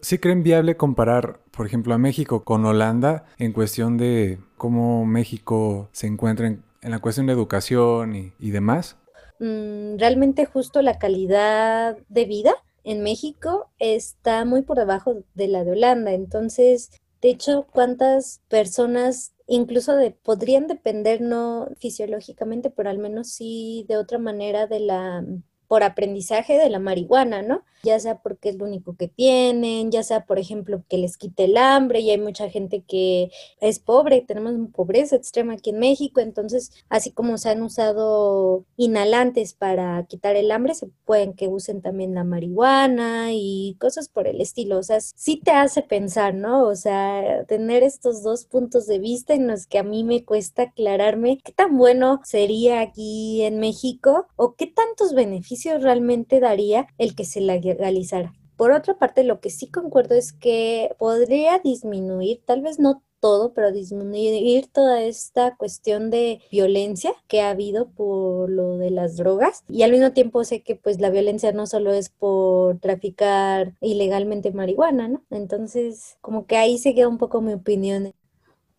¿Sí 0.01 0.18
creen 0.18 0.42
viable 0.42 0.77
comparar, 0.77 1.40
por 1.51 1.66
ejemplo, 1.66 1.94
a 1.94 1.99
México 1.99 2.44
con 2.44 2.64
Holanda 2.64 3.25
en 3.38 3.53
cuestión 3.53 3.97
de 3.97 4.38
cómo 4.57 5.05
México 5.05 5.88
se 5.92 6.07
encuentra 6.07 6.47
en, 6.47 6.62
la 6.83 6.99
cuestión 6.99 7.27
de 7.27 7.33
educación 7.33 8.16
y, 8.16 8.33
y 8.38 8.51
demás? 8.51 8.97
Mm, 9.38 9.99
realmente 9.99 10.47
justo 10.47 10.81
la 10.83 10.99
calidad 10.99 11.99
de 12.09 12.25
vida 12.25 12.55
en 12.85 13.03
México 13.03 13.70
está 13.79 14.44
muy 14.44 14.62
por 14.62 14.79
debajo 14.79 15.25
de 15.35 15.49
la 15.49 15.64
de 15.64 15.73
Holanda. 15.73 16.12
Entonces, 16.12 16.90
de 17.20 17.31
hecho, 17.31 17.66
¿cuántas 17.73 18.42
personas 18.49 19.35
incluso 19.47 19.97
de, 19.97 20.11
podrían 20.11 20.66
depender 20.66 21.20
no 21.20 21.68
fisiológicamente, 21.79 22.70
pero 22.70 22.90
al 22.90 22.99
menos 22.99 23.29
sí 23.29 23.85
de 23.88 23.97
otra 23.97 24.18
manera 24.18 24.66
de 24.66 24.81
la 24.81 25.25
por 25.74 25.82
aprendizaje 25.82 26.56
de 26.56 26.70
la 26.70 26.78
marihuana, 26.78 27.42
¿no? 27.42 27.64
Ya 27.82 27.98
sea 27.98 28.18
porque 28.22 28.50
es 28.50 28.56
lo 28.56 28.64
único 28.64 28.96
que 28.96 29.08
tienen, 29.08 29.90
ya 29.90 30.04
sea, 30.04 30.24
por 30.24 30.38
ejemplo, 30.38 30.84
que 30.88 30.98
les 30.98 31.16
quite 31.16 31.46
el 31.46 31.56
hambre, 31.56 31.98
y 31.98 32.10
hay 32.10 32.18
mucha 32.18 32.48
gente 32.48 32.84
que 32.87 33.32
es 33.60 33.80
pobre, 33.80 34.20
tenemos 34.22 34.54
pobreza 34.72 35.16
extrema 35.16 35.54
aquí 35.54 35.70
en 35.70 35.80
México, 35.80 36.20
entonces, 36.20 36.70
así 36.88 37.10
como 37.10 37.38
se 37.38 37.50
han 37.50 37.60
usado 37.62 38.64
inhalantes 38.76 39.52
para 39.52 40.06
quitar 40.06 40.37
el 40.37 40.52
hambre, 40.52 40.74
se 40.74 40.87
pueden 41.04 41.34
que 41.34 41.48
usen 41.48 41.82
también 41.82 42.14
la 42.14 42.22
marihuana 42.22 43.32
y 43.32 43.76
cosas 43.80 44.08
por 44.08 44.28
el 44.28 44.40
estilo, 44.40 44.78
o 44.78 44.82
sea, 44.84 45.00
sí 45.00 45.40
te 45.44 45.50
hace 45.50 45.82
pensar, 45.82 46.34
¿no? 46.34 46.68
O 46.68 46.76
sea, 46.76 47.44
tener 47.48 47.82
estos 47.82 48.22
dos 48.22 48.44
puntos 48.44 48.87
de 48.87 49.00
vista 49.00 49.34
en 49.34 49.48
los 49.48 49.66
que 49.66 49.78
a 49.78 49.82
mí 49.82 50.04
me 50.04 50.24
cuesta 50.24 50.62
aclararme 50.62 51.40
qué 51.44 51.50
tan 51.50 51.76
bueno 51.76 52.20
sería 52.22 52.80
aquí 52.80 53.42
en 53.42 53.58
México 53.58 54.28
o 54.37 54.54
qué 54.54 54.68
tantos 54.68 55.14
beneficios 55.14 55.63
realmente 55.79 56.40
daría 56.40 56.87
el 56.98 57.14
que 57.14 57.24
se 57.24 57.40
legalizara. 57.40 58.33
Por 58.57 58.70
otra 58.70 58.94
parte, 58.98 59.24
lo 59.24 59.40
que 59.40 59.50
sí 59.50 59.68
concuerdo 59.68 60.14
es 60.14 60.33
que 60.33 60.94
podría 60.98 61.59
disminuir, 61.59 62.40
tal 62.44 62.62
vez 62.62 62.79
no 62.79 63.03
todo, 63.24 63.55
pero 63.55 63.72
disminuir 63.72 64.66
toda 64.70 65.03
esta 65.03 65.57
cuestión 65.57 66.11
de 66.11 66.42
violencia 66.53 67.14
que 67.27 67.40
ha 67.40 67.48
habido 67.48 67.88
por 67.88 68.50
lo 68.50 68.77
de 68.77 68.90
las 68.90 69.16
drogas. 69.16 69.64
Y 69.66 69.83
al 69.83 69.92
mismo 69.92 70.12
tiempo 70.12 70.44
sé 70.44 70.62
que 70.62 70.77
pues 70.77 71.00
la 71.00 71.09
violencia 71.09 71.50
no 71.53 71.66
solo 71.66 71.94
es 71.94 72.11
por 72.11 72.79
traficar 72.81 73.72
ilegalmente 73.81 74.53
marihuana, 74.53 75.09
¿no? 75.09 75.24
Entonces, 75.31 76.18
como 76.20 76.46
que 76.46 76.59
ahí 76.59 76.77
se 76.77 76.94
queda 76.94 77.09
un 77.09 77.16
poco 77.16 77.40
mi 77.40 77.55
opinión. 77.55 78.12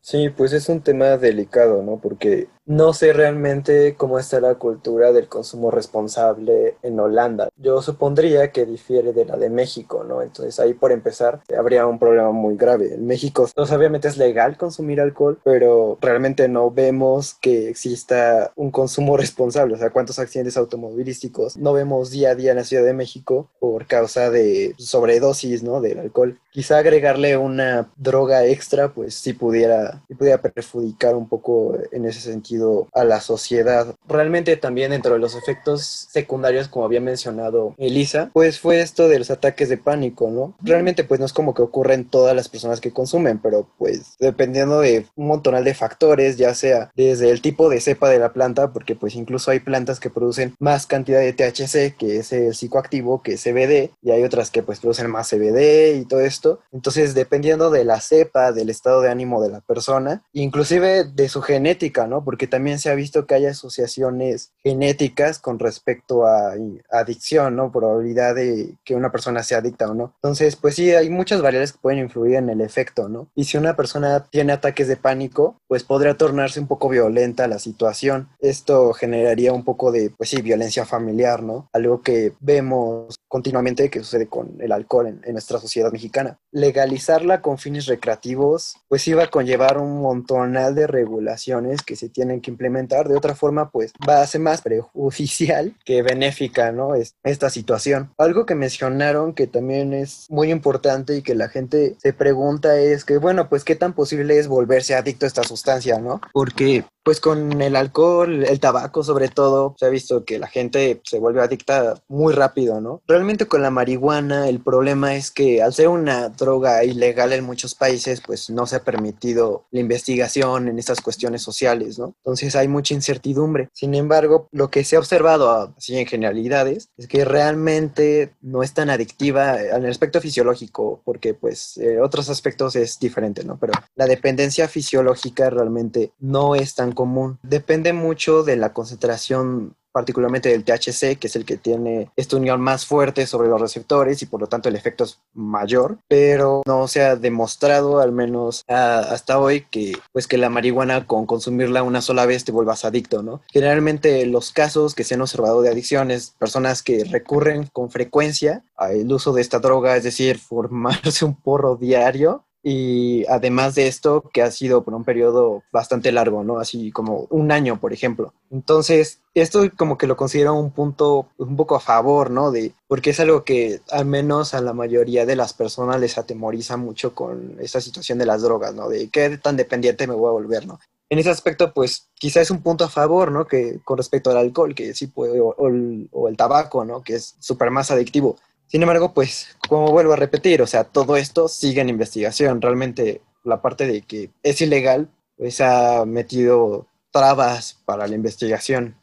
Sí, 0.01 0.29
pues 0.29 0.53
es 0.53 0.69
un 0.69 0.81
tema 0.81 1.17
delicado, 1.17 1.81
¿no? 1.81 1.99
Porque 1.99 2.47
no 2.65 2.93
sé 2.93 3.13
realmente 3.13 3.95
cómo 3.95 4.17
está 4.19 4.39
la 4.39 4.55
cultura 4.55 5.11
del 5.11 5.27
consumo 5.27 5.71
responsable 5.71 6.77
en 6.81 6.99
Holanda. 6.99 7.49
Yo 7.57 7.81
supondría 7.81 8.51
que 8.51 8.65
difiere 8.65 9.13
de 9.13 9.25
la 9.25 9.37
de 9.37 9.49
México, 9.49 10.03
¿no? 10.03 10.21
Entonces 10.21 10.59
ahí 10.59 10.73
por 10.73 10.91
empezar 10.91 11.41
habría 11.57 11.85
un 11.85 11.99
problema 11.99 12.31
muy 12.31 12.57
grave. 12.57 12.95
En 12.95 13.05
México, 13.05 13.47
pues, 13.53 13.71
obviamente 13.71 14.07
es 14.07 14.17
legal 14.17 14.57
consumir 14.57 14.99
alcohol, 14.99 15.39
pero 15.43 15.97
realmente 16.01 16.47
no 16.47 16.71
vemos 16.71 17.35
que 17.35 17.69
exista 17.69 18.51
un 18.55 18.71
consumo 18.71 19.17
responsable. 19.17 19.75
O 19.75 19.77
sea, 19.77 19.91
cuántos 19.91 20.19
accidentes 20.19 20.57
automovilísticos 20.57 21.57
no 21.57 21.73
vemos 21.73 22.09
día 22.09 22.31
a 22.31 22.35
día 22.35 22.51
en 22.51 22.57
la 22.57 22.63
Ciudad 22.63 22.83
de 22.83 22.93
México 22.93 23.49
por 23.59 23.85
causa 23.85 24.29
de 24.29 24.73
sobredosis, 24.77 25.63
¿no? 25.63 25.81
Del 25.81 25.99
alcohol. 25.99 26.39
Quizá 26.51 26.77
agregarle 26.77 27.37
una 27.37 27.91
droga 27.97 28.45
extra, 28.45 28.93
pues 28.93 29.15
sí 29.15 29.33
pudiera, 29.33 30.03
sí 30.07 30.15
pudiera 30.15 30.41
perjudicar 30.41 31.15
un 31.15 31.27
poco 31.27 31.77
en 31.91 32.05
ese 32.05 32.21
sentido 32.21 32.54
a 32.93 33.03
la 33.03 33.21
sociedad. 33.21 33.95
Realmente 34.07 34.57
también 34.57 34.91
dentro 34.91 35.13
de 35.13 35.19
los 35.19 35.35
efectos 35.35 36.07
secundarios, 36.11 36.67
como 36.67 36.85
había 36.85 37.01
mencionado 37.01 37.75
Elisa, 37.77 38.29
pues 38.33 38.59
fue 38.59 38.81
esto 38.81 39.07
de 39.07 39.19
los 39.19 39.31
ataques 39.31 39.69
de 39.69 39.77
pánico, 39.77 40.29
¿no? 40.29 40.55
Realmente 40.61 41.03
pues 41.03 41.19
no 41.19 41.25
es 41.25 41.33
como 41.33 41.53
que 41.53 41.61
ocurren 41.61 42.05
todas 42.05 42.35
las 42.35 42.49
personas 42.49 42.81
que 42.81 42.91
consumen, 42.91 43.39
pero 43.39 43.67
pues 43.77 44.15
dependiendo 44.19 44.79
de 44.79 45.05
un 45.15 45.27
montonal 45.27 45.63
de 45.63 45.73
factores, 45.73 46.37
ya 46.37 46.53
sea 46.53 46.91
desde 46.95 47.29
el 47.29 47.41
tipo 47.41 47.69
de 47.69 47.81
cepa 47.81 48.09
de 48.09 48.19
la 48.19 48.33
planta, 48.33 48.71
porque 48.73 48.95
pues 48.95 49.15
incluso 49.15 49.51
hay 49.51 49.59
plantas 49.59 49.99
que 49.99 50.09
producen 50.09 50.55
más 50.59 50.85
cantidad 50.85 51.19
de 51.19 51.33
THC, 51.33 51.95
que 51.97 52.17
es 52.17 52.31
el 52.31 52.55
psicoactivo, 52.55 53.21
que 53.21 53.37
CBD, 53.37 53.91
y 54.01 54.11
hay 54.11 54.23
otras 54.23 54.51
que 54.51 54.63
pues 54.63 54.79
producen 54.79 55.09
más 55.09 55.29
CBD 55.29 55.97
y 55.97 56.05
todo 56.05 56.21
esto. 56.21 56.59
Entonces, 56.71 57.13
dependiendo 57.13 57.69
de 57.69 57.85
la 57.85 58.01
cepa, 58.01 58.51
del 58.51 58.69
estado 58.69 59.01
de 59.01 59.09
ánimo 59.09 59.41
de 59.41 59.49
la 59.49 59.61
persona, 59.61 60.23
inclusive 60.33 61.03
de 61.03 61.29
su 61.29 61.41
genética, 61.41 62.07
¿no? 62.07 62.23
Porque 62.23 62.44
también 62.47 62.79
se 62.79 62.89
ha 62.89 62.95
visto 62.95 63.25
que 63.25 63.35
hay 63.35 63.45
asociaciones 63.45 64.51
genéticas 64.63 65.39
con 65.39 65.59
respecto 65.59 66.25
a 66.25 66.53
adicción, 66.91 67.55
¿no? 67.55 67.71
Probabilidad 67.71 68.35
de 68.35 68.75
que 68.83 68.95
una 68.95 69.11
persona 69.11 69.43
sea 69.43 69.59
adicta 69.59 69.89
o 69.89 69.93
no. 69.93 70.13
Entonces, 70.15 70.55
pues 70.55 70.75
sí, 70.75 70.91
hay 70.91 71.09
muchas 71.09 71.41
variables 71.41 71.73
que 71.73 71.79
pueden 71.79 71.99
influir 71.99 72.35
en 72.35 72.49
el 72.49 72.61
efecto, 72.61 73.09
¿no? 73.09 73.27
Y 73.35 73.45
si 73.45 73.57
una 73.57 73.75
persona 73.75 74.25
tiene 74.29 74.53
ataques 74.53 74.87
de 74.87 74.97
pánico, 74.97 75.57
pues 75.67 75.83
podría 75.83 76.15
tornarse 76.15 76.59
un 76.59 76.67
poco 76.67 76.89
violenta 76.89 77.47
la 77.47 77.59
situación. 77.59 78.29
Esto 78.39 78.93
generaría 78.93 79.53
un 79.53 79.63
poco 79.63 79.91
de, 79.91 80.11
pues 80.11 80.29
sí, 80.29 80.41
violencia 80.41 80.85
familiar, 80.85 81.43
¿no? 81.43 81.69
Algo 81.73 82.01
que 82.01 82.33
vemos 82.39 83.15
continuamente 83.27 83.89
que 83.89 83.99
sucede 83.99 84.27
con 84.27 84.55
el 84.61 84.71
alcohol 84.71 85.07
en, 85.07 85.33
nuestra 85.33 85.59
sociedad 85.59 85.91
mexicana. 85.91 86.39
Legalizarla 86.51 87.41
con 87.41 87.57
fines 87.57 87.85
recreativos, 87.85 88.77
pues 88.87 89.05
iba 89.09 89.23
a 89.23 89.29
conllevar 89.29 89.77
un 89.77 90.01
montonal 90.01 90.73
de 90.73 90.87
regulaciones 90.87 91.81
que 91.81 91.97
se 91.97 92.07
tienen 92.07 92.34
que 92.41 92.51
implementar. 92.51 93.07
De 93.07 93.17
otra 93.17 93.35
forma, 93.35 93.69
pues 93.69 93.93
va 94.07 94.21
a 94.21 94.27
ser 94.27 94.41
más 94.41 94.61
perjudicial 94.61 95.73
que 95.85 96.01
benéfica, 96.01 96.71
¿no? 96.71 96.95
Es 96.95 97.15
esta 97.23 97.49
situación. 97.49 98.11
Algo 98.17 98.45
que 98.45 98.55
mencionaron 98.55 99.33
que 99.33 99.47
también 99.47 99.93
es 99.93 100.25
muy 100.29 100.51
importante 100.51 101.15
y 101.15 101.21
que 101.21 101.35
la 101.35 101.49
gente 101.49 101.95
se 101.99 102.13
pregunta 102.13 102.77
es 102.77 103.05
que, 103.05 103.17
bueno, 103.17 103.49
pues 103.49 103.63
qué 103.63 103.75
tan 103.75 103.93
posible 103.93 104.37
es 104.37 104.47
volverse 104.47 104.95
adicto 104.95 105.25
a 105.25 105.27
esta 105.27 105.43
sustancia, 105.43 105.99
¿no? 105.99 106.21
Porque 106.33 106.85
pues 107.05 107.21
con 107.21 107.61
el 107.61 107.75
alcohol, 107.75 108.43
el 108.43 108.59
tabaco 108.59 109.03
sobre 109.03 109.29
todo, 109.29 109.75
se 109.77 109.85
ha 109.85 109.89
visto 109.89 110.25
que 110.25 110.39
la 110.39 110.47
gente 110.47 111.01
se 111.05 111.19
vuelve 111.19 111.39
adicta 111.39 112.01
muy 112.07 112.33
rápido, 112.33 112.81
¿no? 112.81 113.03
Realmente 113.07 113.45
con 113.45 113.61
la 113.61 113.69
marihuana 113.69 114.49
el 114.49 114.59
problema 114.59 115.15
es 115.15 115.29
que 115.29 115.61
al 115.61 115.71
ser 115.71 115.87
una 115.89 116.29
droga 116.29 116.83
ilegal 116.83 117.31
en 117.31 117.45
muchos 117.45 117.75
países, 117.75 118.23
pues 118.25 118.49
no 118.49 118.65
se 118.65 118.77
ha 118.77 118.83
permitido 118.83 119.65
la 119.69 119.81
investigación 119.81 120.67
en 120.67 120.79
estas 120.79 120.99
cuestiones 120.99 121.43
sociales, 121.43 121.99
¿no? 121.99 122.15
Entonces 122.23 122.55
hay 122.55 122.67
mucha 122.67 122.95
incertidumbre. 122.95 123.69
Sin 123.71 123.93
embargo, 123.93 124.47
lo 124.51 124.71
que 124.71 124.83
se 124.83 124.95
ha 124.95 124.99
observado 124.99 125.75
así 125.77 125.95
en 125.99 126.07
generalidades 126.07 126.89
es 126.97 127.07
que 127.07 127.23
realmente 127.23 128.33
no 128.41 128.63
es 128.63 128.73
tan 128.73 128.89
adictiva 128.89 129.61
en 129.61 129.83
el 129.83 129.91
aspecto 129.91 130.21
fisiológico, 130.21 131.03
porque 131.05 131.35
pues 131.35 131.77
eh, 131.77 131.99
otros 132.01 132.29
aspectos 132.29 132.75
es 132.75 132.97
diferente, 132.97 133.43
¿no? 133.43 133.59
Pero 133.59 133.73
la 133.95 134.07
dependencia 134.07 134.67
fisiológica 134.67 135.51
realmente 135.51 136.11
no 136.19 136.55
es 136.55 136.73
tan 136.73 136.94
común. 136.95 137.37
Depende 137.43 137.93
mucho 137.93 138.43
de 138.43 138.55
la 138.55 138.73
concentración 138.73 139.75
particularmente 139.95 140.49
del 140.49 140.65
THC, 140.65 141.17
que 141.17 141.27
es 141.27 141.37
el 141.37 141.45
que 141.45 141.55
tiene 141.55 142.11
esta 142.17 142.35
unión 142.35 142.59
más 142.59 142.85
fuerte 142.85 143.25
sobre 143.25 143.47
los 143.47 143.61
receptores 143.61 144.21
y 144.21 144.25
por 144.25 144.41
lo 144.41 144.47
tanto 144.47 144.67
el 144.67 144.75
efecto 144.75 145.05
es 145.05 145.21
mayor, 145.33 145.99
pero 146.09 146.63
no 146.65 146.89
se 146.89 147.01
ha 147.01 147.15
demostrado, 147.15 148.01
al 148.01 148.11
menos 148.11 148.65
hasta 148.67 149.39
hoy, 149.39 149.61
que 149.71 149.93
pues 150.11 150.27
que 150.27 150.37
la 150.37 150.49
marihuana 150.49 151.07
con 151.07 151.25
consumirla 151.25 151.81
una 151.81 152.01
sola 152.01 152.25
vez 152.25 152.43
te 152.43 152.51
vuelvas 152.51 152.83
adicto, 152.83 153.23
¿no? 153.23 153.41
Generalmente 153.53 154.25
los 154.25 154.51
casos 154.51 154.95
que 154.95 155.05
se 155.05 155.13
han 155.13 155.21
observado 155.21 155.61
de 155.61 155.69
adicciones, 155.69 156.35
personas 156.37 156.83
que 156.83 157.05
recurren 157.05 157.69
con 157.71 157.89
frecuencia 157.89 158.65
al 158.75 159.09
uso 159.09 159.31
de 159.31 159.41
esta 159.41 159.59
droga, 159.59 159.95
es 159.95 160.03
decir, 160.03 160.39
formarse 160.45 161.23
un 161.23 161.35
porro 161.35 161.77
diario, 161.77 162.43
y 162.67 163.27
además 163.27 163.75
de 163.75 163.85
esto, 163.85 164.27
que 164.33 164.41
ha 164.41 164.49
sido 164.49 164.83
por 164.83 164.95
un 164.95 165.03
periodo 165.03 165.61
bastante 165.71 166.11
largo, 166.11 166.43
¿no? 166.43 166.57
Así 166.57 166.91
como 166.91 167.27
un 167.29 167.51
año, 167.51 167.79
por 167.79 167.93
ejemplo. 167.93 168.33
Entonces, 168.49 169.19
esto 169.35 169.69
como 169.77 169.99
que 169.99 170.07
lo 170.07 170.17
considero 170.17 170.55
un 170.55 170.71
punto 170.71 171.27
un 171.37 171.55
poco 171.55 171.75
a 171.75 171.79
favor, 171.79 172.31
¿no? 172.31 172.49
De, 172.49 172.71
porque 172.87 173.11
es 173.11 173.19
algo 173.19 173.43
que 173.43 173.81
al 173.91 174.05
menos 174.07 174.55
a 174.55 174.61
la 174.61 174.73
mayoría 174.73 175.27
de 175.27 175.35
las 175.35 175.53
personas 175.53 175.99
les 175.99 176.17
atemoriza 176.17 176.75
mucho 176.75 177.13
con 177.13 177.55
esta 177.59 177.79
situación 177.81 178.17
de 178.17 178.25
las 178.25 178.41
drogas, 178.41 178.73
¿no? 178.73 178.89
De 178.89 179.09
qué 179.09 179.37
tan 179.37 179.57
dependiente 179.57 180.07
me 180.07 180.15
voy 180.15 180.29
a 180.29 180.31
volver, 180.31 180.65
¿no? 180.65 180.79
En 181.11 181.19
ese 181.19 181.29
aspecto, 181.29 181.71
pues 181.71 182.07
quizá 182.15 182.41
es 182.41 182.49
un 182.49 182.63
punto 182.63 182.83
a 182.83 182.89
favor, 182.89 183.31
¿no? 183.31 183.45
Que 183.45 183.79
con 183.83 183.97
respecto 183.97 184.31
al 184.31 184.37
alcohol, 184.37 184.73
que 184.73 184.95
sí 184.95 185.05
puede, 185.05 185.39
o, 185.39 185.55
o 185.55 186.27
el 186.27 186.35
tabaco, 186.35 186.83
¿no? 186.83 187.03
Que 187.03 187.13
es 187.13 187.35
súper 187.39 187.69
más 187.69 187.91
adictivo 187.91 188.37
sin 188.67 188.81
embargo, 188.81 189.13
pues, 189.13 189.57
como 189.69 189.91
vuelvo 189.91 190.13
a 190.13 190.17
repetir, 190.17 190.61
o 190.61 190.67
sea, 190.67 190.83
todo 190.83 191.17
esto 191.17 191.47
sigue 191.47 191.81
en 191.81 191.89
investigación. 191.89 192.61
Realmente 192.61 193.21
la 193.43 193.61
parte 193.61 193.87
de 193.87 194.01
que 194.01 194.31
es 194.43 194.61
ilegal, 194.61 195.09
pues 195.37 195.61
ha 195.61 196.05
metido 196.05 196.87
trabas 197.11 197.79
para 197.85 198.07
la 198.07 198.15
investigación. 198.15 198.99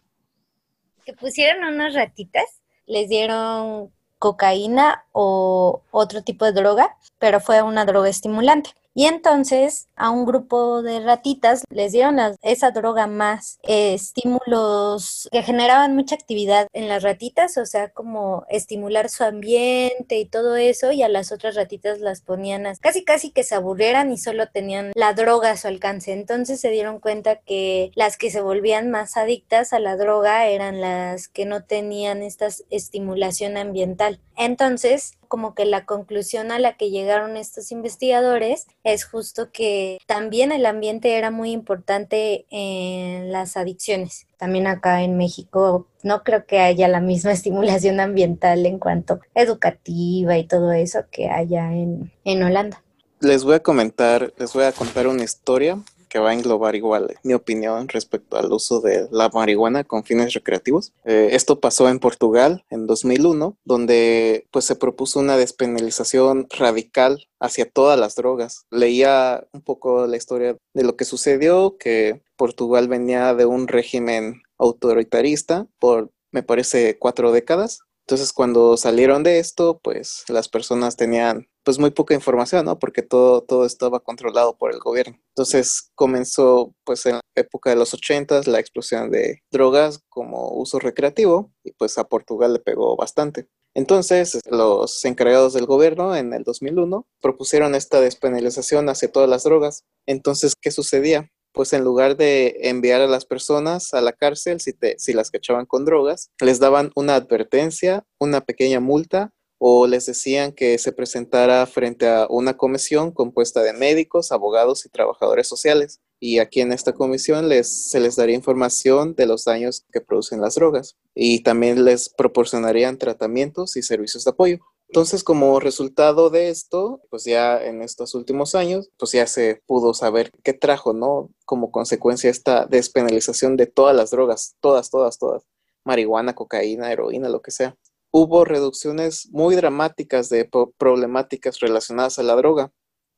Que 1.04 1.12
pusieron 1.14 1.64
unas 1.64 1.94
ratitas, 1.94 2.44
les 2.86 3.08
dieron 3.08 3.90
cocaína 4.18 5.04
o 5.12 5.82
otro 5.90 6.22
tipo 6.22 6.44
de 6.44 6.52
droga, 6.52 6.96
pero 7.18 7.40
fue 7.40 7.62
una 7.62 7.84
droga 7.84 8.08
estimulante. 8.08 8.70
Y 8.94 9.06
entonces 9.06 9.88
a 9.96 10.10
un 10.10 10.26
grupo 10.26 10.82
de 10.82 11.00
ratitas 11.00 11.64
les 11.70 11.92
dieron 11.92 12.18
esa 12.42 12.70
droga 12.70 13.06
más 13.06 13.58
estímulos 13.62 15.28
que 15.32 15.42
generaban 15.42 15.94
mucha 15.94 16.14
actividad 16.14 16.68
en 16.72 16.88
las 16.88 17.02
ratitas, 17.02 17.56
o 17.56 17.66
sea, 17.66 17.90
como 17.90 18.44
estimular 18.48 19.08
su 19.08 19.24
ambiente 19.24 20.18
y 20.18 20.26
todo 20.26 20.56
eso, 20.56 20.92
y 20.92 21.02
a 21.02 21.08
las 21.08 21.32
otras 21.32 21.54
ratitas 21.54 22.00
las 22.00 22.20
ponían 22.20 22.64
casi 22.80 23.04
casi 23.04 23.30
que 23.30 23.44
se 23.44 23.54
aburrieran 23.54 24.12
y 24.12 24.18
solo 24.18 24.48
tenían 24.48 24.92
la 24.94 25.14
droga 25.14 25.52
a 25.52 25.56
su 25.56 25.68
alcance. 25.68 26.12
Entonces 26.12 26.60
se 26.60 26.70
dieron 26.70 27.00
cuenta 27.00 27.36
que 27.36 27.92
las 27.94 28.16
que 28.16 28.30
se 28.30 28.42
volvían 28.42 28.90
más 28.90 29.16
adictas 29.16 29.72
a 29.72 29.78
la 29.78 29.96
droga 29.96 30.46
eran 30.46 30.80
las 30.80 31.28
que 31.28 31.46
no 31.46 31.64
tenían 31.64 32.22
esta 32.22 32.48
estimulación 32.70 33.56
ambiental. 33.56 34.20
Entonces, 34.36 35.18
como 35.32 35.54
que 35.54 35.64
la 35.64 35.86
conclusión 35.86 36.52
a 36.52 36.58
la 36.58 36.76
que 36.76 36.90
llegaron 36.90 37.38
estos 37.38 37.72
investigadores 37.72 38.66
es 38.84 39.06
justo 39.06 39.50
que 39.50 39.96
también 40.06 40.52
el 40.52 40.66
ambiente 40.66 41.16
era 41.16 41.30
muy 41.30 41.52
importante 41.52 42.44
en 42.50 43.32
las 43.32 43.56
adicciones. 43.56 44.26
También 44.36 44.66
acá 44.66 45.00
en 45.00 45.16
México 45.16 45.86
no 46.02 46.22
creo 46.22 46.44
que 46.44 46.58
haya 46.58 46.86
la 46.86 47.00
misma 47.00 47.32
estimulación 47.32 47.98
ambiental 47.98 48.66
en 48.66 48.78
cuanto 48.78 49.20
educativa 49.34 50.36
y 50.36 50.46
todo 50.46 50.70
eso 50.72 51.06
que 51.10 51.30
haya 51.30 51.72
en, 51.72 52.12
en 52.24 52.42
Holanda. 52.42 52.82
Les 53.20 53.42
voy 53.42 53.54
a 53.54 53.60
comentar, 53.60 54.34
les 54.36 54.52
voy 54.52 54.64
a 54.64 54.72
contar 54.72 55.06
una 55.06 55.24
historia 55.24 55.78
que 56.12 56.18
va 56.18 56.30
a 56.30 56.34
englobar 56.34 56.76
igual 56.76 57.16
mi 57.22 57.32
opinión 57.32 57.88
respecto 57.88 58.36
al 58.36 58.52
uso 58.52 58.82
de 58.82 59.08
la 59.10 59.30
marihuana 59.30 59.82
con 59.82 60.04
fines 60.04 60.34
recreativos. 60.34 60.92
Eh, 61.06 61.30
esto 61.32 61.58
pasó 61.58 61.88
en 61.88 62.00
Portugal 62.00 62.66
en 62.68 62.86
2001, 62.86 63.56
donde 63.64 64.46
pues 64.50 64.66
se 64.66 64.76
propuso 64.76 65.20
una 65.20 65.38
despenalización 65.38 66.48
radical 66.50 67.28
hacia 67.40 67.70
todas 67.70 67.98
las 67.98 68.14
drogas. 68.14 68.66
Leía 68.70 69.48
un 69.52 69.62
poco 69.62 70.06
la 70.06 70.18
historia 70.18 70.58
de 70.74 70.84
lo 70.84 70.96
que 70.96 71.06
sucedió, 71.06 71.78
que 71.78 72.20
Portugal 72.36 72.88
venía 72.88 73.32
de 73.32 73.46
un 73.46 73.66
régimen 73.66 74.42
autoritarista 74.58 75.66
por, 75.78 76.10
me 76.30 76.42
parece, 76.42 76.98
cuatro 76.98 77.32
décadas. 77.32 77.80
Entonces, 78.06 78.34
cuando 78.34 78.76
salieron 78.76 79.22
de 79.22 79.38
esto, 79.38 79.80
pues 79.82 80.24
las 80.28 80.48
personas 80.48 80.96
tenían 80.96 81.48
pues 81.64 81.78
muy 81.78 81.90
poca 81.90 82.14
información, 82.14 82.64
¿no? 82.64 82.78
Porque 82.78 83.02
todo, 83.02 83.42
todo 83.42 83.64
estaba 83.66 84.00
controlado 84.00 84.56
por 84.56 84.72
el 84.72 84.80
gobierno. 84.80 85.18
Entonces 85.28 85.90
comenzó 85.94 86.74
pues 86.84 87.06
en 87.06 87.14
la 87.14 87.20
época 87.34 87.70
de 87.70 87.76
los 87.76 87.94
80 87.94 88.42
la 88.46 88.58
explosión 88.58 89.10
de 89.10 89.42
drogas 89.50 90.00
como 90.08 90.50
uso 90.52 90.78
recreativo 90.78 91.52
y 91.64 91.72
pues 91.72 91.98
a 91.98 92.04
Portugal 92.04 92.54
le 92.54 92.58
pegó 92.58 92.96
bastante. 92.96 93.48
Entonces, 93.74 94.38
los 94.50 95.02
encargados 95.04 95.54
del 95.54 95.64
gobierno 95.64 96.14
en 96.14 96.34
el 96.34 96.44
2001 96.44 97.06
propusieron 97.22 97.74
esta 97.74 98.00
despenalización 98.00 98.88
hacia 98.90 99.10
todas 99.10 99.30
las 99.30 99.44
drogas. 99.44 99.84
Entonces, 100.06 100.54
¿qué 100.60 100.70
sucedía? 100.70 101.30
Pues 101.54 101.72
en 101.72 101.82
lugar 101.82 102.16
de 102.16 102.56
enviar 102.62 103.00
a 103.00 103.06
las 103.06 103.24
personas 103.24 103.94
a 103.94 104.02
la 104.02 104.12
cárcel 104.12 104.60
si, 104.60 104.72
si 104.98 105.12
las 105.14 105.30
cachaban 105.30 105.64
con 105.66 105.84
drogas, 105.86 106.30
les 106.40 106.60
daban 106.60 106.92
una 106.96 107.14
advertencia, 107.14 108.04
una 108.18 108.42
pequeña 108.42 108.80
multa 108.80 109.32
o 109.64 109.86
les 109.86 110.06
decían 110.06 110.50
que 110.50 110.76
se 110.76 110.90
presentara 110.90 111.64
frente 111.66 112.08
a 112.08 112.26
una 112.28 112.56
comisión 112.56 113.12
compuesta 113.12 113.62
de 113.62 113.72
médicos, 113.72 114.32
abogados 114.32 114.84
y 114.84 114.88
trabajadores 114.88 115.46
sociales 115.46 116.00
y 116.18 116.40
aquí 116.40 116.62
en 116.62 116.72
esta 116.72 116.92
comisión 116.92 117.48
les, 117.48 117.88
se 117.88 118.00
les 118.00 118.16
daría 118.16 118.34
información 118.34 119.14
de 119.14 119.26
los 119.26 119.44
daños 119.44 119.84
que 119.92 120.00
producen 120.00 120.40
las 120.40 120.56
drogas 120.56 120.96
y 121.14 121.44
también 121.44 121.84
les 121.84 122.08
proporcionarían 122.08 122.98
tratamientos 122.98 123.76
y 123.76 123.82
servicios 123.82 124.24
de 124.24 124.30
apoyo. 124.32 124.58
Entonces, 124.88 125.22
como 125.22 125.60
resultado 125.60 126.28
de 126.28 126.48
esto, 126.48 127.00
pues 127.08 127.22
ya 127.22 127.64
en 127.64 127.82
estos 127.82 128.16
últimos 128.16 128.56
años, 128.56 128.90
pues 128.98 129.12
ya 129.12 129.28
se 129.28 129.62
pudo 129.66 129.94
saber 129.94 130.32
qué 130.42 130.54
trajo, 130.54 130.92
¿no? 130.92 131.30
Como 131.44 131.70
consecuencia 131.70 132.30
esta 132.30 132.66
despenalización 132.66 133.56
de 133.56 133.66
todas 133.66 133.94
las 133.94 134.10
drogas, 134.10 134.56
todas, 134.58 134.90
todas, 134.90 135.18
todas, 135.18 135.44
marihuana, 135.84 136.34
cocaína, 136.34 136.90
heroína, 136.90 137.28
lo 137.28 137.42
que 137.42 137.52
sea. 137.52 137.76
Hubo 138.12 138.44
reducciones 138.44 139.28
muy 139.32 139.56
dramáticas 139.56 140.28
de 140.28 140.48
problemáticas 140.78 141.58
relacionadas 141.58 142.18
a 142.20 142.22
la 142.22 142.36
droga 142.36 142.72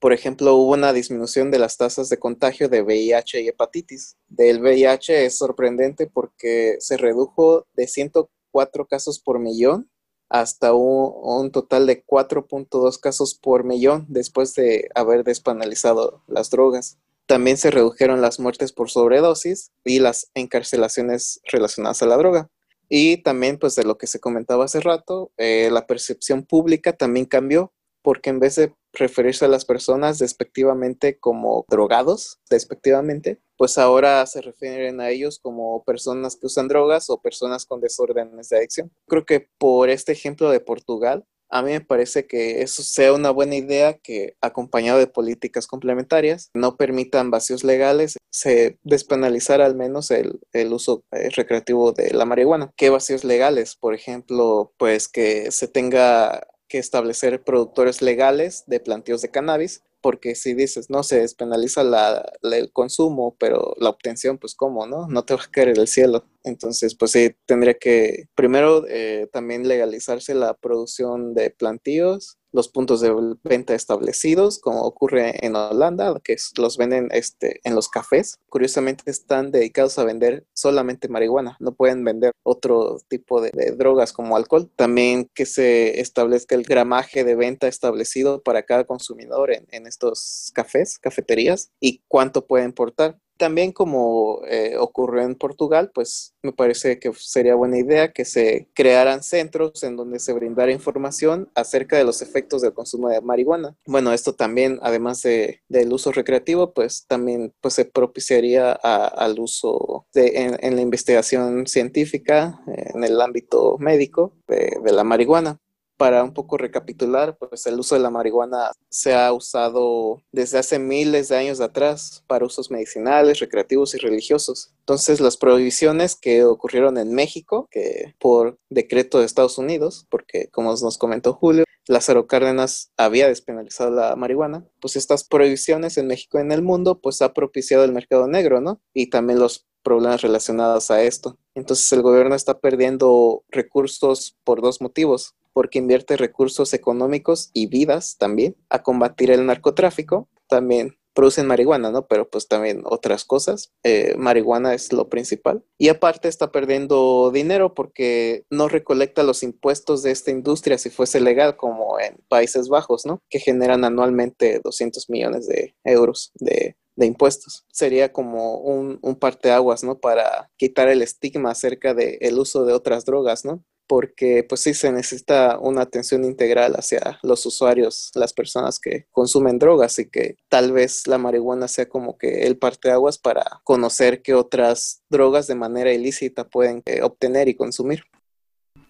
por 0.04 0.12
ejemplo, 0.12 0.54
hubo 0.56 0.72
una 0.72 0.92
disminución 0.92 1.50
de 1.50 1.58
las 1.58 1.78
tasas 1.78 2.10
de 2.10 2.18
contagio 2.18 2.68
de 2.68 2.82
VIH 2.82 3.40
y 3.40 3.48
hepatitis. 3.48 4.18
Del 4.28 4.60
VIH 4.60 5.24
es 5.24 5.38
sorprendente 5.38 6.06
porque 6.06 6.76
se 6.78 6.98
redujo 6.98 7.66
de 7.72 7.86
104 7.86 8.86
casos 8.86 9.18
por 9.18 9.38
millón 9.38 9.90
hasta 10.28 10.74
un, 10.74 11.50
total 11.52 11.86
de 11.86 12.04
4.2 12.04 13.00
casos 13.00 13.34
por 13.34 13.64
millón 13.64 14.04
después 14.10 14.54
de 14.54 14.90
haber 14.94 15.24
despenalizado 15.24 16.22
las 16.26 16.50
drogas. 16.50 16.98
También 17.24 17.56
se 17.56 17.70
redujeron 17.70 18.20
las 18.20 18.38
muertes 18.38 18.74
por 18.74 18.90
sobredosis 18.90 19.70
y 19.84 20.00
las 20.00 20.30
encarcelaciones 20.34 21.40
relacionadas 21.50 22.02
a 22.02 22.06
la 22.06 22.18
droga. 22.18 22.50
Y 22.88 23.18
también, 23.18 23.58
pues 23.58 23.74
de 23.74 23.84
lo 23.84 23.98
que 23.98 24.06
se 24.06 24.20
comentaba 24.20 24.64
hace 24.64 24.80
rato, 24.80 25.32
eh, 25.36 25.68
la 25.72 25.86
percepción 25.86 26.44
pública 26.44 26.92
también 26.92 27.26
cambió 27.26 27.72
porque 28.04 28.28
en 28.28 28.38
vez 28.38 28.56
de 28.56 28.74
referirse 28.92 29.46
a 29.46 29.48
las 29.48 29.64
personas 29.64 30.18
despectivamente 30.18 31.18
como 31.18 31.64
drogados, 31.68 32.38
despectivamente, 32.50 33.40
pues 33.56 33.78
ahora 33.78 34.24
se 34.26 34.42
refieren 34.42 35.00
a 35.00 35.08
ellos 35.08 35.38
como 35.38 35.82
personas 35.84 36.36
que 36.36 36.46
usan 36.46 36.68
drogas 36.68 37.08
o 37.08 37.22
personas 37.22 37.64
con 37.64 37.80
desórdenes 37.80 38.50
de 38.50 38.58
adicción. 38.58 38.92
Creo 39.08 39.24
que 39.24 39.48
por 39.56 39.88
este 39.88 40.12
ejemplo 40.12 40.50
de 40.50 40.60
Portugal, 40.60 41.24
a 41.54 41.62
mí 41.62 41.70
me 41.70 41.80
parece 41.80 42.26
que 42.26 42.62
eso 42.62 42.82
sea 42.82 43.12
una 43.12 43.30
buena 43.30 43.54
idea 43.54 43.96
que, 43.96 44.36
acompañado 44.40 44.98
de 44.98 45.06
políticas 45.06 45.68
complementarias, 45.68 46.50
no 46.52 46.76
permitan 46.76 47.30
vacíos 47.30 47.62
legales, 47.62 48.16
se 48.30 48.76
despenalizara 48.82 49.64
al 49.64 49.76
menos 49.76 50.10
el, 50.10 50.40
el 50.52 50.72
uso 50.72 51.04
eh, 51.12 51.30
recreativo 51.30 51.92
de 51.92 52.12
la 52.12 52.24
marihuana. 52.24 52.72
¿Qué 52.76 52.90
vacíos 52.90 53.22
legales? 53.22 53.76
Por 53.76 53.94
ejemplo, 53.94 54.72
pues 54.78 55.06
que 55.06 55.52
se 55.52 55.68
tenga 55.68 56.44
que 56.66 56.78
establecer 56.78 57.44
productores 57.44 58.02
legales 58.02 58.64
de 58.66 58.80
plantíos 58.80 59.22
de 59.22 59.30
cannabis, 59.30 59.84
porque 60.04 60.34
si 60.34 60.52
dices, 60.52 60.90
no, 60.90 61.02
se 61.02 61.20
despenaliza 61.20 61.82
la, 61.82 62.30
el 62.42 62.70
consumo, 62.72 63.36
pero 63.38 63.74
la 63.78 63.88
obtención, 63.88 64.36
pues 64.36 64.54
cómo, 64.54 64.86
¿no? 64.86 65.08
No 65.08 65.24
te 65.24 65.32
va 65.32 65.40
a 65.40 65.50
caer 65.50 65.70
el 65.70 65.88
cielo. 65.88 66.26
Entonces, 66.42 66.94
pues 66.94 67.12
sí, 67.12 67.34
tendría 67.46 67.72
que 67.72 68.26
primero 68.34 68.84
eh, 68.86 69.30
también 69.32 69.66
legalizarse 69.66 70.34
la 70.34 70.52
producción 70.52 71.32
de 71.32 71.48
plantíos, 71.48 72.36
los 72.54 72.68
puntos 72.68 73.00
de 73.00 73.12
venta 73.42 73.74
establecidos, 73.74 74.60
como 74.60 74.82
ocurre 74.82 75.44
en 75.44 75.56
Holanda, 75.56 76.20
que 76.22 76.36
los 76.56 76.78
venden 76.78 77.08
este, 77.10 77.60
en 77.64 77.74
los 77.74 77.88
cafés. 77.88 78.38
Curiosamente 78.48 79.10
están 79.10 79.50
dedicados 79.50 79.98
a 79.98 80.04
vender 80.04 80.46
solamente 80.54 81.08
marihuana, 81.08 81.56
no 81.58 81.74
pueden 81.74 82.04
vender 82.04 82.30
otro 82.44 82.98
tipo 83.08 83.40
de, 83.40 83.50
drogas 83.76 84.12
como 84.12 84.36
alcohol. 84.36 84.70
También 84.76 85.28
que 85.34 85.46
se 85.46 86.00
establezca 86.00 86.54
el 86.54 86.62
gramaje 86.62 87.24
de 87.24 87.34
venta 87.34 87.66
establecido 87.66 88.40
para 88.40 88.62
cada 88.62 88.84
consumidor 88.84 89.50
en, 89.50 89.66
en 89.72 89.88
estos 89.88 90.52
cafés, 90.54 91.00
cafeterías, 91.00 91.72
y 91.80 92.04
cuánto 92.06 92.46
pueden 92.46 92.72
portar. 92.72 93.18
También 93.36 93.72
como 93.72 94.42
eh, 94.46 94.76
ocurrió 94.78 95.22
en 95.22 95.34
Portugal, 95.34 95.90
pues 95.94 96.34
me 96.42 96.52
parece 96.52 96.98
que 96.98 97.12
sería 97.14 97.54
buena 97.54 97.78
idea 97.78 98.12
que 98.12 98.24
se 98.24 98.68
crearan 98.74 99.22
centros 99.22 99.82
en 99.82 99.96
donde 99.96 100.18
se 100.18 100.32
brindara 100.32 100.72
información 100.72 101.50
acerca 101.54 101.96
de 101.96 102.04
los 102.04 102.22
efectos 102.22 102.62
del 102.62 102.74
consumo 102.74 103.08
de 103.08 103.20
marihuana. 103.20 103.76
Bueno, 103.86 104.12
esto 104.12 104.34
también, 104.34 104.78
además 104.82 105.22
de, 105.22 105.62
del 105.68 105.92
uso 105.92 106.12
recreativo, 106.12 106.72
pues 106.72 107.06
también 107.06 107.52
pues, 107.60 107.74
se 107.74 107.84
propiciaría 107.84 108.72
al 108.72 109.38
uso 109.38 110.06
de, 110.12 110.58
en, 110.60 110.76
la 110.76 110.82
investigación 110.82 111.66
científica 111.66 112.60
en 112.66 113.04
el 113.04 113.20
ámbito 113.20 113.76
médico 113.78 114.32
de 114.46 114.92
la 114.92 115.04
marihuana 115.04 115.60
para 115.96 116.24
un 116.24 116.32
poco 116.32 116.58
recapitular, 116.58 117.36
pues 117.38 117.66
el 117.66 117.78
uso 117.78 117.94
de 117.94 118.00
la 118.00 118.10
marihuana 118.10 118.72
se 118.88 119.14
ha 119.14 119.32
usado 119.32 120.22
desde 120.32 120.58
hace 120.58 120.78
miles 120.78 121.28
de 121.28 121.36
años 121.36 121.60
atrás 121.60 122.24
para 122.26 122.46
usos 122.46 122.70
medicinales, 122.70 123.38
recreativos 123.38 123.94
y 123.94 123.98
religiosos. 123.98 124.72
Entonces, 124.80 125.20
las 125.20 125.36
prohibiciones 125.36 126.16
que 126.16 126.44
ocurrieron 126.44 126.98
en 126.98 127.14
México, 127.14 127.68
que 127.70 128.14
por 128.18 128.58
decreto 128.70 129.18
de 129.18 129.26
Estados 129.26 129.58
Unidos, 129.58 130.06
porque 130.10 130.48
como 130.50 130.70
nos 130.70 130.98
comentó 130.98 131.32
Julio, 131.32 131.64
Lázaro 131.86 132.26
Cárdenas 132.26 132.90
había 132.96 133.28
despenalizado 133.28 133.90
la 133.90 134.16
marihuana, 134.16 134.66
pues 134.80 134.96
estas 134.96 135.24
prohibiciones 135.24 135.98
en 135.98 136.06
México 136.06 136.38
y 136.38 136.42
en 136.42 136.52
el 136.52 136.62
mundo, 136.62 137.00
pues 137.00 137.22
ha 137.22 137.32
propiciado 137.34 137.84
el 137.84 137.92
mercado 137.92 138.26
negro, 138.26 138.60
¿no? 138.60 138.80
Y 138.94 139.10
también 139.10 139.38
los 139.38 139.66
problemas 139.82 140.22
relacionados 140.22 140.90
a 140.90 141.02
esto. 141.02 141.38
Entonces 141.54 141.92
el 141.92 142.02
gobierno 142.02 142.34
está 142.34 142.58
perdiendo 142.58 143.44
recursos 143.50 144.36
por 144.42 144.62
dos 144.62 144.80
motivos 144.80 145.34
porque 145.54 145.78
invierte 145.78 146.18
recursos 146.18 146.74
económicos 146.74 147.50
y 147.54 147.68
vidas 147.68 148.18
también 148.18 148.56
a 148.68 148.82
combatir 148.82 149.30
el 149.30 149.46
narcotráfico. 149.46 150.28
También 150.48 150.98
producen 151.14 151.46
marihuana, 151.46 151.90
¿no? 151.90 152.06
Pero 152.06 152.28
pues 152.28 152.48
también 152.48 152.82
otras 152.84 153.24
cosas. 153.24 153.72
Eh, 153.84 154.14
marihuana 154.18 154.74
es 154.74 154.92
lo 154.92 155.08
principal. 155.08 155.64
Y 155.78 155.88
aparte 155.88 156.28
está 156.28 156.52
perdiendo 156.52 157.30
dinero 157.32 157.72
porque 157.72 158.44
no 158.50 158.68
recolecta 158.68 159.22
los 159.22 159.42
impuestos 159.42 160.02
de 160.02 160.10
esta 160.10 160.30
industria 160.30 160.76
si 160.76 160.90
fuese 160.90 161.20
legal 161.20 161.56
como 161.56 161.98
en 162.00 162.18
Países 162.28 162.68
Bajos, 162.68 163.06
¿no? 163.06 163.22
Que 163.30 163.38
generan 163.38 163.84
anualmente 163.84 164.60
200 164.62 165.08
millones 165.08 165.46
de 165.46 165.74
euros 165.84 166.32
de, 166.34 166.76
impuestos. 166.96 167.64
Sería 167.72 168.12
como 168.12 168.58
un, 168.58 168.98
un 169.02 169.16
parteaguas, 169.16 169.84
¿no? 169.84 169.98
Para 169.98 170.50
quitar 170.56 170.88
el 170.88 171.02
estigma 171.02 171.50
acerca 171.50 171.94
del 171.94 172.38
uso 172.38 172.64
de 172.64 172.72
otras 172.72 173.04
drogas, 173.04 173.44
¿no? 173.44 173.64
Porque 173.86 174.44
pues 174.48 174.62
sí 174.62 174.74
se 174.74 174.92
necesita 174.92 175.58
una 175.58 175.82
atención 175.82 176.24
integral 176.24 176.74
hacia 176.76 177.18
los 177.22 177.44
usuarios, 177.46 178.10
las 178.14 178.32
personas 178.32 178.78
que 178.78 179.06
consumen 179.10 179.58
drogas 179.58 179.98
y 179.98 180.08
que 180.08 180.36
tal 180.48 180.72
vez 180.72 181.06
la 181.06 181.18
marihuana 181.18 181.68
sea 181.68 181.88
como 181.88 182.16
que 182.18 182.46
el 182.46 182.56
parteaguas 182.56 183.18
para 183.18 183.44
conocer 183.64 184.22
qué 184.22 184.34
otras 184.34 185.02
drogas 185.10 185.46
de 185.46 185.54
manera 185.54 185.92
ilícita 185.92 186.44
pueden 186.44 186.82
eh, 186.86 187.02
obtener 187.02 187.48
y 187.48 187.54
consumir. 187.54 188.04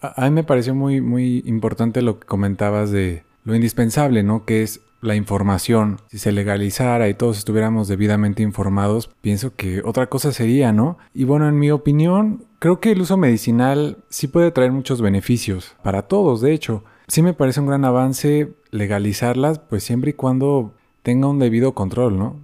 A, 0.00 0.24
mí 0.24 0.30
me 0.30 0.44
pareció 0.44 0.74
muy, 0.74 1.00
muy 1.00 1.42
importante 1.46 2.02
lo 2.02 2.20
que 2.20 2.26
comentabas 2.26 2.90
de 2.90 3.24
lo 3.44 3.54
indispensable, 3.54 4.22
¿no? 4.22 4.44
Que 4.44 4.62
es 4.62 4.80
la 5.00 5.14
información. 5.14 5.98
Si 6.08 6.18
se 6.18 6.32
legalizara 6.32 7.08
y 7.08 7.14
todos 7.14 7.38
estuviéramos 7.38 7.88
debidamente 7.88 8.42
informados, 8.42 9.10
pienso 9.20 9.54
que 9.54 9.82
otra 9.84 10.08
cosa 10.08 10.32
sería, 10.32 10.72
¿no? 10.72 10.98
Y 11.12 11.24
bueno, 11.24 11.48
en 11.48 11.58
mi 11.58 11.70
opinión, 11.70 12.44
creo 12.64 12.80
que 12.80 12.92
el 12.92 13.02
uso 13.02 13.18
medicinal 13.18 13.98
sí 14.08 14.26
puede 14.26 14.50
traer 14.50 14.72
muchos 14.72 15.02
beneficios, 15.02 15.76
para 15.82 16.00
todos, 16.00 16.40
de 16.40 16.54
hecho. 16.54 16.82
Sí 17.08 17.20
me 17.20 17.34
parece 17.34 17.60
un 17.60 17.66
gran 17.66 17.84
avance 17.84 18.54
legalizarlas, 18.70 19.58
pues 19.58 19.84
siempre 19.84 20.12
y 20.12 20.14
cuando 20.14 20.72
tenga 21.02 21.28
un 21.28 21.38
debido 21.38 21.74
control, 21.74 22.16
¿no? 22.16 22.36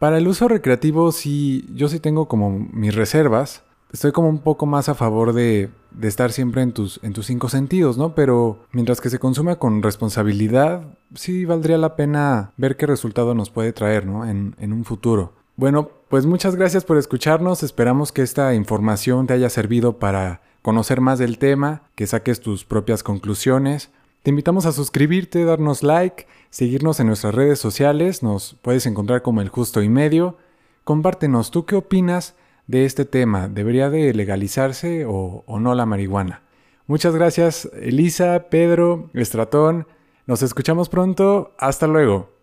Para 0.00 0.18
el 0.18 0.26
uso 0.26 0.48
recreativo 0.48 1.12
sí, 1.12 1.64
yo 1.76 1.86
sí 1.86 2.00
tengo 2.00 2.26
como 2.26 2.50
mis 2.72 2.96
reservas, 2.96 3.62
estoy 3.92 4.10
como 4.10 4.28
un 4.28 4.40
poco 4.40 4.66
más 4.66 4.88
a 4.88 4.96
favor 4.96 5.32
de, 5.32 5.70
estar 6.02 6.32
siempre 6.32 6.62
en 6.62 6.72
tus, 6.72 6.98
en 7.04 7.12
tus 7.12 7.26
cinco 7.26 7.48
sentidos, 7.48 7.96
¿no? 7.96 8.16
Pero 8.16 8.64
mientras 8.72 9.00
que 9.00 9.10
se 9.10 9.20
consuma 9.20 9.60
con 9.60 9.80
responsabilidad, 9.80 10.88
sí 11.14 11.44
valdría 11.44 11.78
la 11.78 11.94
pena 11.94 12.50
ver 12.56 12.76
qué 12.76 12.86
resultado 12.86 13.32
nos 13.32 13.50
puede 13.50 13.72
traer, 13.72 14.06
¿no? 14.06 14.28
En, 14.28 14.56
en 14.58 14.72
un 14.72 14.84
futuro. 14.84 15.34
Bueno, 15.56 15.90
pues 16.10 16.26
muchas 16.26 16.54
gracias 16.54 16.84
por 16.84 16.98
escucharnos. 16.98 17.62
Esperamos 17.62 18.12
que 18.12 18.20
esta 18.20 18.54
información 18.54 19.26
te 19.26 19.32
haya 19.32 19.48
servido 19.48 19.98
para 19.98 20.42
conocer 20.60 21.00
más 21.00 21.18
del 21.18 21.38
tema, 21.38 21.82
que 21.94 22.06
saques 22.06 22.40
tus 22.40 22.66
propias 22.66 23.02
conclusiones. 23.02 23.90
Te 24.22 24.30
invitamos 24.30 24.66
a 24.66 24.72
suscribirte, 24.72 25.44
darnos 25.44 25.82
like, 25.82 26.26
seguirnos 26.50 27.00
en 27.00 27.06
nuestras 27.06 27.34
redes 27.34 27.58
sociales, 27.58 28.22
nos 28.22 28.56
puedes 28.60 28.84
encontrar 28.84 29.22
como 29.22 29.40
el 29.40 29.48
justo 29.48 29.82
y 29.82 29.88
medio. 29.88 30.36
Compártenos, 30.84 31.50
¿tú 31.50 31.64
qué 31.64 31.76
opinas 31.76 32.34
de 32.66 32.84
este 32.84 33.06
tema? 33.06 33.48
¿Debería 33.48 33.88
de 33.88 34.12
legalizarse 34.12 35.06
o, 35.06 35.42
o 35.46 35.60
no 35.60 35.74
la 35.74 35.86
marihuana? 35.86 36.42
Muchas 36.86 37.14
gracias, 37.14 37.70
Elisa, 37.80 38.46
Pedro, 38.50 39.08
Estratón. 39.14 39.86
Nos 40.26 40.42
escuchamos 40.42 40.88
pronto. 40.88 41.54
Hasta 41.58 41.86
luego. 41.86 42.35